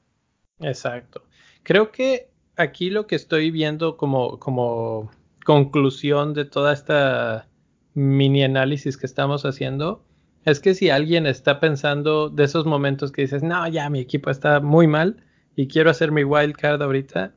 Exacto. 0.60 1.22
Creo 1.62 1.90
que 1.90 2.28
aquí 2.56 2.90
lo 2.90 3.06
que 3.06 3.16
estoy 3.16 3.50
viendo 3.50 3.96
como, 3.96 4.38
como 4.38 5.10
conclusión 5.44 6.34
de 6.34 6.44
toda 6.44 6.74
esta 6.74 7.46
mini 7.94 8.42
análisis 8.44 8.96
que 8.96 9.06
estamos 9.06 9.44
haciendo 9.44 10.04
es 10.44 10.60
que 10.60 10.74
si 10.74 10.90
alguien 10.90 11.26
está 11.26 11.58
pensando 11.58 12.28
de 12.28 12.44
esos 12.44 12.66
momentos 12.66 13.12
que 13.12 13.22
dices, 13.22 13.42
no, 13.42 13.66
ya 13.68 13.88
mi 13.88 14.00
equipo 14.00 14.30
está 14.30 14.60
muy 14.60 14.86
mal 14.86 15.24
y 15.56 15.68
quiero 15.68 15.90
hacer 15.90 16.12
mi 16.12 16.24
wild 16.24 16.54
card 16.54 16.82
ahorita, 16.82 17.34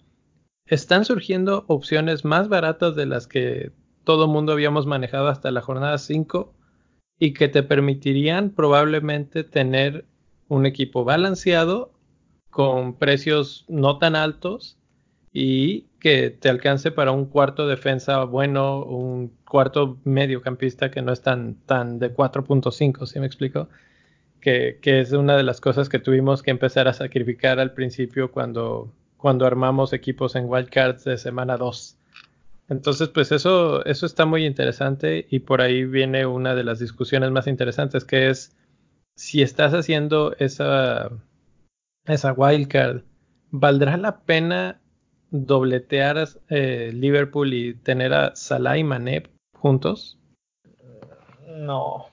están 0.66 1.06
surgiendo 1.06 1.64
opciones 1.68 2.26
más 2.26 2.50
baratas 2.50 2.96
de 2.96 3.06
las 3.06 3.28
que 3.28 3.72
todo 4.04 4.28
mundo 4.28 4.52
habíamos 4.52 4.86
manejado 4.86 5.28
hasta 5.28 5.52
la 5.52 5.62
jornada 5.62 5.98
5 5.98 6.54
y 7.20 7.34
que 7.34 7.48
te 7.48 7.64
permitirían 7.64 8.52
probablemente 8.52 9.44
tener 9.44 10.06
un 10.50 10.66
equipo 10.66 11.04
balanceado 11.04 11.94
con 12.50 12.98
precios 12.98 13.66
no 13.68 13.98
tan 13.98 14.16
altos 14.16 14.78
y 15.32 15.87
que 16.00 16.30
te 16.30 16.50
alcance 16.50 16.92
para 16.92 17.12
un 17.12 17.26
cuarto 17.26 17.68
defensa 17.68 18.24
bueno, 18.24 18.84
un 18.84 19.30
cuarto 19.46 19.98
mediocampista 20.04 20.92
que 20.92 21.02
no 21.02 21.12
es 21.12 21.22
tan, 21.22 21.56
tan 21.66 22.00
de 22.00 22.14
4.5, 22.14 23.06
¿sí 23.06 23.20
me 23.20 23.26
explico? 23.26 23.70
Que, 24.42 24.80
que, 24.82 25.02
es 25.02 25.12
una 25.14 25.36
de 25.36 25.44
las 25.44 25.60
cosas 25.60 25.90
que 25.90 26.00
tuvimos 26.00 26.44
que 26.44 26.52
empezar 26.52 26.88
a 26.88 26.94
sacrificar 26.94 27.60
al 27.60 27.74
principio 27.74 28.32
cuando, 28.32 28.94
cuando 29.18 29.46
armamos 29.46 29.94
equipos 29.94 30.36
en 30.36 30.46
wildcards 30.46 31.04
de 31.06 31.18
semana 31.18 31.58
2. 31.58 31.98
Entonces, 32.70 33.10
pues 33.10 33.32
eso, 33.32 33.84
eso 33.86 34.06
está 34.06 34.26
muy 34.26 34.46
interesante 34.46 35.26
y 35.30 35.40
por 35.40 35.62
ahí 35.62 35.86
viene 35.86 36.26
una 36.26 36.54
de 36.54 36.64
las 36.64 36.80
discusiones 36.80 37.32
más 37.32 37.48
interesantes 37.48 38.04
que 38.06 38.30
es 38.30 38.56
si 39.16 39.42
estás 39.42 39.74
haciendo 39.74 40.36
esa, 40.38 41.10
esa 42.06 42.34
wildcard, 42.34 43.02
¿valdrá 43.52 43.98
la 43.98 44.20
pena 44.20 44.80
dobletear 45.32 46.28
eh, 46.50 46.92
Liverpool 46.94 47.54
y 47.54 47.74
tener 47.74 48.14
a 48.14 48.36
Salah 48.36 48.78
y 48.78 48.84
Mané 48.84 49.24
juntos? 49.54 50.18
No. 51.48 52.08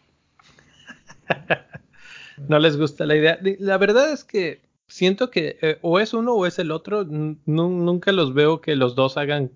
no 2.48 2.58
les 2.58 2.76
gusta 2.76 3.06
la 3.06 3.16
idea. 3.16 3.38
La 3.58 3.78
verdad 3.78 4.12
es 4.12 4.24
que 4.24 4.62
siento 4.88 5.30
que 5.30 5.58
eh, 5.60 5.78
o 5.82 6.00
es 6.00 6.14
uno 6.14 6.34
o 6.34 6.46
es 6.46 6.58
el 6.58 6.70
otro. 6.70 7.04
nunca 7.04 8.12
los 8.12 8.34
veo 8.34 8.60
que 8.60 8.76
los 8.76 8.94
dos 8.94 9.16
hagan 9.16 9.52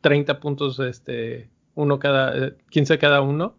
30 0.00 0.40
puntos, 0.40 0.78
este, 0.80 1.50
uno 1.74 1.98
cada, 1.98 2.54
15 2.70 2.94
eh, 2.94 2.98
cada 2.98 3.20
uno. 3.20 3.56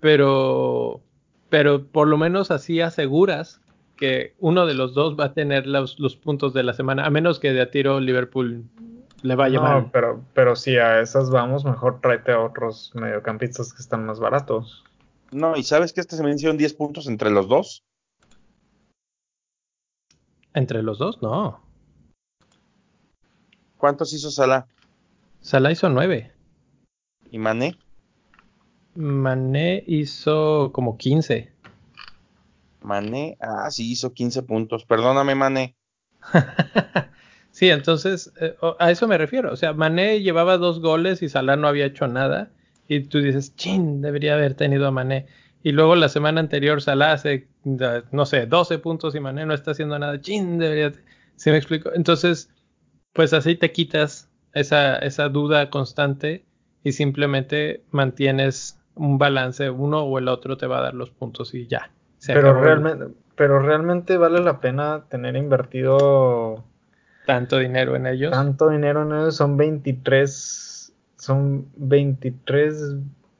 Pero, 0.00 1.02
pero 1.48 1.86
por 1.86 2.08
lo 2.08 2.16
menos 2.18 2.50
así 2.50 2.80
aseguras 2.80 3.60
que 3.98 4.34
uno 4.38 4.64
de 4.64 4.74
los 4.74 4.94
dos 4.94 5.18
va 5.18 5.26
a 5.26 5.34
tener 5.34 5.66
los, 5.66 5.96
puntos 6.16 6.54
de 6.54 6.62
la 6.62 6.72
semana, 6.72 7.04
a 7.04 7.10
menos 7.10 7.38
que 7.38 7.52
de 7.52 7.60
a 7.60 7.70
tiro 7.70 8.00
Liverpool 8.00 8.64
le 9.22 9.34
vaya 9.34 9.60
no, 9.60 9.90
Pero, 9.92 10.24
pero 10.32 10.56
si 10.56 10.76
a 10.76 11.00
esas 11.00 11.30
vamos, 11.30 11.64
mejor 11.64 12.00
tráete 12.00 12.32
a 12.32 12.40
otros 12.40 12.92
mediocampistas 12.94 13.74
que 13.74 13.82
están 13.82 14.06
más 14.06 14.20
baratos. 14.20 14.84
No, 15.32 15.56
y 15.56 15.62
sabes 15.62 15.92
que 15.92 16.00
este 16.00 16.16
se 16.16 16.22
mencionan 16.22 16.56
10 16.56 16.74
puntos 16.74 17.06
entre 17.08 17.30
los 17.30 17.48
dos. 17.48 17.82
¿Entre 20.54 20.82
los 20.82 20.98
dos? 20.98 21.20
No. 21.20 21.60
¿Cuántos 23.76 24.12
hizo 24.12 24.30
Salah? 24.30 24.66
Salah 25.40 25.72
hizo 25.72 25.88
9. 25.88 26.32
¿Y 27.30 27.38
Mané? 27.38 27.76
Mané 28.94 29.84
hizo 29.86 30.70
como 30.72 30.96
15. 30.96 31.52
Mané, 32.80 33.36
ah, 33.40 33.70
sí, 33.70 33.90
hizo 33.92 34.12
15 34.12 34.42
puntos. 34.42 34.84
Perdóname, 34.84 35.34
Mané. 35.34 35.76
sí, 37.50 37.70
entonces, 37.70 38.32
eh, 38.40 38.54
a 38.78 38.90
eso 38.90 39.08
me 39.08 39.18
refiero. 39.18 39.52
O 39.52 39.56
sea, 39.56 39.72
Mané 39.72 40.20
llevaba 40.20 40.58
dos 40.58 40.80
goles 40.80 41.22
y 41.22 41.28
Salah 41.28 41.56
no 41.56 41.68
había 41.68 41.86
hecho 41.86 42.08
nada. 42.08 42.50
Y 42.88 43.00
tú 43.00 43.18
dices, 43.18 43.54
chin, 43.56 44.00
debería 44.00 44.34
haber 44.34 44.54
tenido 44.54 44.86
a 44.86 44.90
Mané. 44.90 45.26
Y 45.62 45.72
luego 45.72 45.96
la 45.96 46.08
semana 46.08 46.40
anterior 46.40 46.80
Salah 46.80 47.12
hace, 47.12 47.48
no 47.64 48.26
sé, 48.26 48.46
12 48.46 48.78
puntos 48.78 49.14
y 49.14 49.20
Mané 49.20 49.44
no 49.44 49.54
está 49.54 49.72
haciendo 49.72 49.98
nada. 49.98 50.20
Chin, 50.20 50.58
debería. 50.58 50.92
¿Sí 51.36 51.50
me 51.50 51.58
explico? 51.58 51.92
Entonces, 51.94 52.50
pues 53.12 53.32
así 53.32 53.56
te 53.56 53.72
quitas 53.72 54.30
esa, 54.54 54.96
esa 54.96 55.28
duda 55.28 55.70
constante 55.70 56.44
y 56.82 56.92
simplemente 56.92 57.84
mantienes 57.90 58.78
un 58.94 59.18
balance. 59.18 59.70
Uno 59.70 60.02
o 60.02 60.18
el 60.18 60.28
otro 60.28 60.56
te 60.56 60.66
va 60.66 60.78
a 60.78 60.82
dar 60.82 60.94
los 60.94 61.10
puntos 61.10 61.54
y 61.54 61.66
ya 61.66 61.92
pero 62.26 62.60
realmente, 62.60 63.06
pero 63.36 63.60
realmente 63.60 64.16
vale 64.16 64.40
la 64.40 64.60
pena 64.60 65.04
tener 65.08 65.36
invertido 65.36 66.64
tanto 67.26 67.58
dinero 67.58 67.94
en 67.96 68.06
ellos. 68.06 68.32
Tanto 68.32 68.68
dinero 68.70 69.02
en 69.02 69.12
ellos 69.12 69.36
son 69.36 69.56
23 69.56 70.68
son 71.18 71.66
23 71.76 72.96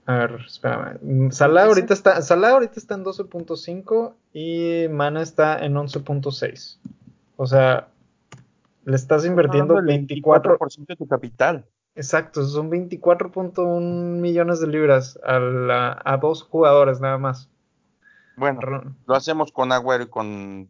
A 0.07 0.19
ver, 0.19 0.41
espérame. 0.47 1.31
Salah 1.31 1.65
ahorita 1.65 1.95
está, 1.95 2.21
Salah 2.23 2.51
ahorita 2.51 2.75
está 2.77 2.95
en 2.95 3.05
12.5 3.05 4.15
y 4.33 4.89
Mana 4.91 5.23
está 5.23 5.65
en 5.65 5.75
11.6. 5.75 6.79
O 7.37 7.47
sea, 7.47 7.89
le 8.85 8.97
estás 8.97 9.25
invirtiendo 9.25 9.77
24% 9.77 10.87
de 10.87 10.97
tu 10.97 11.07
capital. 11.07 11.65
Exacto, 11.95 12.45
son 12.45 12.71
24.1 12.71 13.81
millones 14.21 14.61
de 14.61 14.67
libras 14.67 15.19
a, 15.25 16.01
a 16.05 16.17
dos 16.17 16.43
jugadores 16.43 17.01
nada 17.01 17.19
más. 17.19 17.49
Bueno, 18.39 18.95
lo 19.07 19.15
hacemos 19.15 19.53
con 19.53 19.73
Agüero 19.73 20.05
y 20.05 20.09
con 20.09 20.69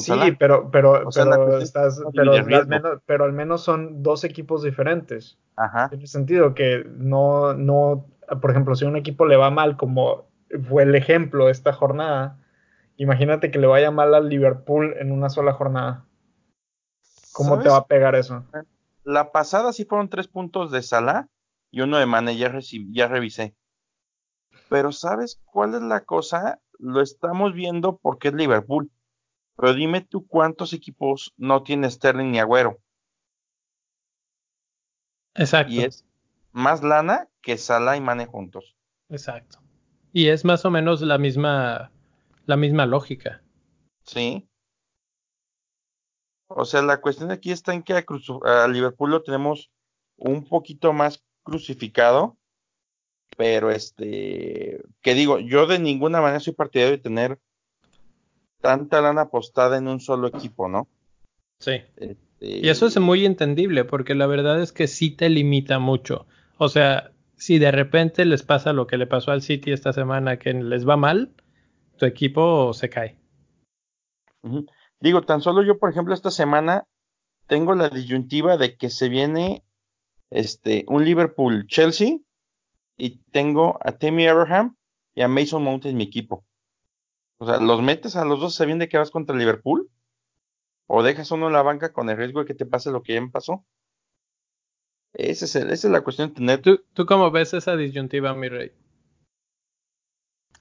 sí, 0.00 0.12
pero, 0.38 0.70
pero, 0.70 1.08
pero, 1.14 1.58
estás, 1.58 2.00
pero, 2.14 2.32
al 2.32 2.46
menos, 2.46 3.00
pero 3.06 3.24
al 3.24 3.32
menos 3.32 3.62
son 3.62 4.02
dos 4.02 4.24
equipos 4.24 4.62
diferentes. 4.62 5.38
Ajá. 5.56 5.88
el 5.92 6.06
sentido 6.08 6.54
que 6.54 6.84
no, 6.96 7.54
no, 7.54 8.06
por 8.40 8.50
ejemplo, 8.50 8.74
si 8.74 8.84
un 8.84 8.96
equipo 8.96 9.24
le 9.24 9.36
va 9.36 9.50
mal, 9.50 9.76
como 9.76 10.26
fue 10.68 10.82
el 10.82 10.94
ejemplo 10.94 11.48
esta 11.48 11.72
jornada, 11.72 12.38
imagínate 12.96 13.50
que 13.50 13.58
le 13.58 13.66
vaya 13.66 13.90
mal 13.90 14.14
al 14.14 14.28
Liverpool 14.28 14.94
en 14.98 15.12
una 15.12 15.30
sola 15.30 15.52
jornada. 15.52 16.04
¿Cómo 17.32 17.58
te 17.58 17.68
va 17.68 17.78
a 17.78 17.86
pegar 17.86 18.14
eso? 18.14 18.44
La 19.02 19.32
pasada 19.32 19.72
sí 19.72 19.84
fueron 19.84 20.08
tres 20.08 20.28
puntos 20.28 20.70
de 20.70 20.82
Salah 20.82 21.28
y 21.70 21.80
uno 21.80 21.98
de 21.98 22.06
Mane, 22.06 22.36
ya, 22.36 22.56
ya 22.90 23.08
revisé. 23.08 23.54
Pero 24.68 24.92
¿sabes 24.92 25.40
cuál 25.44 25.74
es 25.74 25.82
la 25.82 26.04
cosa? 26.04 26.60
Lo 26.78 27.00
estamos 27.00 27.54
viendo 27.54 27.98
porque 27.98 28.28
es 28.28 28.34
Liverpool. 28.34 28.90
Pero 29.56 29.74
dime 29.74 30.00
tú 30.00 30.26
cuántos 30.26 30.72
equipos 30.72 31.32
no 31.36 31.62
tiene 31.62 31.90
Sterling 31.90 32.32
ni 32.32 32.40
Agüero. 32.40 32.78
Exacto. 35.34 35.72
Y 35.72 35.80
es 35.80 36.04
más 36.52 36.82
lana 36.82 37.28
que 37.40 37.58
Salah 37.58 37.96
y 37.96 38.00
Mane 38.00 38.26
juntos. 38.26 38.76
Exacto. 39.08 39.58
Y 40.12 40.28
es 40.28 40.44
más 40.44 40.64
o 40.64 40.70
menos 40.70 41.00
la 41.00 41.18
misma, 41.18 41.90
la 42.46 42.56
misma 42.56 42.86
lógica. 42.86 43.42
Sí. 44.04 44.48
O 46.46 46.64
sea, 46.64 46.82
la 46.82 47.00
cuestión 47.00 47.30
aquí 47.30 47.50
está 47.50 47.74
en 47.74 47.82
que 47.82 47.94
a, 47.94 48.68
Liverpool 48.68 49.10
lo 49.10 49.22
tenemos 49.22 49.70
un 50.16 50.44
poquito 50.44 50.92
más 50.92 51.24
crucificado. 51.42 52.36
Pero 53.36 53.70
este, 53.70 54.82
que 55.02 55.14
digo, 55.14 55.38
yo 55.40 55.66
de 55.66 55.78
ninguna 55.78 56.20
manera 56.20 56.40
soy 56.40 56.52
partidario 56.52 56.92
de 56.92 57.02
tener 57.02 57.38
tanta 58.60 59.00
lana 59.00 59.22
apostada 59.22 59.76
en 59.76 59.88
un 59.88 60.00
solo 60.00 60.28
equipo, 60.28 60.68
¿no? 60.68 60.88
Sí. 61.58 61.82
Este, 61.96 62.16
y 62.40 62.68
eso 62.68 62.86
es 62.86 62.98
muy 62.98 63.26
entendible, 63.26 63.84
porque 63.84 64.14
la 64.14 64.26
verdad 64.26 64.60
es 64.60 64.72
que 64.72 64.86
sí 64.86 65.10
te 65.10 65.28
limita 65.28 65.78
mucho. 65.78 66.26
O 66.58 66.68
sea, 66.68 67.10
si 67.36 67.58
de 67.58 67.72
repente 67.72 68.24
les 68.24 68.42
pasa 68.42 68.72
lo 68.72 68.86
que 68.86 68.96
le 68.96 69.06
pasó 69.06 69.32
al 69.32 69.42
City 69.42 69.72
esta 69.72 69.92
semana, 69.92 70.38
que 70.38 70.52
les 70.52 70.88
va 70.88 70.96
mal, 70.96 71.32
tu 71.96 72.06
equipo 72.06 72.72
se 72.72 72.88
cae. 72.88 73.18
Digo, 75.00 75.22
tan 75.22 75.40
solo 75.40 75.62
yo, 75.62 75.78
por 75.78 75.90
ejemplo, 75.90 76.14
esta 76.14 76.30
semana 76.30 76.86
tengo 77.46 77.74
la 77.74 77.88
disyuntiva 77.88 78.56
de 78.56 78.76
que 78.76 78.90
se 78.90 79.08
viene 79.08 79.64
este 80.30 80.84
un 80.88 81.04
Liverpool 81.04 81.66
Chelsea 81.66 82.18
y 82.96 83.18
tengo 83.30 83.78
a 83.82 83.92
Timmy 83.92 84.26
Abraham 84.26 84.76
y 85.14 85.22
a 85.22 85.28
Mason 85.28 85.62
Mount 85.62 85.86
en 85.86 85.96
mi 85.96 86.04
equipo. 86.04 86.44
O 87.38 87.46
sea, 87.46 87.58
¿los 87.58 87.82
metes 87.82 88.16
a 88.16 88.24
los 88.24 88.40
dos 88.40 88.54
sabiendo 88.54 88.88
que 88.88 88.98
vas 88.98 89.10
contra 89.10 89.36
Liverpool? 89.36 89.90
¿O 90.86 91.02
dejas 91.02 91.30
uno 91.30 91.46
en 91.48 91.52
la 91.52 91.62
banca 91.62 91.92
con 91.92 92.10
el 92.10 92.16
riesgo 92.16 92.40
de 92.40 92.46
que 92.46 92.54
te 92.54 92.66
pase 92.66 92.90
lo 92.90 93.02
que 93.02 93.14
ya 93.14 93.20
me 93.20 93.30
pasó? 93.30 93.64
Ese 95.14 95.44
es 95.44 95.54
esa 95.56 95.72
es 95.72 95.84
la 95.84 96.02
cuestión 96.02 96.28
de 96.28 96.34
tener. 96.34 96.62
¿Tú, 96.62 96.82
¿Tú 96.92 97.06
cómo 97.06 97.30
ves 97.30 97.54
esa 97.54 97.76
disyuntiva, 97.76 98.34
mi 98.34 98.48
rey? 98.48 98.72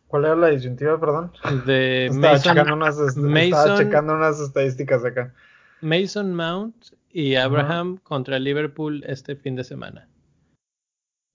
¿Cuál 0.07 0.25
era 0.25 0.35
la 0.35 0.49
disyuntiva, 0.49 0.99
perdón? 0.99 1.31
De 1.65 2.05
estaba, 2.11 2.39
checando 2.39 2.73
unas, 2.75 2.99
estaba 2.99 3.77
checando 3.77 4.13
unas 4.13 4.39
estadísticas 4.39 5.03
acá. 5.03 5.33
Mason 5.81 6.35
Mount 6.35 6.75
y 7.11 7.35
Abraham 7.35 7.97
contra 7.97 8.37
Liverpool 8.39 9.03
este 9.07 9.35
fin 9.35 9.55
de 9.55 9.63
semana. 9.63 10.07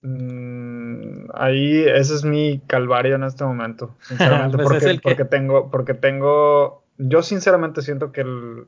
Mm, 0.01 1.29
ahí 1.33 1.83
ese 1.83 2.15
es 2.15 2.23
mi 2.23 2.59
calvario 2.67 3.15
en 3.15 3.23
este 3.23 3.43
momento, 3.43 3.95
sinceramente, 4.01 4.57
pues 4.57 4.99
porque, 5.01 5.25
tengo, 5.25 5.69
porque 5.69 5.93
tengo, 5.93 6.83
yo 6.97 7.21
sinceramente 7.21 7.81
siento 7.81 8.11
que 8.11 8.21
el... 8.21 8.67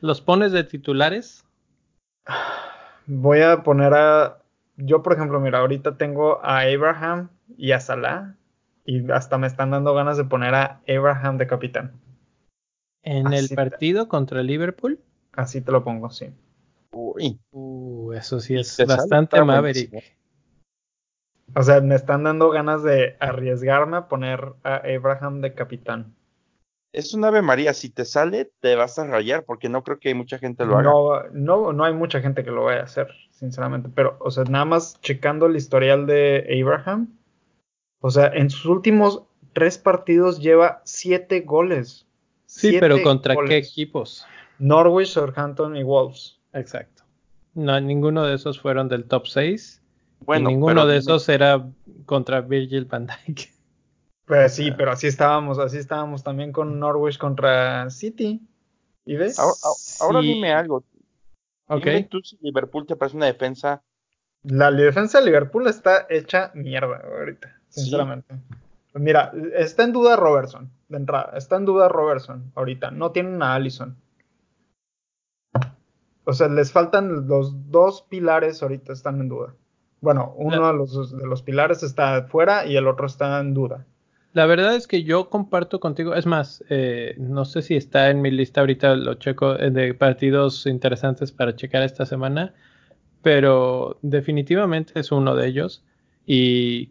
¿Los 0.00 0.20
pones 0.20 0.52
de 0.52 0.64
titulares? 0.64 1.44
Voy 3.06 3.40
a 3.40 3.62
poner 3.62 3.94
a, 3.94 4.38
yo 4.76 5.02
por 5.02 5.12
ejemplo, 5.14 5.40
mira, 5.40 5.60
ahorita 5.60 5.96
tengo 5.96 6.44
a 6.44 6.60
Abraham 6.60 7.30
y 7.56 7.72
a 7.72 7.80
Salah 7.80 8.34
y 8.84 9.10
hasta 9.10 9.38
me 9.38 9.46
están 9.46 9.70
dando 9.70 9.94
ganas 9.94 10.16
de 10.16 10.24
poner 10.24 10.54
a 10.54 10.80
Abraham 10.88 11.38
de 11.38 11.46
capitán. 11.46 11.92
¿En 13.02 13.32
el 13.32 13.48
partido 13.54 14.08
contra 14.08 14.42
Liverpool? 14.42 14.98
Así 15.32 15.60
te 15.60 15.70
lo 15.70 15.84
pongo, 15.84 16.10
sí. 16.10 16.32
Uy. 16.96 17.38
Uh, 17.50 18.12
eso 18.12 18.40
sí 18.40 18.54
es 18.56 18.82
bastante 18.86 19.42
Maverick. 19.44 20.02
O 21.54 21.62
sea, 21.62 21.80
me 21.80 21.94
están 21.94 22.24
dando 22.24 22.50
ganas 22.50 22.82
de 22.82 23.16
arriesgarme 23.20 23.98
a 23.98 24.08
poner 24.08 24.54
a 24.64 24.76
Abraham 24.76 25.42
de 25.42 25.54
capitán. 25.54 26.14
Es 26.92 27.12
un 27.12 27.24
ave 27.24 27.42
María, 27.42 27.74
si 27.74 27.90
te 27.90 28.06
sale, 28.06 28.50
te 28.60 28.74
vas 28.74 28.98
a 28.98 29.06
rayar, 29.06 29.44
porque 29.44 29.68
no 29.68 29.84
creo 29.84 29.98
que 30.00 30.14
mucha 30.14 30.38
gente 30.38 30.64
lo 30.64 30.78
haga. 30.78 30.90
No, 30.90 31.22
no, 31.32 31.72
no 31.74 31.84
hay 31.84 31.92
mucha 31.92 32.20
gente 32.20 32.42
que 32.42 32.50
lo 32.50 32.64
vaya 32.64 32.80
a 32.80 32.84
hacer, 32.84 33.08
sinceramente. 33.30 33.90
Pero, 33.94 34.16
o 34.20 34.30
sea, 34.30 34.44
nada 34.44 34.64
más 34.64 34.98
checando 35.02 35.46
el 35.46 35.56
historial 35.56 36.06
de 36.06 36.62
Abraham. 36.62 37.18
O 38.00 38.10
sea, 38.10 38.28
en 38.28 38.48
sus 38.48 38.64
últimos 38.64 39.24
tres 39.52 39.76
partidos 39.76 40.40
lleva 40.40 40.80
siete 40.84 41.40
goles. 41.40 42.06
Sí, 42.46 42.78
pero 42.80 43.02
¿contra 43.02 43.36
qué 43.46 43.58
equipos? 43.58 44.26
Norwich, 44.58 45.08
Southampton 45.08 45.76
y 45.76 45.82
Wolves. 45.82 46.40
Exacto. 46.56 47.04
No, 47.54 47.80
ninguno 47.80 48.24
de 48.24 48.34
esos 48.34 48.60
fueron 48.60 48.88
del 48.88 49.04
top 49.04 49.26
6. 49.26 49.82
Bueno, 50.20 50.50
y 50.50 50.54
ninguno 50.54 50.86
de 50.86 50.96
esos 50.96 51.28
era 51.28 51.68
contra 52.06 52.40
Virgil 52.40 52.86
van 52.86 53.06
Dijk. 53.06 53.54
Pues 54.24 54.54
sí, 54.54 54.72
pero 54.72 54.90
así 54.90 55.06
estábamos, 55.06 55.58
así 55.58 55.78
estábamos 55.78 56.24
también 56.24 56.52
con 56.52 56.80
Norwich 56.80 57.18
contra 57.18 57.88
City. 57.90 58.40
¿Y 59.04 59.16
ves? 59.16 59.38
Ahora, 60.00 60.20
dime 60.20 60.52
algo. 60.52 60.84
Okay. 61.68 62.04
tú 62.04 62.20
si 62.22 62.36
Liverpool 62.40 62.86
te 62.86 62.96
parece 62.96 63.16
una 63.16 63.26
defensa. 63.26 63.82
La 64.42 64.70
defensa 64.70 65.18
de 65.18 65.26
Liverpool 65.26 65.66
está 65.66 66.06
hecha 66.08 66.50
mierda 66.54 67.02
ahorita, 67.04 67.60
sinceramente. 67.68 68.34
Mira, 68.94 69.32
está 69.54 69.84
en 69.84 69.92
duda 69.92 70.16
Robertson, 70.16 70.70
de 70.88 70.96
entrada. 70.96 71.36
Está 71.36 71.56
en 71.56 71.64
duda 71.64 71.88
Robertson 71.88 72.50
ahorita. 72.54 72.90
No 72.90 73.10
tienen 73.12 73.42
a 73.42 73.54
Allison. 73.54 73.96
O 76.26 76.32
sea, 76.32 76.48
les 76.48 76.72
faltan 76.72 77.28
los 77.28 77.70
dos 77.70 78.02
pilares 78.02 78.60
ahorita 78.60 78.92
están 78.92 79.20
en 79.20 79.28
duda. 79.28 79.54
Bueno, 80.00 80.34
uno 80.36 80.66
de, 80.66 80.72
los, 80.76 81.16
de 81.16 81.26
los 81.26 81.42
pilares 81.42 81.84
está 81.84 82.24
fuera 82.24 82.66
y 82.66 82.76
el 82.76 82.88
otro 82.88 83.06
está 83.06 83.40
en 83.40 83.54
duda. 83.54 83.86
La 84.32 84.44
verdad 84.44 84.74
es 84.74 84.88
que 84.88 85.04
yo 85.04 85.30
comparto 85.30 85.78
contigo, 85.78 86.14
es 86.14 86.26
más, 86.26 86.64
eh, 86.68 87.14
no 87.16 87.44
sé 87.44 87.62
si 87.62 87.76
está 87.76 88.10
en 88.10 88.20
mi 88.20 88.32
lista 88.32 88.60
ahorita, 88.60 88.96
lo 88.96 89.14
checo, 89.14 89.54
eh, 89.54 89.70
de 89.70 89.94
partidos 89.94 90.66
interesantes 90.66 91.30
para 91.30 91.54
checar 91.54 91.82
esta 91.82 92.04
semana, 92.04 92.52
pero 93.22 93.96
definitivamente 94.02 94.98
es 94.98 95.12
uno 95.12 95.36
de 95.36 95.46
ellos 95.46 95.84
y 96.26 96.90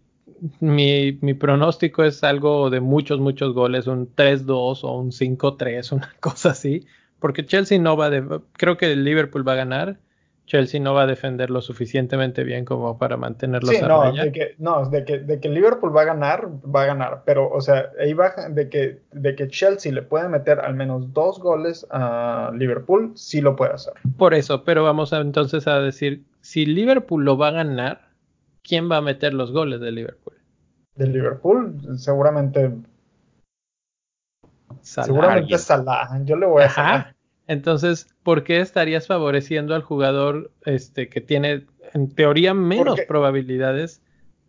mi, 0.59 1.19
mi 1.21 1.33
pronóstico 1.33 2.03
es 2.03 2.23
algo 2.23 2.69
de 2.69 2.79
muchos, 2.79 3.19
muchos 3.19 3.53
goles, 3.53 3.85
un 3.85 4.15
3-2 4.15 4.79
o 4.83 4.97
un 4.97 5.11
5-3, 5.11 5.91
una 5.91 6.15
cosa 6.21 6.49
así, 6.51 6.87
porque 7.25 7.43
Chelsea 7.43 7.79
no 7.79 7.97
va 7.97 8.05
a, 8.05 8.41
creo 8.53 8.77
que 8.77 8.91
el 8.91 9.03
Liverpool 9.03 9.47
va 9.47 9.53
a 9.53 9.55
ganar. 9.55 9.97
Chelsea 10.45 10.79
no 10.79 10.93
va 10.93 11.01
a 11.01 11.07
defender 11.07 11.49
lo 11.49 11.59
suficientemente 11.59 12.43
bien 12.43 12.65
como 12.65 12.99
para 12.99 13.17
mantenerlos 13.17 13.71
sí, 13.71 13.81
no, 13.81 14.13
De 14.13 14.31
que, 14.31 14.53
no, 14.59 14.87
de 14.87 15.03
que, 15.03 15.17
de 15.17 15.39
que 15.39 15.49
Liverpool 15.49 15.97
va 15.97 16.03
a 16.03 16.05
ganar, 16.05 16.47
va 16.63 16.83
a 16.83 16.85
ganar. 16.85 17.23
Pero, 17.25 17.49
o 17.49 17.61
sea, 17.61 17.89
ahí 17.99 18.13
baja 18.13 18.47
de 18.49 18.69
que, 18.69 18.99
de 19.11 19.35
que 19.35 19.47
Chelsea 19.47 19.91
le 19.91 20.03
puede 20.03 20.29
meter 20.29 20.59
al 20.59 20.75
menos 20.75 21.11
dos 21.13 21.39
goles 21.39 21.87
a 21.89 22.51
Liverpool, 22.53 23.13
sí 23.15 23.41
lo 23.41 23.55
puede 23.55 23.73
hacer. 23.73 23.93
Por 24.19 24.35
eso, 24.35 24.63
pero 24.63 24.83
vamos 24.83 25.11
a, 25.11 25.21
entonces 25.21 25.65
a 25.65 25.79
decir, 25.79 26.25
si 26.41 26.67
Liverpool 26.67 27.25
lo 27.25 27.39
va 27.39 27.47
a 27.47 27.53
ganar, 27.53 28.09
¿quién 28.61 28.87
va 28.87 28.97
a 28.97 29.01
meter 29.01 29.33
los 29.33 29.51
goles 29.51 29.81
de 29.81 29.91
Liverpool? 29.91 30.35
De 30.93 31.07
Liverpool, 31.07 31.75
seguramente 31.97 32.71
Seguramente 34.85 35.57
Salah. 35.57 36.21
Yo 36.23 36.35
le 36.35 36.45
voy 36.45 36.63
a 36.63 36.69
Salah. 36.69 37.14
Entonces, 37.47 38.07
¿por 38.23 38.43
qué 38.43 38.59
estarías 38.59 39.07
favoreciendo 39.07 39.75
al 39.75 39.83
jugador 39.83 40.51
este 40.65 41.09
que 41.09 41.21
tiene 41.21 41.65
en 41.93 42.09
teoría 42.09 42.53
menos 42.53 42.99
probabilidades 43.07 44.01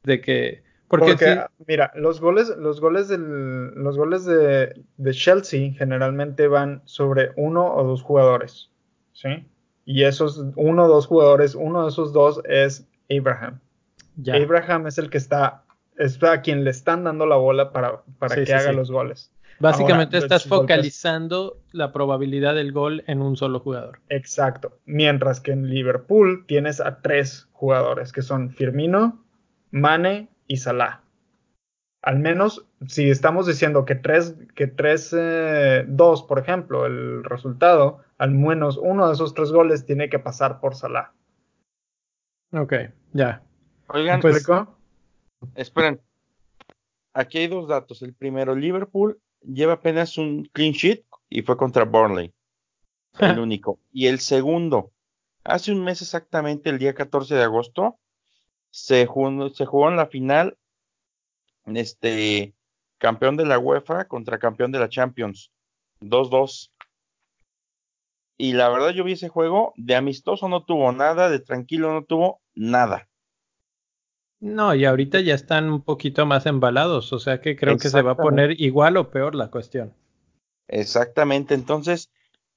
de 0.02 0.20
que 0.20 0.66
porque, 0.88 1.40
mira, 1.66 1.90
los 1.96 2.20
goles, 2.20 2.48
los 2.56 2.80
goles 2.80 3.08
del, 3.08 3.74
los 3.74 3.96
goles 3.96 4.24
de, 4.24 4.84
de, 4.96 5.12
Chelsea 5.12 5.72
generalmente 5.72 6.46
van 6.46 6.80
sobre 6.84 7.32
uno 7.36 7.74
o 7.74 7.82
dos 7.82 8.02
jugadores, 8.02 8.70
¿sí? 9.12 9.48
Y 9.84 10.04
esos 10.04 10.44
uno 10.54 10.84
o 10.84 10.88
dos 10.88 11.06
jugadores, 11.06 11.56
uno 11.56 11.82
de 11.82 11.88
esos 11.88 12.12
dos 12.12 12.40
es 12.44 12.86
Abraham. 13.10 13.58
Abraham 14.32 14.86
es 14.86 14.98
el 14.98 15.10
que 15.10 15.18
está, 15.18 15.64
es 15.96 16.22
a 16.22 16.40
quien 16.40 16.62
le 16.62 16.70
están 16.70 17.02
dando 17.02 17.26
la 17.26 17.36
bola 17.36 17.72
para, 17.72 18.02
para 18.18 18.44
que 18.44 18.54
haga 18.54 18.72
los 18.72 18.90
goles. 18.90 19.32
Básicamente 19.58 20.18
estás 20.18 20.44
focalizando 20.44 21.62
la 21.72 21.92
probabilidad 21.92 22.54
del 22.54 22.72
gol 22.72 23.04
en 23.06 23.22
un 23.22 23.36
solo 23.36 23.60
jugador. 23.60 24.00
Exacto. 24.08 24.78
Mientras 24.84 25.40
que 25.40 25.52
en 25.52 25.68
Liverpool 25.68 26.44
tienes 26.46 26.80
a 26.80 27.00
tres 27.00 27.48
jugadores 27.52 28.12
que 28.12 28.22
son 28.22 28.50
Firmino, 28.50 29.24
Mane 29.70 30.28
y 30.46 30.58
Salah. 30.58 31.02
Al 32.02 32.18
menos 32.18 32.66
si 32.86 33.10
estamos 33.10 33.46
diciendo 33.46 33.84
que 33.84 33.94
tres, 33.94 34.36
que 34.54 34.66
tres, 34.66 35.14
eh, 35.16 35.84
dos, 35.88 36.22
por 36.22 36.38
ejemplo, 36.38 36.86
el 36.86 37.24
resultado, 37.24 38.00
al 38.18 38.32
menos 38.32 38.76
uno 38.76 39.08
de 39.08 39.14
esos 39.14 39.34
tres 39.34 39.50
goles 39.50 39.86
tiene 39.86 40.08
que 40.08 40.18
pasar 40.18 40.60
por 40.60 40.74
Salah. 40.74 41.12
Ok, 42.52 42.74
ya. 43.12 43.42
Oigan, 43.88 44.20
pues, 44.20 44.46
esperen. 45.54 46.00
Aquí 47.12 47.38
hay 47.38 47.48
dos 47.48 47.66
datos. 47.66 48.02
El 48.02 48.12
primero, 48.12 48.54
Liverpool 48.54 49.18
lleva 49.42 49.74
apenas 49.74 50.18
un 50.18 50.44
clean 50.52 50.72
sheet 50.72 51.04
y 51.28 51.42
fue 51.42 51.56
contra 51.56 51.84
Burnley. 51.84 52.32
El 53.18 53.38
único. 53.38 53.80
Y 53.92 54.06
el 54.06 54.20
segundo, 54.20 54.92
hace 55.44 55.72
un 55.72 55.82
mes 55.82 56.02
exactamente, 56.02 56.70
el 56.70 56.78
día 56.78 56.94
14 56.94 57.34
de 57.34 57.42
agosto, 57.42 57.98
se 58.70 59.06
jugó, 59.06 59.48
se 59.50 59.66
jugó 59.66 59.88
en 59.88 59.96
la 59.96 60.06
final, 60.06 60.58
este, 61.66 62.54
campeón 62.98 63.36
de 63.36 63.46
la 63.46 63.58
UEFA 63.58 64.06
contra 64.06 64.38
campeón 64.38 64.72
de 64.72 64.78
la 64.78 64.88
Champions. 64.88 65.50
2-2. 66.00 66.72
Y 68.38 68.52
la 68.52 68.68
verdad 68.68 68.90
yo 68.90 69.04
vi 69.04 69.12
ese 69.12 69.28
juego, 69.28 69.72
de 69.76 69.96
amistoso 69.96 70.48
no 70.48 70.64
tuvo 70.64 70.92
nada, 70.92 71.30
de 71.30 71.40
tranquilo 71.40 71.92
no 71.92 72.04
tuvo 72.04 72.42
nada. 72.54 73.08
No, 74.40 74.74
y 74.74 74.84
ahorita 74.84 75.20
ya 75.20 75.34
están 75.34 75.70
un 75.70 75.82
poquito 75.82 76.26
más 76.26 76.46
embalados, 76.46 77.12
o 77.12 77.18
sea 77.18 77.40
que 77.40 77.56
creo 77.56 77.78
que 77.78 77.88
se 77.88 78.02
va 78.02 78.12
a 78.12 78.16
poner 78.16 78.60
igual 78.60 78.96
o 78.96 79.10
peor 79.10 79.34
la 79.34 79.50
cuestión. 79.50 79.94
Exactamente, 80.68 81.54
entonces 81.54 82.12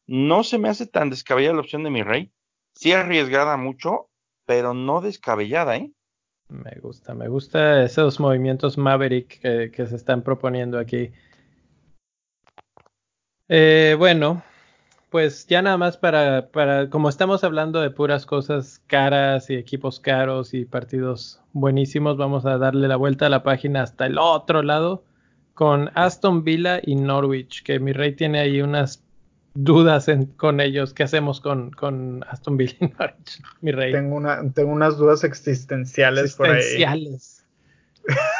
no 0.06 0.44
se 0.44 0.58
me 0.58 0.70
hace 0.70 0.88
tan 0.88 1.10
descabellada 1.10 1.56
la 1.56 1.62
opción 1.62 1.84
de 1.84 1.90
mi 1.90 2.04
rey. 2.04 2.32
Sí 2.76 2.92
arriesgada 2.92 3.56
mucho, 3.58 4.10
pero 4.46 4.74
no 4.74 5.02
descabellada, 5.02 5.78
¿eh? 5.78 5.92
Me 6.50 6.72
gusta, 6.82 7.14
me 7.14 7.28
gusta 7.28 7.84
esos 7.84 8.20
movimientos 8.20 8.78
Maverick 8.78 9.40
que, 9.40 9.72
que 9.72 9.86
se 9.86 9.96
están 9.96 10.24
proponiendo 10.24 10.80
aquí. 10.80 11.12
Eh, 13.48 13.96
bueno, 13.98 14.44
pues 15.10 15.48
ya 15.48 15.62
nada 15.62 15.78
más 15.78 15.98
para, 15.98 16.50
para, 16.50 16.90
como 16.90 17.10
estamos 17.10 17.44
hablando 17.44 17.82
de 17.82 17.90
puras 17.90 18.26
cosas 18.26 18.82
caras 18.88 19.50
y 19.50 19.56
equipos 19.56 20.00
caros 20.00 20.54
y 20.54 20.66
partidos 20.66 21.42
buenísimos, 21.54 22.18
vamos 22.18 22.46
a 22.46 22.58
darle 22.58 22.88
la 22.88 22.96
vuelta 22.96 23.26
a 23.26 23.30
la 23.30 23.44
página 23.44 23.82
hasta 23.82 24.06
el 24.06 24.18
otro 24.20 24.62
lado 24.62 25.04
con 25.54 25.90
Aston 25.96 26.44
Villa 26.44 26.80
y 26.82 26.96
Norwich, 26.96 27.64
que 27.64 27.80
mi 27.80 27.92
rey 27.92 28.14
tiene 28.14 28.40
ahí 28.40 28.62
unas 28.62 29.04
dudas 29.56 30.08
con 30.38 30.62
ellos. 30.62 30.94
¿Qué 30.94 31.04
hacemos 31.04 31.42
con, 31.42 31.72
con 31.72 32.24
Aston 32.30 32.56
Villa 32.56 32.78
y 32.80 32.88
Norwich, 32.88 33.42
mi 33.62 33.72
rey? 33.72 33.92
Tengo, 33.92 34.16
una, 34.16 34.50
tengo 34.54 34.72
unas 34.72 34.98
dudas 34.98 35.24
existenciales, 35.24 36.38
existenciales. 36.40 37.46
por 38.06 38.16
ahí. 38.16 38.20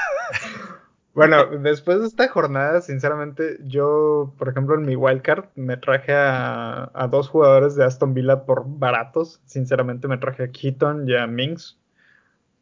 Bueno, 1.14 1.46
después 1.48 2.00
de 2.00 2.08
esta 2.08 2.28
jornada, 2.28 2.82
sinceramente, 2.82 3.58
yo, 3.64 4.34
por 4.38 4.50
ejemplo, 4.50 4.76
en 4.76 4.86
mi 4.86 4.96
wildcard 4.96 5.46
me 5.56 5.76
traje 5.76 6.14
a, 6.16 7.08
dos 7.10 7.28
jugadores 7.30 7.76
de 7.76 7.84
Aston 7.84 8.14
Villa 8.14 8.46
por 8.46 8.64
baratos. 8.66 9.42
Sinceramente, 9.46 10.08
me 10.08 10.18
traje 10.18 10.44
a 10.44 10.52
Keaton 10.52 11.10
y 11.10 11.16
a 11.16 11.26
Minx. 11.28 11.78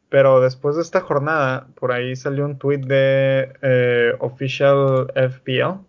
Pero 0.08 0.40
después 0.40 0.76
de 0.76 0.82
esta 0.82 1.02
jornada, 1.02 1.68
por 1.74 1.92
ahí 1.92 2.16
salió 2.16 2.46
un 2.46 2.58
tweet 2.58 2.78
de 2.78 3.52
eh, 3.60 4.14
Official 4.20 5.12
FPL, 5.14 5.84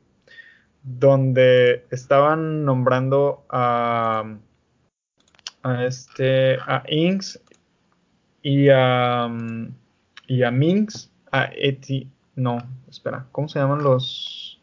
donde 0.84 1.86
estaban 1.89 2.66
nombrando 2.66 3.45
a, 3.49 4.36
a 5.64 5.86
este 5.86 6.57
a 6.57 6.84
Inks 6.89 7.41
y 8.41 8.70
a, 8.70 9.30
y 10.28 10.43
a 10.43 10.51
Minx, 10.51 11.12
a 11.32 11.49
Eti, 11.55 12.10
no, 12.40 12.58
espera, 12.90 13.28
¿cómo 13.32 13.50
se 13.50 13.60
llaman 13.60 13.84
los? 13.84 14.60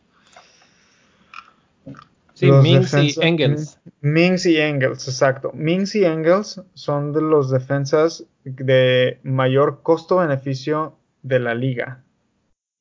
Sí, 2.35 2.51
Mings 2.51 2.95
y 2.95 3.15
Engels. 3.21 3.81
Mings 4.01 4.47
y 4.47 4.59
Engels, 4.59 5.09
exacto. 5.09 5.53
Mings 5.55 5.95
y 5.95 6.05
Engels 6.05 6.63
son 6.75 7.13
de 7.13 7.23
los 7.23 7.51
defensas 7.51 8.25
de 8.45 9.21
mayor 9.23 9.83
costo-beneficio 9.83 10.97
de 11.23 11.39
la 11.39 11.55
liga. 11.55 12.03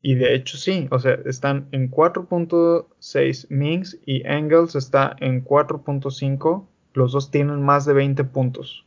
Y 0.01 0.15
de 0.15 0.35
hecho 0.35 0.57
sí, 0.57 0.87
o 0.91 0.99
sea, 0.99 1.17
están 1.25 1.67
en 1.71 1.89
4.6 1.89 3.47
Mings 3.49 3.97
y 4.05 4.25
Engels 4.27 4.75
está 4.75 5.15
en 5.19 5.43
4.5. 5.43 6.67
Los 6.93 7.11
dos 7.13 7.31
tienen 7.31 7.61
más 7.61 7.85
de 7.85 7.93
20 7.93 8.23
puntos 8.25 8.85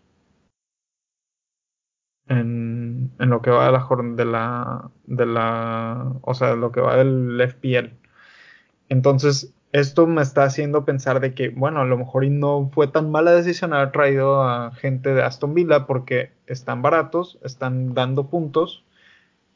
en, 2.28 2.87
lo 3.18 3.42
que 3.42 3.50
va 3.50 3.66
de 3.66 3.72
la, 3.72 3.86
de 4.16 4.24
la, 4.24 4.90
de 5.06 5.26
la, 5.26 6.12
o 6.22 6.34
sea, 6.34 6.54
lo 6.54 6.72
que 6.72 6.80
va 6.80 6.96
del 6.96 7.40
FPL. 7.40 7.94
Entonces, 8.88 9.54
esto 9.72 10.06
me 10.06 10.22
está 10.22 10.44
haciendo 10.44 10.84
pensar 10.84 11.20
de 11.20 11.34
que, 11.34 11.50
bueno, 11.50 11.80
a 11.80 11.84
lo 11.84 11.98
mejor 11.98 12.26
no 12.28 12.70
fue 12.72 12.88
tan 12.88 13.10
mala 13.10 13.32
decisión 13.32 13.74
haber 13.74 13.92
traído 13.92 14.42
a 14.42 14.72
gente 14.72 15.12
de 15.12 15.22
Aston 15.22 15.54
Villa 15.54 15.86
porque 15.86 16.32
están 16.46 16.80
baratos, 16.82 17.38
están 17.42 17.94
dando 17.94 18.30
puntos 18.30 18.84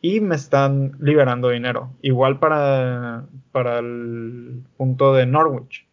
y 0.03 0.21
me 0.21 0.35
están 0.35 0.97
liberando 1.01 1.49
dinero. 1.49 1.91
Igual 2.03 2.39
para, 2.41 3.27
para 3.53 3.79
el 3.79 4.63
punto 4.77 5.15
de 5.15 5.27
Norwich. 5.27 5.87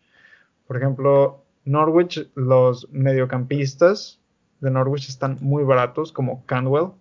Por 0.68 0.78
ejemplo, 0.78 1.46
Norwich, 1.64 2.30
los 2.36 2.90
mediocampistas 2.92 4.20
de 4.60 4.72
Norwich 4.72 5.08
están 5.08 5.38
muy 5.42 5.64
baratos, 5.64 6.12
como 6.12 6.46
Canwell. 6.46 6.92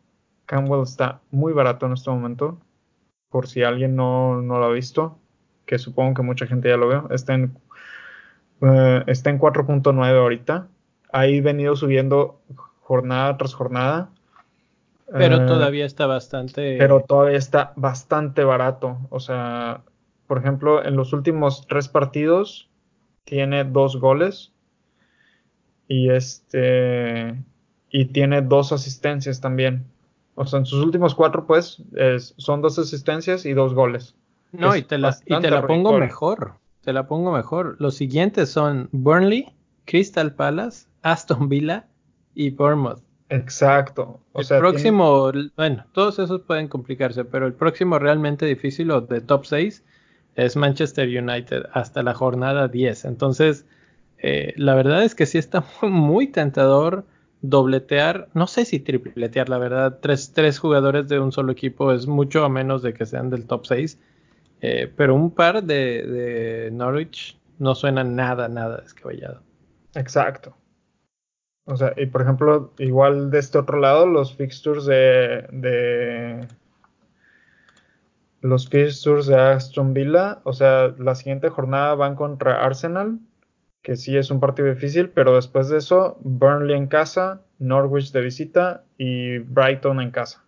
Canwell 0.48 0.82
está 0.82 1.20
muy 1.30 1.52
barato 1.52 1.84
en 1.84 1.92
este 1.92 2.08
momento, 2.08 2.58
por 3.28 3.46
si 3.46 3.62
alguien 3.62 3.94
no, 3.94 4.40
lo 4.40 4.64
ha 4.64 4.72
visto, 4.72 5.18
que 5.66 5.78
supongo 5.78 6.14
que 6.14 6.22
mucha 6.22 6.46
gente 6.46 6.70
ya 6.70 6.78
lo 6.78 6.88
ve. 6.88 7.02
Está 7.14 7.34
en, 7.34 7.58
eh, 8.62 9.04
está 9.06 9.28
en 9.28 9.38
4.9 9.38 10.18
ahorita. 10.18 10.68
Ha 11.12 11.20
venido 11.20 11.76
subiendo 11.76 12.40
jornada 12.80 13.36
tras 13.36 13.52
jornada. 13.52 14.08
Pero 15.12 15.36
eh, 15.36 15.46
todavía 15.46 15.84
está 15.84 16.06
bastante. 16.06 16.78
Pero 16.78 17.02
todavía 17.02 17.36
está 17.36 17.74
bastante 17.76 18.42
barato. 18.42 18.96
O 19.10 19.20
sea, 19.20 19.82
por 20.26 20.38
ejemplo, 20.38 20.82
en 20.82 20.96
los 20.96 21.12
últimos 21.12 21.66
tres 21.66 21.88
partidos 21.88 22.70
tiene 23.24 23.64
dos 23.64 24.00
goles 24.00 24.54
y 25.86 26.08
este 26.08 27.44
y 27.90 28.06
tiene 28.06 28.40
dos 28.40 28.72
asistencias 28.72 29.42
también. 29.42 29.84
O 30.38 30.46
sea, 30.46 30.60
en 30.60 30.66
sus 30.66 30.84
últimos 30.84 31.16
cuatro, 31.16 31.46
pues, 31.46 31.82
son 32.36 32.62
dos 32.62 32.78
asistencias 32.78 33.44
y 33.44 33.54
dos 33.54 33.74
goles. 33.74 34.14
No, 34.52 34.76
y 34.76 34.82
te, 34.82 34.96
la, 34.96 35.16
y 35.26 35.40
te 35.40 35.50
la 35.50 35.66
pongo 35.66 35.98
mejor. 35.98 36.54
Te 36.82 36.92
la 36.92 37.08
pongo 37.08 37.32
mejor. 37.32 37.74
Los 37.80 37.96
siguientes 37.96 38.48
son 38.48 38.88
Burnley, 38.92 39.52
Crystal 39.84 40.32
Palace, 40.32 40.86
Aston 41.02 41.48
Villa 41.48 41.86
y 42.34 42.50
Bournemouth. 42.50 43.02
Exacto. 43.30 44.20
O 44.32 44.40
el 44.40 44.46
próximo, 44.46 45.32
bueno, 45.56 45.84
todos 45.92 46.20
esos 46.20 46.42
pueden 46.42 46.68
complicarse, 46.68 47.24
pero 47.24 47.46
el 47.46 47.52
próximo 47.52 47.98
realmente 47.98 48.46
difícil 48.46 48.92
o 48.92 49.00
de 49.00 49.20
top 49.20 49.44
6 49.44 49.84
es 50.36 50.56
Manchester 50.56 51.08
United 51.08 51.64
hasta 51.72 52.04
la 52.04 52.14
jornada 52.14 52.68
10. 52.68 53.06
Entonces, 53.06 53.66
eh, 54.18 54.54
la 54.56 54.76
verdad 54.76 55.02
es 55.02 55.16
que 55.16 55.26
sí 55.26 55.36
está 55.36 55.64
muy, 55.82 56.28
tentador 56.28 57.04
dobletear, 57.40 58.28
no 58.34 58.46
sé 58.46 58.64
si 58.64 58.80
tripletear, 58.80 59.48
la 59.48 59.58
verdad, 59.58 59.98
tres, 60.00 60.32
tres, 60.32 60.58
jugadores 60.58 61.08
de 61.08 61.20
un 61.20 61.32
solo 61.32 61.52
equipo 61.52 61.92
es 61.92 62.06
mucho 62.06 62.44
a 62.44 62.48
menos 62.48 62.82
de 62.82 62.94
que 62.94 63.06
sean 63.06 63.30
del 63.30 63.46
top 63.46 63.66
6, 63.66 63.98
eh, 64.60 64.92
pero 64.96 65.14
un 65.14 65.30
par 65.30 65.62
de, 65.62 66.02
de, 66.02 66.70
Norwich 66.72 67.38
no 67.58 67.74
suena 67.74 68.02
nada, 68.02 68.48
nada 68.48 68.80
descabellado. 68.80 69.42
Exacto. 69.94 70.56
O 71.64 71.76
sea, 71.76 71.92
y 71.96 72.06
por 72.06 72.22
ejemplo, 72.22 72.72
igual 72.78 73.30
de 73.30 73.38
este 73.38 73.58
otro 73.58 73.78
lado, 73.78 74.06
los 74.06 74.34
fixtures 74.34 74.86
de, 74.86 75.46
de 75.52 76.48
los 78.40 78.68
fixtures 78.68 79.26
de 79.26 79.36
Aston 79.36 79.92
Villa, 79.92 80.40
o 80.44 80.52
sea, 80.52 80.94
la 80.98 81.14
siguiente 81.14 81.50
jornada 81.50 81.94
van 81.94 82.16
contra 82.16 82.64
Arsenal, 82.64 83.18
que 83.82 83.96
sí 83.96 84.16
es 84.16 84.30
un 84.30 84.40
partido 84.40 84.68
difícil, 84.68 85.10
pero 85.10 85.34
después 85.34 85.68
de 85.68 85.78
eso, 85.78 86.18
Burnley 86.22 86.76
en 86.76 86.88
casa, 86.88 87.42
Norwich 87.58 88.12
de 88.12 88.20
visita 88.20 88.84
y 88.98 89.38
Brighton 89.38 90.00
en 90.00 90.10
casa. 90.10 90.44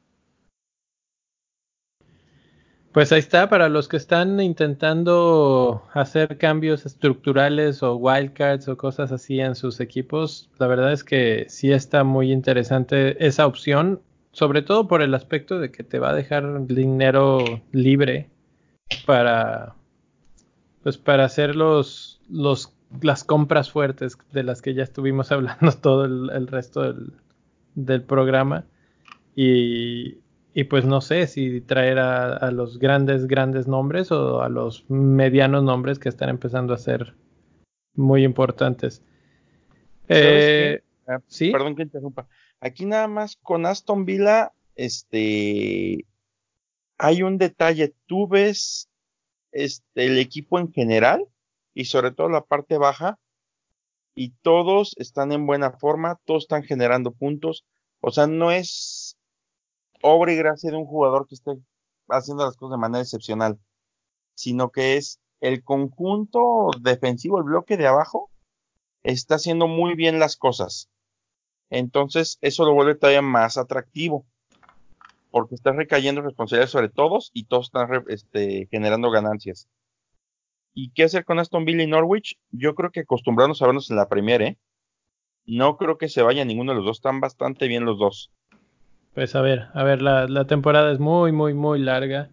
Pues 2.92 3.12
ahí 3.12 3.20
está, 3.20 3.48
para 3.48 3.68
los 3.68 3.86
que 3.86 3.96
están 3.96 4.40
intentando 4.40 5.84
hacer 5.92 6.38
cambios 6.38 6.86
estructurales 6.86 7.84
o 7.84 7.94
wildcards 7.94 8.66
o 8.66 8.76
cosas 8.76 9.12
así 9.12 9.38
en 9.38 9.54
sus 9.54 9.78
equipos, 9.78 10.50
la 10.58 10.66
verdad 10.66 10.92
es 10.92 11.04
que 11.04 11.46
sí 11.48 11.70
está 11.70 12.02
muy 12.02 12.32
interesante 12.32 13.24
esa 13.24 13.46
opción. 13.46 14.02
sobre 14.32 14.62
todo 14.62 14.86
por 14.86 15.02
el 15.02 15.14
aspecto 15.14 15.58
de 15.58 15.72
que 15.72 15.82
te 15.82 15.98
va 15.98 16.10
a 16.10 16.14
dejar 16.14 16.66
dinero 16.66 17.44
libre 17.72 18.30
para 19.04 19.74
pues 20.82 20.98
para 20.98 21.24
hacer 21.24 21.56
los, 21.56 22.20
los 22.28 22.72
las 23.03 23.24
compras 23.24 23.70
fuertes 23.70 24.18
de 24.32 24.43
las 24.43 24.62
que 24.62 24.74
ya 24.74 24.82
estuvimos 24.82 25.32
hablando 25.32 25.72
todo 25.72 26.05
el, 26.05 26.47
resto 26.47 26.82
del, 26.82 27.12
del 27.74 28.03
programa. 28.03 28.64
Y, 29.36 30.18
y, 30.55 30.64
pues 30.64 30.84
no 30.84 31.01
sé 31.01 31.26
si 31.26 31.61
traer 31.61 31.99
a, 31.99 32.36
a, 32.36 32.51
los 32.51 32.78
grandes 32.78 33.26
grandes 33.26 33.68
nombres 33.68 34.11
o 34.11 34.43
a 34.43 34.49
los 34.49 34.88
medianos 34.91 35.62
nombres 35.62 35.99
que 35.99 36.09
están 36.09 36.28
empezando 36.28 36.74
a 36.74 36.78
ser 36.78 37.14
muy 37.95 38.24
importantes. 38.24 39.03
Eh, 40.09 40.82
ah, 41.07 41.20
¿sí? 41.28 41.53
perdón 41.53 41.76
que 41.76 41.82
interrumpa. 41.82 42.26
Aquí 42.61 42.84
nada 42.84 43.07
más 43.07 43.36
con 43.36 43.64
Aston 43.64 44.05
Villa 44.05 44.53
este 44.74 46.05
hay 46.99 47.22
un 47.22 47.38
detalle. 47.38 47.95
Tú 48.07 48.26
ves 48.28 48.91
este, 49.53 50.07
el 50.07 50.18
equipo 50.18 50.59
en 50.59 50.72
general 50.72 51.24
y 51.74 51.86
sobre 51.86 52.10
todo 52.10 52.28
la 52.28 52.42
parte 52.42 52.78
baja 52.78 53.18
y 54.14 54.30
todos 54.42 54.94
están 54.98 55.32
en 55.32 55.46
buena 55.46 55.72
forma, 55.72 56.18
todos 56.24 56.44
están 56.44 56.62
generando 56.62 57.12
puntos, 57.12 57.64
o 58.00 58.10
sea, 58.10 58.26
no 58.26 58.50
es 58.50 59.16
obra 60.02 60.32
y 60.32 60.36
gracia 60.36 60.70
de 60.70 60.76
un 60.76 60.86
jugador 60.86 61.26
que 61.26 61.34
esté 61.34 61.52
haciendo 62.08 62.44
las 62.44 62.56
cosas 62.56 62.72
de 62.72 62.80
manera 62.80 63.02
excepcional, 63.02 63.58
sino 64.34 64.70
que 64.70 64.96
es 64.96 65.20
el 65.40 65.62
conjunto 65.62 66.70
defensivo, 66.80 67.38
el 67.38 67.44
bloque 67.44 67.76
de 67.76 67.86
abajo, 67.86 68.30
está 69.02 69.36
haciendo 69.36 69.66
muy 69.68 69.94
bien 69.94 70.18
las 70.18 70.36
cosas. 70.36 70.90
Entonces, 71.70 72.38
eso 72.40 72.64
lo 72.64 72.74
vuelve 72.74 72.96
todavía 72.96 73.22
más 73.22 73.56
atractivo 73.56 74.26
porque 75.30 75.54
está 75.54 75.72
recayendo 75.72 76.22
responsabilidad 76.22 76.68
sobre 76.68 76.88
todos 76.88 77.30
y 77.32 77.44
todos 77.44 77.66
están 77.66 77.88
este, 78.08 78.66
generando 78.70 79.10
ganancias. 79.10 79.68
¿Y 80.74 80.92
qué 80.92 81.04
hacer 81.04 81.24
con 81.24 81.38
Aston 81.38 81.64
Villa 81.64 81.82
y 81.82 81.86
Norwich? 81.86 82.38
Yo 82.50 82.74
creo 82.74 82.90
que 82.90 83.00
acostumbrarnos 83.00 83.60
a 83.62 83.66
vernos 83.66 83.90
en 83.90 83.96
la 83.96 84.08
Premier, 84.08 84.42
¿eh? 84.42 84.58
No 85.46 85.76
creo 85.76 85.98
que 85.98 86.08
se 86.08 86.22
vaya 86.22 86.44
ninguno 86.44 86.72
de 86.72 86.76
los 86.76 86.84
dos, 86.84 86.98
están 86.98 87.20
bastante 87.20 87.66
bien 87.66 87.84
los 87.84 87.98
dos. 87.98 88.30
Pues 89.14 89.34
a 89.34 89.40
ver, 89.40 89.68
a 89.74 89.82
ver, 89.82 90.02
la, 90.02 90.46
temporada 90.46 90.92
es 90.92 91.00
muy, 91.00 91.32
muy, 91.32 91.54
muy 91.54 91.80
larga 91.80 92.30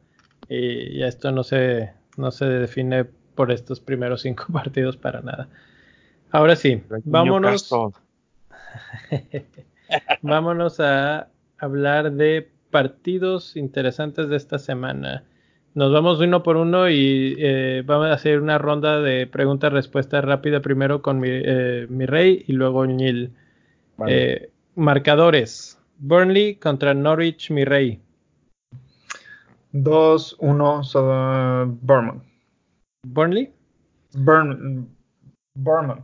y, 0.48 1.02
esto 1.02 1.32
no 1.32 1.44
se, 1.44 1.92
no 2.18 2.32
se 2.32 2.46
define 2.46 3.06
por 3.06 3.52
estos 3.52 3.80
primeros 3.80 4.22
cinco 4.22 4.46
partidos 4.54 4.98
para 4.98 5.22
nada. 5.22 5.50
Ahora 6.30 6.56
sí, 6.56 6.84
vámonos. 7.06 7.70
vámonos 10.22 10.80
a 10.80 11.30
hablar 11.58 12.12
de 12.12 12.52
partidos 12.70 13.56
interesantes 13.56 14.30
de 14.30 14.36
esta 14.36 14.60
semana. 14.60 15.24
Nos 15.78 15.94
vamos 15.94 16.20
uno 16.20 16.42
por 16.42 16.58
uno 16.58 16.90
y 16.90 17.36
eh, 17.38 17.84
vamos 17.86 18.08
a 18.08 18.14
hacer 18.14 18.42
una 18.42 18.58
ronda 18.58 19.00
de 19.00 19.28
preguntas-respuestas 19.28 20.26
rápida 20.26 20.60
primero 20.60 21.04
con 21.04 21.20
mi, 21.20 21.30
eh, 21.30 21.86
mi, 21.88 22.08
rey 22.08 22.44
y 22.48 22.54
luego 22.54 22.88
Nil. 22.88 23.32
Eh, 24.08 24.50
marcadores. 24.74 25.80
Burnley 26.00 26.56
contra 26.56 26.96
Norwich, 26.96 27.52
mi 27.52 27.64
rey. 27.64 28.02
2-1 29.74 30.84
sobre 30.84 31.72
Burman. 31.84 32.24
¿Burnley? 33.04 33.54
Burn, 34.16 34.90
Burman. 35.54 36.04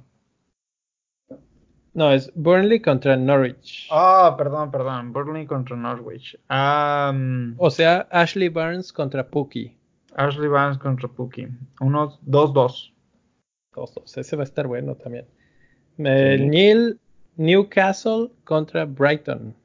No, 1.93 2.11
es 2.11 2.31
Burnley 2.33 2.81
contra 2.81 3.15
Norwich. 3.15 3.87
Ah, 3.91 4.33
perdón, 4.37 4.71
perdón. 4.71 5.13
Burnley 5.13 5.45
contra 5.45 5.75
Norwich. 5.75 6.37
o 6.49 7.69
sea, 7.69 8.07
Ashley 8.11 8.49
Barnes 8.49 8.91
contra 8.91 9.27
Pookie. 9.27 9.77
Ashley 10.15 10.47
Barnes 10.47 10.77
contra 10.79 11.07
Pookie. 11.07 11.49
Uno, 11.79 12.17
dos, 12.21 12.53
dos. 12.53 12.93
Dos, 13.75 13.93
dos. 13.93 14.17
Ese 14.17 14.35
va 14.35 14.41
a 14.41 14.45
estar 14.45 14.67
bueno 14.67 14.95
también. 14.95 15.27
El 15.97 16.49
Neil 16.49 16.99
Newcastle 17.35 18.31
contra 18.43 18.85
Brighton. 18.85 19.55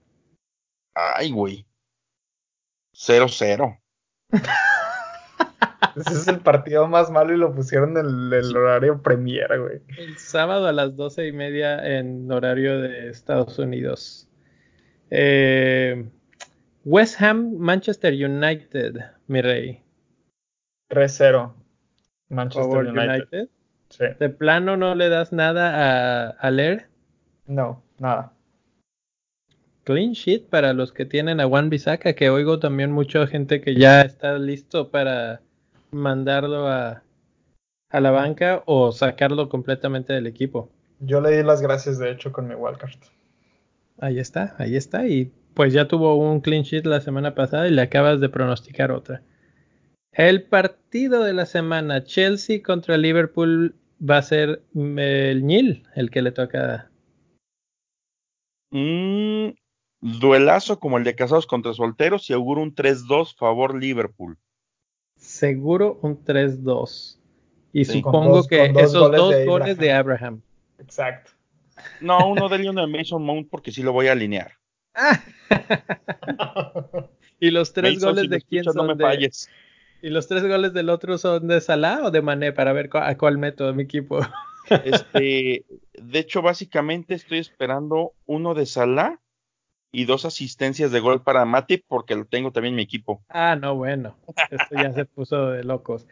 Ay, 0.94 1.30
güey. 1.30 1.64
0-0. 2.94 3.78
Ese 6.01 6.14
es 6.14 6.28
el 6.28 6.40
partido 6.40 6.88
más 6.88 7.11
malo 7.11 7.34
y 7.34 7.36
lo 7.36 7.55
pusieron 7.55 7.96
en 7.96 8.32
el, 8.32 8.57
horario 8.57 9.03
premier, 9.03 9.49
güey. 9.59 9.80
El 9.99 10.16
sábado 10.16 10.66
a 10.66 10.72
las 10.72 10.96
doce 10.96 11.26
y 11.26 11.32
media 11.32 11.99
en 11.99 12.30
horario 12.30 12.80
de 12.80 13.09
Estados 13.09 13.59
Unidos. 13.59 14.28
Eh, 15.11 16.09
West 16.84 17.20
Ham, 17.20 17.57
Manchester 17.59 18.12
United, 18.12 18.96
mi 19.26 19.42
rey. 19.42 19.82
3-0. 20.90 21.53
Manchester 22.30 22.86
United. 22.86 23.49
Sí. 23.90 24.05
¿De 24.18 24.28
plano 24.28 24.76
no 24.76 24.94
le 24.94 25.09
das 25.09 25.32
nada 25.32 26.28
a, 26.28 26.30
a 26.30 26.51
Leer? 26.51 26.88
No, 27.46 27.82
nada. 27.99 28.32
Clean 29.84 30.12
sheet 30.12 30.51
para 30.51 30.74
los 30.74 30.92
que 30.92 31.07
tienen 31.07 31.40
a 31.40 31.46
Juan 31.46 31.70
Bisaca, 31.70 32.12
que 32.12 32.28
oigo 32.28 32.59
también 32.59 32.92
mucha 32.92 33.26
gente 33.26 33.62
que 33.62 33.74
ya 33.74 34.03
está 34.03 34.38
listo 34.38 34.90
para 34.90 35.40
mandarlo 35.91 36.68
a, 36.68 37.03
a 37.91 38.01
la 38.01 38.11
banca 38.11 38.62
o 38.66 38.93
sacarlo 38.93 39.49
completamente 39.49 40.12
del 40.12 40.26
equipo. 40.26 40.70
Yo 41.01 41.20
le 41.20 41.36
di 41.36 41.43
las 41.43 41.62
gracias, 41.62 41.99
de 41.99 42.11
hecho, 42.11 42.32
con 42.32 42.49
mi 42.49 42.55
wildcard. 42.55 42.99
Ahí 44.01 44.18
está, 44.18 44.55
ahí 44.59 44.76
está. 44.76 45.07
Y 45.07 45.32
pues 45.55 45.72
ya 45.72 45.89
tuvo 45.89 46.16
un 46.16 46.41
clean 46.41 46.62
sheet 46.62 46.86
la 46.86 47.01
semana 47.01 47.34
pasada 47.34 47.68
y 47.68 47.70
le 47.70 47.82
acabas 47.82 48.20
de 48.20 48.28
pronosticar 48.28 48.93
otra. 48.93 49.22
El 50.12 50.45
partido 50.45 51.22
de 51.22 51.32
la 51.32 51.47
semana, 51.47 52.05
Chelsea 52.05 52.62
contra 52.62 52.97
Liverpool, 52.97 53.74
va 53.99 54.18
a 54.18 54.22
ser 54.22 54.62
el 54.74 55.47
Nil 55.47 55.84
el 55.95 56.11
que 56.11 56.22
le 56.22 56.32
toca. 56.32 56.91
Mm, 58.70 59.51
duelazo 60.01 60.78
como 60.78 60.99
el 60.99 61.05
de 61.05 61.14
casados 61.14 61.47
contra 61.47 61.72
solteros 61.72 62.28
y 62.30 62.32
auguro 62.32 62.62
un 62.62 62.74
3-2 62.74 63.36
favor 63.36 63.80
Liverpool 63.80 64.39
seguro 65.18 65.98
un 66.02 66.24
3-2. 66.24 67.18
Y 67.72 67.84
supongo 67.84 68.46
que 68.46 68.64
esos 68.64 69.12
dos 69.12 69.34
goles 69.44 69.76
de 69.76 69.92
Abraham. 69.92 70.40
Exacto. 70.78 71.32
No, 72.00 72.30
uno 72.30 72.48
de 72.48 72.58
Lionel 72.58 72.88
Mason 72.88 73.22
Mount 73.22 73.48
porque 73.50 73.70
sí 73.70 73.82
lo 73.82 73.92
voy 73.92 74.08
a 74.08 74.12
alinear. 74.12 74.52
y 77.40 77.50
los 77.50 77.72
tres 77.72 78.02
goles 78.02 78.30
de 78.30 78.40
quién 78.40 78.64
son 78.64 78.96
de... 78.96 79.30
Y 80.00 80.10
los 80.10 80.28
tres 80.28 80.46
goles 80.46 80.72
del 80.72 80.90
otro 80.90 81.18
son 81.18 81.48
de 81.48 81.60
Salah 81.60 82.02
o 82.04 82.10
de 82.10 82.22
Mané 82.22 82.52
para 82.52 82.72
ver 82.72 82.88
a 82.92 83.16
cuál 83.16 83.38
meto 83.38 83.72
mi 83.74 83.82
equipo. 83.82 84.20
este, 84.84 85.64
de 85.94 86.18
hecho, 86.18 86.40
básicamente 86.40 87.14
estoy 87.14 87.38
esperando 87.38 88.12
uno 88.26 88.54
de 88.54 88.66
Salah 88.66 89.20
y 89.93 90.05
dos 90.05 90.24
asistencias 90.24 90.93
de 90.93 91.01
gol 91.01 91.22
para 91.22 91.45
Mati 91.45 91.78
porque 91.78 92.14
lo 92.14 92.26
tengo 92.26 92.53
también 92.53 92.72
en 92.72 92.76
mi 92.76 92.82
equipo. 92.82 93.22
Ah, 93.28 93.57
no, 93.57 93.74
bueno. 93.74 94.16
Esto 94.51 94.74
ya 94.74 94.93
se 94.93 95.05
puso 95.05 95.51
de 95.51 95.64
locos. 95.64 96.07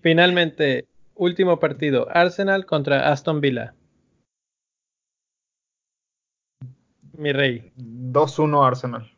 Finalmente, 0.00 0.86
último 1.14 1.58
partido. 1.58 2.08
Arsenal 2.10 2.66
contra 2.66 3.10
Aston 3.10 3.40
Villa. 3.40 3.74
Mi 7.12 7.32
rey. 7.32 7.72
2-1 7.76 8.66
Arsenal. 8.66 9.10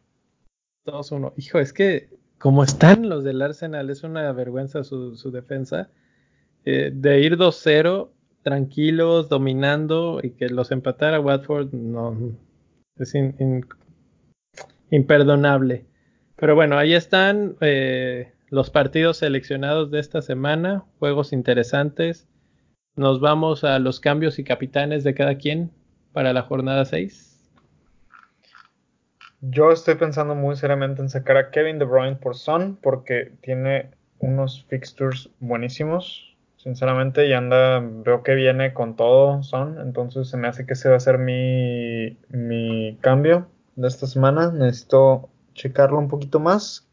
2-1. 0.87 1.33
Hijo, 1.37 1.61
es 1.61 1.73
que 1.73 2.09
como 2.43 2.65
están 2.65 3.09
los 3.09 3.23
del 3.23 3.41
Arsenal, 3.41 3.89
es 3.89 4.03
una 4.03 4.33
vergüenza 4.33 4.83
su, 4.83 5.31
defensa. 5.31 5.91
Eh, 6.65 6.91
de 6.93 7.21
ir 7.21 7.37
2-0, 7.37 8.11
tranquilos, 8.43 9.29
dominando 9.29 10.19
y 10.21 10.31
que 10.31 10.49
los 10.49 10.73
empatara 10.73 11.21
Watford, 11.21 11.73
no. 11.73 12.17
Es 12.97 13.15
in, 13.15 13.65
imperdonable. 14.93 15.87
Pero 16.37 16.55
bueno, 16.55 16.79
ahí 16.79 16.95
están 16.95 17.57
eh, 17.61 18.33
los 18.49 18.71
partidos 18.71 19.17
seleccionados 19.17 19.91
de 19.91 19.99
esta 19.99 20.23
semana, 20.23 20.85
juegos 20.99 21.33
interesantes. 21.33 22.29
Nos 22.95 23.21
vamos 23.21 23.65
a 23.65 23.79
los 23.79 24.01
cambios 24.01 24.39
y 24.39 24.45
capitanes 24.45 25.03
de 25.03 25.15
cada 25.15 25.37
quien 25.37 25.71
para 26.13 26.35
la 26.35 26.43
jornada 26.43 26.85
6. 26.85 27.31
Yo 29.41 29.73
estoy 29.73 29.95
pensando 29.95 30.35
muy 30.35 30.57
seriamente 30.57 31.01
en 31.01 31.09
sacar 31.09 31.39
a 31.39 31.51
Kevin 31.51 31.79
De 31.79 31.87
Bruyne 31.87 32.17
por 32.17 32.37
Son 32.37 32.77
porque 32.77 33.33
tiene 33.41 33.91
unos 34.19 34.67
fixtures 34.69 35.31
buenísimos. 35.41 36.29
Sinceramente, 36.59 37.27
y 37.27 37.33
anda, 37.33 37.81
veo 37.81 38.23
que 38.23 38.35
viene 38.35 38.75
con 38.75 38.95
todo 38.95 39.43
Son, 39.43 39.81
entonces 39.81 40.29
se 40.29 40.37
me 40.37 40.49
hace 40.49 40.67
que 40.67 40.75
ese 40.75 40.91
va 40.91 40.97
a 40.97 41.01
ser 41.01 41.19
mi, 41.19 42.19
mi 42.29 42.99
cambio 43.01 43.49
de 43.77 43.89
esta 43.89 44.07
semana. 44.07 44.51
Necesito 44.51 45.29
checarlo 45.55 45.99
un 45.99 46.09
poquito 46.09 46.41
más. 46.41 46.89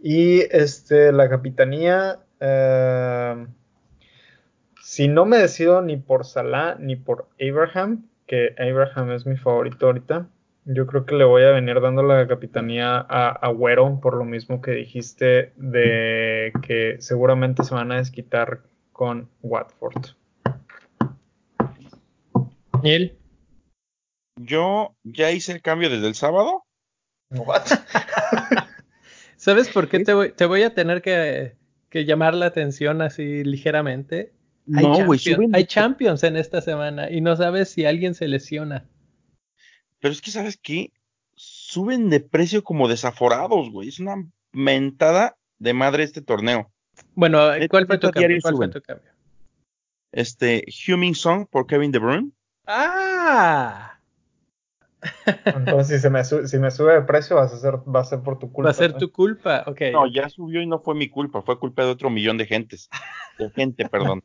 Y 0.00 0.40
este, 0.54 1.12
la 1.12 1.28
capitanía. 1.28 2.18
Eh, 2.40 3.46
si 4.82 5.08
no 5.08 5.24
me 5.26 5.38
decido 5.38 5.82
ni 5.82 5.96
por 5.96 6.24
Salah 6.24 6.76
ni 6.78 6.96
por 6.96 7.28
Abraham, 7.40 8.06
que 8.26 8.54
Abraham 8.58 9.12
es 9.12 9.26
mi 9.26 9.36
favorito 9.36 9.86
ahorita, 9.86 10.28
Yo 10.64 10.86
creo 10.86 11.06
que 11.06 11.14
le 11.14 11.24
voy 11.24 11.44
a 11.44 11.50
venir 11.50 11.80
dando 11.80 12.02
la 12.02 12.26
capitanía 12.26 12.96
a 13.08 13.28
Agüero 13.28 14.00
por 14.00 14.16
lo 14.16 14.24
mismo 14.24 14.60
que 14.60 14.72
dijiste 14.72 15.52
de 15.56 16.52
que 16.62 16.96
seguramente 16.98 17.62
se 17.62 17.74
van 17.74 17.92
a 17.92 17.98
desquitar 17.98 18.62
con 18.92 19.28
Watford. 19.42 20.06
Neil. 22.82 23.16
Yo 24.36 24.94
ya 25.02 25.30
hice 25.32 25.52
el 25.52 25.62
cambio 25.62 25.88
desde 25.90 26.06
el 26.08 26.14
sábado. 26.14 26.64
What? 27.30 27.62
¿Sabes 29.36 29.68
por 29.68 29.88
qué 29.88 30.00
te 30.00 30.12
voy, 30.14 30.32
te 30.32 30.46
voy 30.46 30.62
a 30.62 30.74
tener 30.74 31.02
que, 31.02 31.56
que 31.90 32.04
llamar 32.04 32.34
la 32.34 32.46
atención 32.46 33.02
así 33.02 33.44
ligeramente? 33.44 34.32
Hay, 34.74 34.84
No, 34.84 35.04
güey, 35.04 35.18
champions, 35.18 35.38
suben- 35.38 35.56
hay 35.56 35.64
champions 35.64 36.22
en 36.24 36.36
esta 36.36 36.60
semana 36.60 37.10
y 37.10 37.20
no 37.20 37.36
sabes 37.36 37.70
si 37.70 37.84
alguien 37.84 38.14
se 38.14 38.28
lesiona. 38.28 38.88
Pero 40.00 40.12
es 40.12 40.20
que, 40.20 40.30
¿sabes 40.30 40.58
qué? 40.62 40.92
Suben 41.34 42.10
de 42.10 42.20
precio 42.20 42.62
como 42.64 42.88
desaforados, 42.88 43.70
güey. 43.70 43.88
Es 43.88 43.98
una 44.00 44.16
mentada 44.52 45.36
de 45.58 45.72
madre 45.72 46.02
este 46.04 46.22
torneo. 46.22 46.70
Bueno, 47.14 47.40
¿cuál 47.68 47.86
fue 47.86 47.98
tu 47.98 48.10
cambio? 48.10 48.38
¿Cuál 48.42 48.56
fue 48.56 48.68
tu 48.68 48.80
cambio? 48.80 49.12
Este, 50.12 50.64
Huming 50.88 51.14
Song 51.14 51.46
por 51.50 51.66
Kevin 51.66 51.92
De 51.92 51.98
Bruyne. 51.98 52.30
¡Ah! 52.66 53.95
Entonces, 55.44 55.96
si, 55.96 56.02
se 56.02 56.10
me 56.10 56.24
si 56.24 56.58
me 56.58 56.70
sube 56.70 56.94
de 56.94 57.02
precio, 57.02 57.36
vas 57.36 57.52
a 57.52 57.58
ser, 57.58 57.74
va 57.88 58.00
a 58.00 58.04
ser 58.04 58.20
por 58.20 58.38
tu 58.38 58.52
culpa. 58.52 58.68
Va 58.68 58.70
a 58.70 58.74
ser 58.74 58.92
¿no? 58.92 58.98
tu 58.98 59.12
culpa. 59.12 59.64
Ok. 59.66 59.82
No, 59.92 60.06
ya 60.06 60.28
subió 60.28 60.60
y 60.60 60.66
no 60.66 60.80
fue 60.80 60.94
mi 60.94 61.08
culpa, 61.08 61.42
fue 61.42 61.58
culpa 61.58 61.84
de 61.84 61.90
otro 61.90 62.10
millón 62.10 62.38
de 62.38 62.46
gentes. 62.46 62.88
De 63.38 63.50
gente, 63.50 63.88
perdón. 63.88 64.22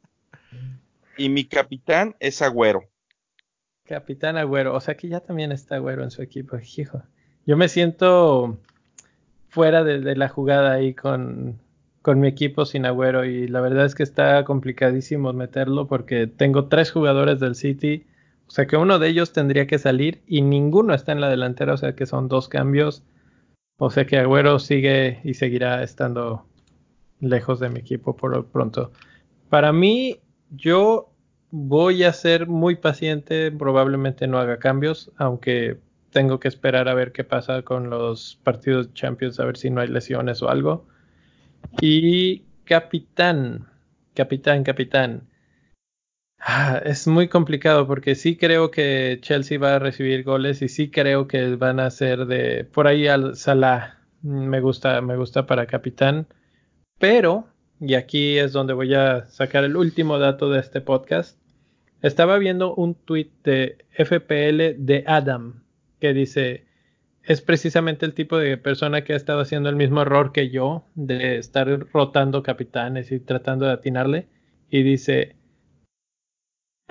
Y 1.17 1.29
mi 1.29 1.45
capitán 1.45 2.15
es 2.19 2.41
Agüero. 2.41 2.83
Capitán 3.85 4.37
Agüero. 4.37 4.73
O 4.73 4.79
sea 4.79 4.95
que 4.95 5.07
ya 5.07 5.19
también 5.19 5.51
está 5.51 5.75
Agüero 5.75 6.03
en 6.03 6.11
su 6.11 6.21
equipo. 6.21 6.57
Hijo. 6.77 7.03
Yo 7.45 7.57
me 7.57 7.67
siento 7.67 8.57
fuera 9.49 9.83
de, 9.83 9.99
de 9.99 10.15
la 10.15 10.29
jugada 10.29 10.71
ahí 10.71 10.93
con, 10.93 11.59
con 12.01 12.19
mi 12.19 12.27
equipo 12.27 12.65
sin 12.65 12.85
Agüero 12.85 13.25
y 13.25 13.47
la 13.47 13.61
verdad 13.61 13.85
es 13.85 13.95
que 13.95 14.03
está 14.03 14.43
complicadísimo 14.43 15.33
meterlo 15.33 15.87
porque 15.87 16.27
tengo 16.27 16.67
tres 16.67 16.91
jugadores 16.91 17.39
del 17.39 17.55
City. 17.55 18.05
O 18.51 18.53
sea 18.53 18.67
que 18.67 18.75
uno 18.75 18.99
de 18.99 19.07
ellos 19.07 19.31
tendría 19.31 19.65
que 19.65 19.79
salir 19.79 20.23
y 20.27 20.41
ninguno 20.41 20.93
está 20.93 21.13
en 21.13 21.21
la 21.21 21.29
delantera. 21.29 21.73
O 21.73 21.77
sea 21.77 21.95
que 21.95 22.05
son 22.05 22.27
dos 22.27 22.49
cambios. 22.49 23.01
O 23.77 23.89
sea 23.89 24.05
que 24.05 24.17
Agüero 24.17 24.59
sigue 24.59 25.21
y 25.23 25.35
seguirá 25.35 25.81
estando 25.83 26.45
lejos 27.21 27.61
de 27.61 27.69
mi 27.69 27.79
equipo 27.79 28.17
por 28.17 28.31
lo 28.31 28.45
pronto. 28.45 28.91
Para 29.47 29.71
mí, 29.71 30.19
yo 30.49 31.13
voy 31.49 32.03
a 32.03 32.11
ser 32.11 32.47
muy 32.47 32.75
paciente, 32.75 33.53
probablemente 33.53 34.27
no 34.27 34.37
haga 34.37 34.59
cambios, 34.59 35.13
aunque 35.15 35.77
tengo 36.09 36.41
que 36.41 36.49
esperar 36.49 36.89
a 36.89 36.93
ver 36.93 37.13
qué 37.13 37.23
pasa 37.23 37.61
con 37.61 37.89
los 37.89 38.37
partidos 38.43 38.93
Champions, 38.93 39.39
a 39.39 39.45
ver 39.45 39.55
si 39.55 39.69
no 39.69 39.79
hay 39.79 39.87
lesiones 39.87 40.41
o 40.41 40.49
algo. 40.49 40.85
Y 41.79 42.43
capitán, 42.65 43.69
capitán, 44.13 44.65
capitán. 44.65 45.30
Ah, 46.43 46.81
es 46.83 47.07
muy 47.07 47.27
complicado 47.27 47.85
porque 47.85 48.15
sí 48.15 48.35
creo 48.35 48.71
que 48.71 49.19
Chelsea 49.21 49.59
va 49.59 49.75
a 49.75 49.79
recibir 49.79 50.23
goles 50.23 50.63
y 50.63 50.69
sí 50.69 50.89
creo 50.89 51.27
que 51.27 51.55
van 51.55 51.79
a 51.79 51.91
ser 51.91 52.25
de 52.25 52.65
por 52.65 52.87
ahí 52.87 53.07
al 53.07 53.35
Salah. 53.35 53.99
Me 54.23 54.59
gusta, 54.59 55.01
me 55.01 55.17
gusta 55.17 55.45
para 55.45 55.67
capitán, 55.67 56.27
pero 56.97 57.47
y 57.79 57.93
aquí 57.93 58.37
es 58.39 58.53
donde 58.53 58.73
voy 58.73 58.93
a 58.95 59.25
sacar 59.27 59.63
el 59.63 59.75
último 59.75 60.17
dato 60.17 60.49
de 60.49 60.59
este 60.59 60.81
podcast. 60.81 61.39
Estaba 62.01 62.39
viendo 62.39 62.73
un 62.73 62.95
tweet 62.95 63.29
de 63.43 63.77
FPL 63.91 64.83
de 64.83 65.03
Adam 65.05 65.63
que 65.99 66.13
dice, 66.13 66.65
es 67.23 67.41
precisamente 67.41 68.05
el 68.05 68.15
tipo 68.15 68.37
de 68.37 68.57
persona 68.57 69.03
que 69.03 69.13
ha 69.13 69.15
estado 69.15 69.41
haciendo 69.41 69.69
el 69.69 69.75
mismo 69.75 70.01
error 70.01 70.31
que 70.31 70.49
yo 70.49 70.85
de 70.95 71.37
estar 71.37 71.67
rotando 71.93 72.41
capitanes 72.41 73.11
y 73.11 73.19
tratando 73.19 73.67
de 73.67 73.73
atinarle. 73.73 74.27
Y 74.71 74.81
dice, 74.83 75.35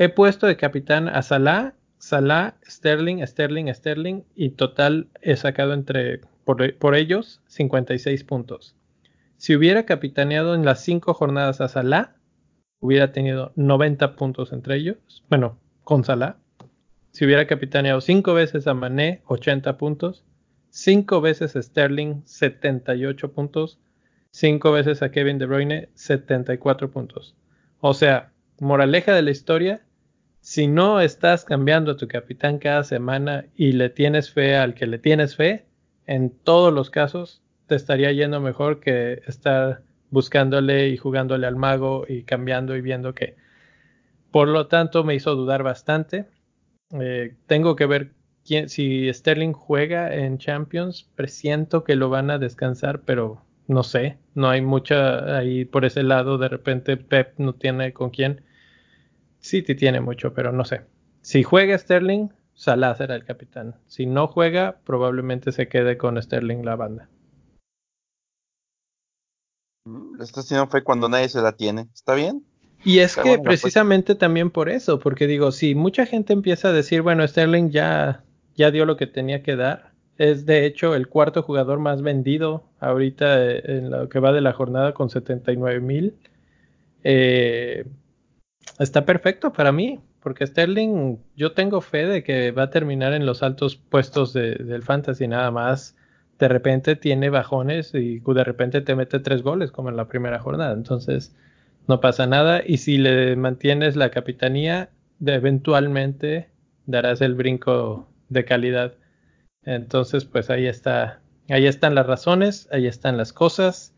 he 0.01 0.09
puesto 0.09 0.47
de 0.47 0.57
capitán 0.57 1.11
a 1.11 1.21
Salah, 1.21 1.75
Salah, 1.99 2.57
Sterling, 2.67 3.23
Sterling, 3.27 3.67
Sterling 3.75 4.23
y 4.35 4.49
total 4.53 5.11
he 5.21 5.37
sacado 5.37 5.75
entre 5.75 6.23
por, 6.47 6.75
por 6.79 6.95
ellos 6.95 7.43
56 7.49 8.25
puntos. 8.25 8.75
Si 9.37 9.55
hubiera 9.55 9.85
capitaneado 9.85 10.55
en 10.55 10.65
las 10.65 10.83
cinco 10.83 11.13
jornadas 11.13 11.61
a 11.61 11.69
Salah, 11.69 12.17
hubiera 12.79 13.13
tenido 13.13 13.53
90 13.57 14.17
puntos 14.17 14.55
entre 14.55 14.77
ellos. 14.77 14.97
Bueno, 15.29 15.59
con 15.85 16.03
Salah. 16.03 16.39
Si 17.11 17.27
hubiera 17.27 17.47
capitaneado 17.47 18.01
cinco 18.01 18.33
veces 18.33 18.67
a 18.67 18.73
Mané, 18.73 19.21
80 19.27 19.77
puntos. 19.77 20.25
Cinco 20.71 21.21
veces 21.21 21.57
a 21.57 21.63
Sterling, 21.63 22.23
78 22.25 23.33
puntos. 23.33 23.79
Cinco 24.31 24.73
veces 24.73 25.03
a 25.03 25.11
Kevin 25.11 25.37
De 25.37 25.45
Bruyne, 25.45 25.91
74 25.93 26.91
puntos. 26.91 27.37
O 27.81 27.93
sea, 27.93 28.33
moraleja 28.61 29.13
de 29.13 29.21
la 29.21 29.31
historia, 29.31 29.83
si 30.41 30.67
no 30.67 31.01
estás 31.01 31.45
cambiando 31.45 31.93
a 31.93 31.97
tu 31.97 32.09
capitán 32.09 32.59
cada 32.59 32.85
semana 32.85 33.47
y 33.55 33.73
le 33.73 33.91
tienes 33.91 34.31
fe 34.33 34.57
al 34.57 34.75
que 34.75 34.87
le 34.87 34.99
tienes 34.99 35.37
fe, 35.37 35.67
en 36.07 36.31
todos 36.31 36.73
los 36.73 36.91
casos 36.91 37.43
te 37.67 37.77
estaría 37.77 38.11
yendo 38.13 38.41
mejor 38.41 38.81
que 38.81 39.23
estar 39.27 39.83
buscándole 40.11 40.89
y 40.89 40.97
jugándole 40.97 41.47
al 41.47 41.57
mago 41.57 42.05
y 42.09 42.25
cambiando 42.25 42.77
y 42.77 42.81
viendo 42.81 43.15
que. 43.15 43.37
Por 44.31 44.49
lo 44.49 44.67
tanto, 44.67 45.05
me 45.05 45.15
hizo 45.15 45.35
dudar 45.35 45.63
bastante. 45.63 46.27
Eh, 46.93 47.37
tengo 47.47 47.77
que 47.77 47.87
ver 47.87 48.13
quién, 48.45 48.69
si 48.69 49.13
Sterling 49.13 49.53
juega 49.53 50.15
en 50.15 50.39
Champions. 50.39 51.09
Presiento 51.15 51.85
que 51.85 51.97
lo 51.97 52.11
van 52.11 52.31
a 52.31 52.39
descansar, 52.39 53.03
pero 53.03 53.43
no 53.69 53.83
sé. 53.83 54.19
No 54.35 54.49
hay 54.49 54.63
mucha 54.63 55.37
ahí 55.37 55.65
por 55.65 55.85
ese 55.85 56.03
lado. 56.03 56.39
De 56.39 56.49
repente 56.49 56.97
Pep 56.97 57.35
no 57.39 57.55
tiene 57.55 57.93
con 57.93 58.11
quién. 58.11 58.43
City 59.41 59.75
tiene 59.75 60.01
mucho, 60.01 60.33
pero 60.33 60.53
no 60.53 60.65
sé. 60.65 60.83
Si 61.23 61.43
juega 61.43 61.77
Sterling, 61.77 62.29
Salah 62.55 62.95
será 62.95 63.15
el 63.15 63.25
capitán. 63.25 63.75
Si 63.87 64.07
no 64.07 64.27
juega, 64.27 64.81
probablemente 64.85 65.53
se 65.53 65.69
quede 65.69 65.97
con 65.97 66.21
Sterling 66.23 66.65
la 66.65 66.77
banda. 66.77 67.09
Le 69.87 70.23
está 70.23 70.41
haciendo 70.41 70.67
fe 70.67 70.83
cuando 70.83 71.09
nadie 71.09 71.29
se 71.29 71.41
la 71.41 71.53
tiene. 71.53 71.89
¿Está 71.95 72.15
bien? 72.15 72.45
Y 72.85 72.99
es 72.99 73.13
Está 73.13 73.23
que 73.23 73.37
la 73.39 73.43
precisamente 73.43 74.15
también 74.15 74.51
por 74.51 74.69
eso, 74.69 74.99
porque 74.99 75.27
digo, 75.27 75.53
si 75.53 75.75
mucha 75.75 76.07
gente 76.07 76.33
empieza 76.33 76.69
a 76.69 76.73
decir, 76.73 77.03
bueno, 77.03 77.27
Sterling 77.27 77.71
ya, 77.71 78.25
ya 78.57 78.71
dio 78.71 78.87
lo 78.87 78.97
que 78.97 79.07
tenía 79.07 79.43
que 79.43 79.57
dar, 79.57 79.93
es 80.19 80.45
de 80.45 80.67
hecho 80.67 80.95
el 80.95 81.09
cuarto 81.09 81.43
jugador 81.43 81.79
más 81.79 82.03
vendido 82.03 82.65
ahorita 82.79 83.43
eh, 83.43 83.63
en 83.65 83.91
lo 83.91 84.09
que 84.11 84.19
va 84.19 84.33
de 84.33 84.43
la 84.43 84.53
jornada 84.53 84.93
con 84.93 85.09
79 85.09 85.81
mil. 85.81 86.15
Eh, 87.05 87.87
está 88.79 89.05
perfecto 89.05 89.53
para 89.53 89.73
mí, 89.73 90.01
porque 90.23 90.47
Sterling, 90.47 91.17
yo 91.37 91.53
tengo 91.53 91.81
fe 91.81 92.07
de 92.07 92.23
que 92.23 92.51
va 92.53 92.65
a 92.65 92.71
terminar 92.71 93.13
en 93.13 93.27
los 93.27 93.43
altos 93.43 93.77
puestos 93.77 94.33
de- 94.33 94.55
del 94.57 94.83
fantasy 94.83 95.27
nada 95.29 95.51
más. 95.51 95.97
De 96.39 96.49
repente 96.49 96.97
tiene 96.97 97.29
bajones 97.31 97.95
y 97.95 98.21
de 98.21 98.45
repente 98.45 98.81
te 98.81 98.95
mete 98.95 99.19
tres 99.21 99.43
goles 99.43 99.71
como 99.71 99.89
en 99.91 99.97
la 99.97 100.09
primera 100.09 100.39
jornada. 100.39 100.73
Entonces, 100.73 101.35
no 101.87 102.01
pasa 102.01 102.27
nada. 102.27 102.63
Y 102.67 102.79
si 102.79 102.97
le 102.99 103.37
mantienes 103.37 103.97
la 103.97 104.11
capitanía, 104.11 104.91
de 105.19 105.35
eventualmente 105.35 106.49
darás 106.87 107.21
el 107.21 107.35
brinco 107.35 108.09
de 108.31 108.45
calidad. 108.47 108.95
Entonces, 109.65 110.25
pues 110.25 110.49
ahí 110.49 110.67
está. 110.67 111.21
Ahí 111.51 111.67
están 111.67 111.95
las 111.95 112.07
razones, 112.07 112.69
ahí 112.73 112.87
están 112.87 113.17
las 113.17 113.33
cosas. 113.33 113.95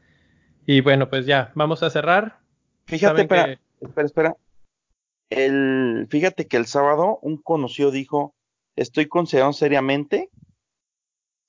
Y 0.67 0.81
bueno, 0.81 1.09
pues 1.09 1.27
ya, 1.27 1.53
vamos 1.55 1.83
a 1.83 1.91
cerrar. 1.91 2.39
Fíjate, 2.87 3.23
espera, 3.23 3.45
que- 3.47 3.59
espera, 3.87 4.07
espera. 4.07 4.37
El, 5.35 6.09
fíjate 6.11 6.47
que 6.47 6.59
el 6.59 6.67
sábado 6.67 7.19
un 7.23 7.39
conocido 7.39 7.91
dijo, 7.91 8.35
estoy 8.77 9.07
considerando 9.07 9.55
seriamente 9.55 10.29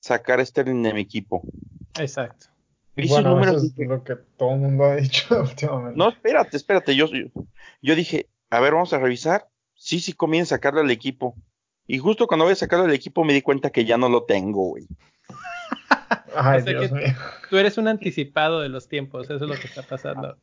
sacar 0.00 0.40
a 0.40 0.46
Sterling 0.46 0.82
de 0.82 0.94
mi 0.94 1.02
equipo. 1.02 1.42
Exacto. 1.98 2.46
Hice 2.96 3.12
Bueno, 3.12 3.30
números 3.30 3.56
eso 3.56 3.64
y 3.64 3.68
es 3.68 3.74
dije, 3.74 3.88
lo 3.88 4.02
que 4.02 4.16
todo 4.38 4.52
el 4.52 4.60
mundo 4.60 4.84
ha 4.84 4.96
dicho 4.96 5.38
últimamente. 5.42 5.98
No, 5.98 6.08
espérate, 6.08 6.56
espérate. 6.56 6.96
Yo, 6.96 7.08
yo, 7.08 7.26
yo 7.82 7.94
dije, 7.94 8.28
a 8.48 8.60
ver, 8.60 8.72
vamos 8.72 8.94
a 8.94 8.98
revisar. 8.98 9.48
Sí, 9.74 10.00
sí 10.00 10.14
conviene 10.14 10.46
sacarlo 10.46 10.80
al 10.80 10.90
equipo. 10.90 11.34
Y 11.86 11.98
justo 11.98 12.26
cuando 12.26 12.44
voy 12.46 12.52
a 12.52 12.56
sacarlo 12.56 12.86
del 12.86 12.94
equipo 12.94 13.22
me 13.22 13.34
di 13.34 13.42
cuenta 13.42 13.68
que 13.68 13.84
ya 13.84 13.98
no 13.98 14.08
lo 14.08 14.24
tengo, 14.24 14.68
güey. 14.68 14.86
Ay, 16.34 16.60
O 16.60 16.64
sea 16.64 16.80
Dios 16.80 16.92
mío. 16.92 17.14
Tú 17.50 17.58
eres 17.58 17.76
un 17.76 17.88
anticipado 17.88 18.60
de 18.60 18.70
los 18.70 18.88
tiempos, 18.88 19.26
eso 19.26 19.34
es 19.34 19.42
lo 19.42 19.56
que 19.56 19.66
está 19.66 19.82
pasando. 19.82 20.38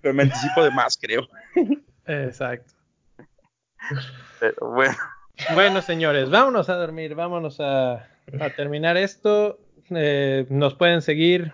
Pero 0.00 0.14
me 0.14 0.22
anticipo 0.22 0.64
de 0.64 0.70
más, 0.70 0.96
creo. 0.96 1.28
Exacto. 2.06 2.75
Pero 4.40 4.70
bueno, 4.70 4.96
Bueno, 5.54 5.82
señores, 5.82 6.30
vámonos 6.30 6.68
a 6.68 6.76
dormir, 6.76 7.14
vámonos 7.14 7.60
a, 7.60 8.08
a 8.40 8.50
terminar 8.56 8.96
esto. 8.96 9.58
Eh, 9.90 10.46
nos 10.48 10.74
pueden 10.74 11.02
seguir 11.02 11.52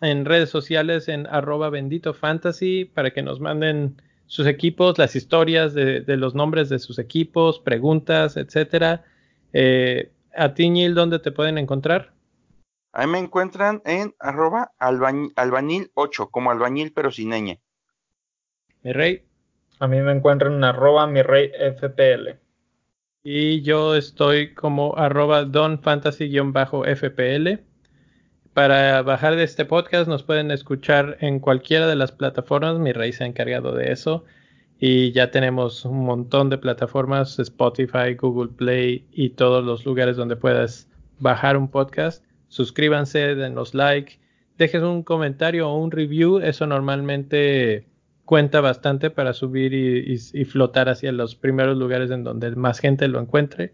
en 0.00 0.24
redes 0.24 0.50
sociales 0.50 1.08
en 1.08 1.26
arroba 1.26 1.70
bendito 1.70 2.14
fantasy 2.14 2.84
para 2.84 3.10
que 3.12 3.22
nos 3.22 3.40
manden 3.40 4.00
sus 4.26 4.46
equipos, 4.46 4.98
las 4.98 5.16
historias 5.16 5.74
de, 5.74 6.00
de 6.00 6.16
los 6.16 6.34
nombres 6.34 6.68
de 6.68 6.78
sus 6.78 6.98
equipos, 6.98 7.60
preguntas, 7.60 8.36
etcétera. 8.36 9.04
Eh, 9.52 10.10
A 10.36 10.54
ti, 10.54 10.70
Neil, 10.70 10.94
¿dónde 10.94 11.18
te 11.18 11.30
pueden 11.30 11.58
encontrar? 11.58 12.12
Ahí 12.92 13.06
me 13.06 13.18
encuentran 13.18 13.82
en 13.84 14.14
arroba 14.20 14.72
albañil 14.78 15.90
8, 15.94 16.28
como 16.30 16.50
albañil 16.52 16.92
pero 16.94 17.10
sin 17.10 17.30
ñ. 17.30 17.58
Mi 18.82 18.92
rey. 18.92 19.24
A 19.80 19.88
mí 19.88 20.00
me 20.00 20.12
encuentran 20.12 20.54
en 20.54 20.64
arroba 20.64 21.06
mi 21.06 21.22
rey 21.22 21.50
FPL. 21.58 22.38
Y 23.22 23.62
yo 23.62 23.94
estoy 23.94 24.54
como 24.54 24.96
arroba 24.96 25.44
donfantasy-fpl. 25.44 27.60
Para 28.52 29.02
bajar 29.02 29.36
de 29.36 29.44
este 29.44 29.64
podcast 29.64 30.08
nos 30.08 30.22
pueden 30.22 30.50
escuchar 30.50 31.16
en 31.20 31.40
cualquiera 31.40 31.86
de 31.86 31.96
las 31.96 32.12
plataformas. 32.12 32.78
Mi 32.78 32.92
rey 32.92 33.12
se 33.12 33.24
ha 33.24 33.26
encargado 33.26 33.74
de 33.74 33.92
eso. 33.92 34.24
Y 34.78 35.12
ya 35.12 35.30
tenemos 35.30 35.84
un 35.84 36.04
montón 36.04 36.50
de 36.50 36.58
plataformas, 36.58 37.38
Spotify, 37.38 38.14
Google 38.14 38.52
Play 38.52 39.06
y 39.10 39.30
todos 39.30 39.64
los 39.64 39.86
lugares 39.86 40.16
donde 40.16 40.36
puedas 40.36 40.88
bajar 41.18 41.56
un 41.56 41.68
podcast. 41.68 42.24
Suscríbanse, 42.48 43.34
denos 43.34 43.74
like, 43.74 44.20
dejen 44.58 44.84
un 44.84 45.02
comentario 45.02 45.68
o 45.68 45.78
un 45.78 45.90
review. 45.90 46.38
Eso 46.38 46.66
normalmente 46.66 47.86
cuenta 48.24 48.60
bastante 48.60 49.10
para 49.10 49.32
subir 49.32 49.74
y, 49.74 50.14
y 50.32 50.44
flotar 50.44 50.88
hacia 50.88 51.12
los 51.12 51.34
primeros 51.34 51.76
lugares 51.76 52.10
en 52.10 52.24
donde 52.24 52.54
más 52.56 52.78
gente 52.78 53.08
lo 53.08 53.20
encuentre. 53.20 53.72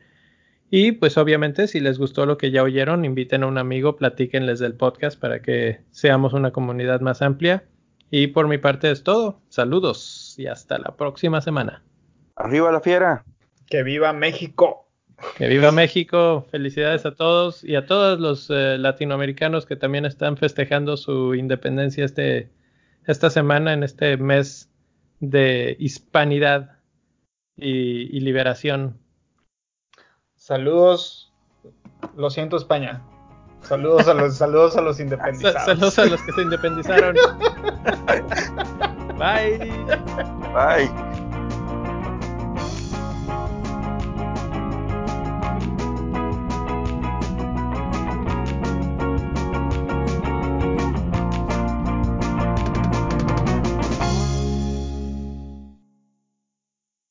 Y 0.70 0.92
pues 0.92 1.18
obviamente 1.18 1.66
si 1.66 1.80
les 1.80 1.98
gustó 1.98 2.26
lo 2.26 2.38
que 2.38 2.52
ya 2.52 2.62
oyeron, 2.62 3.04
inviten 3.04 3.42
a 3.42 3.48
un 3.48 3.58
amigo, 3.58 3.96
platíquenles 3.96 4.60
del 4.60 4.74
podcast 4.74 5.18
para 5.20 5.42
que 5.42 5.80
seamos 5.90 6.32
una 6.32 6.52
comunidad 6.52 7.00
más 7.00 7.22
amplia. 7.22 7.64
Y 8.10 8.28
por 8.28 8.46
mi 8.46 8.58
parte 8.58 8.90
es 8.90 9.02
todo. 9.02 9.40
Saludos 9.48 10.34
y 10.38 10.46
hasta 10.46 10.78
la 10.78 10.96
próxima 10.96 11.40
semana. 11.40 11.82
Arriba 12.36 12.70
la 12.70 12.80
fiera. 12.80 13.24
Que 13.68 13.82
viva 13.82 14.12
México. 14.12 14.88
Que 15.36 15.48
viva 15.48 15.72
México. 15.72 16.46
Felicidades 16.50 17.04
a 17.04 17.14
todos 17.14 17.64
y 17.64 17.74
a 17.74 17.86
todos 17.86 18.20
los 18.20 18.48
eh, 18.50 18.78
latinoamericanos 18.78 19.66
que 19.66 19.76
también 19.76 20.04
están 20.06 20.36
festejando 20.36 20.96
su 20.96 21.34
independencia 21.34 22.04
este, 22.04 22.48
esta 23.06 23.30
semana, 23.30 23.72
en 23.72 23.82
este 23.82 24.16
mes 24.16 24.70
de 25.20 25.76
hispanidad 25.78 26.78
y, 27.56 28.16
y 28.16 28.20
liberación 28.20 28.98
Saludos. 30.40 31.30
Lo 32.16 32.30
siento, 32.30 32.56
España. 32.56 33.02
Saludos 33.60 34.08
a 34.08 34.14
los, 34.14 34.38
saludos 34.38 34.74
a 34.76 34.80
los 34.80 34.98
independizados. 35.00 35.66
Saludos 35.66 35.98
a 35.98 36.06
los 36.06 36.22
que 36.22 36.32
se 36.32 36.42
independizaron. 36.42 37.14
Bye. 39.18 39.58
Bye. 40.54 41.09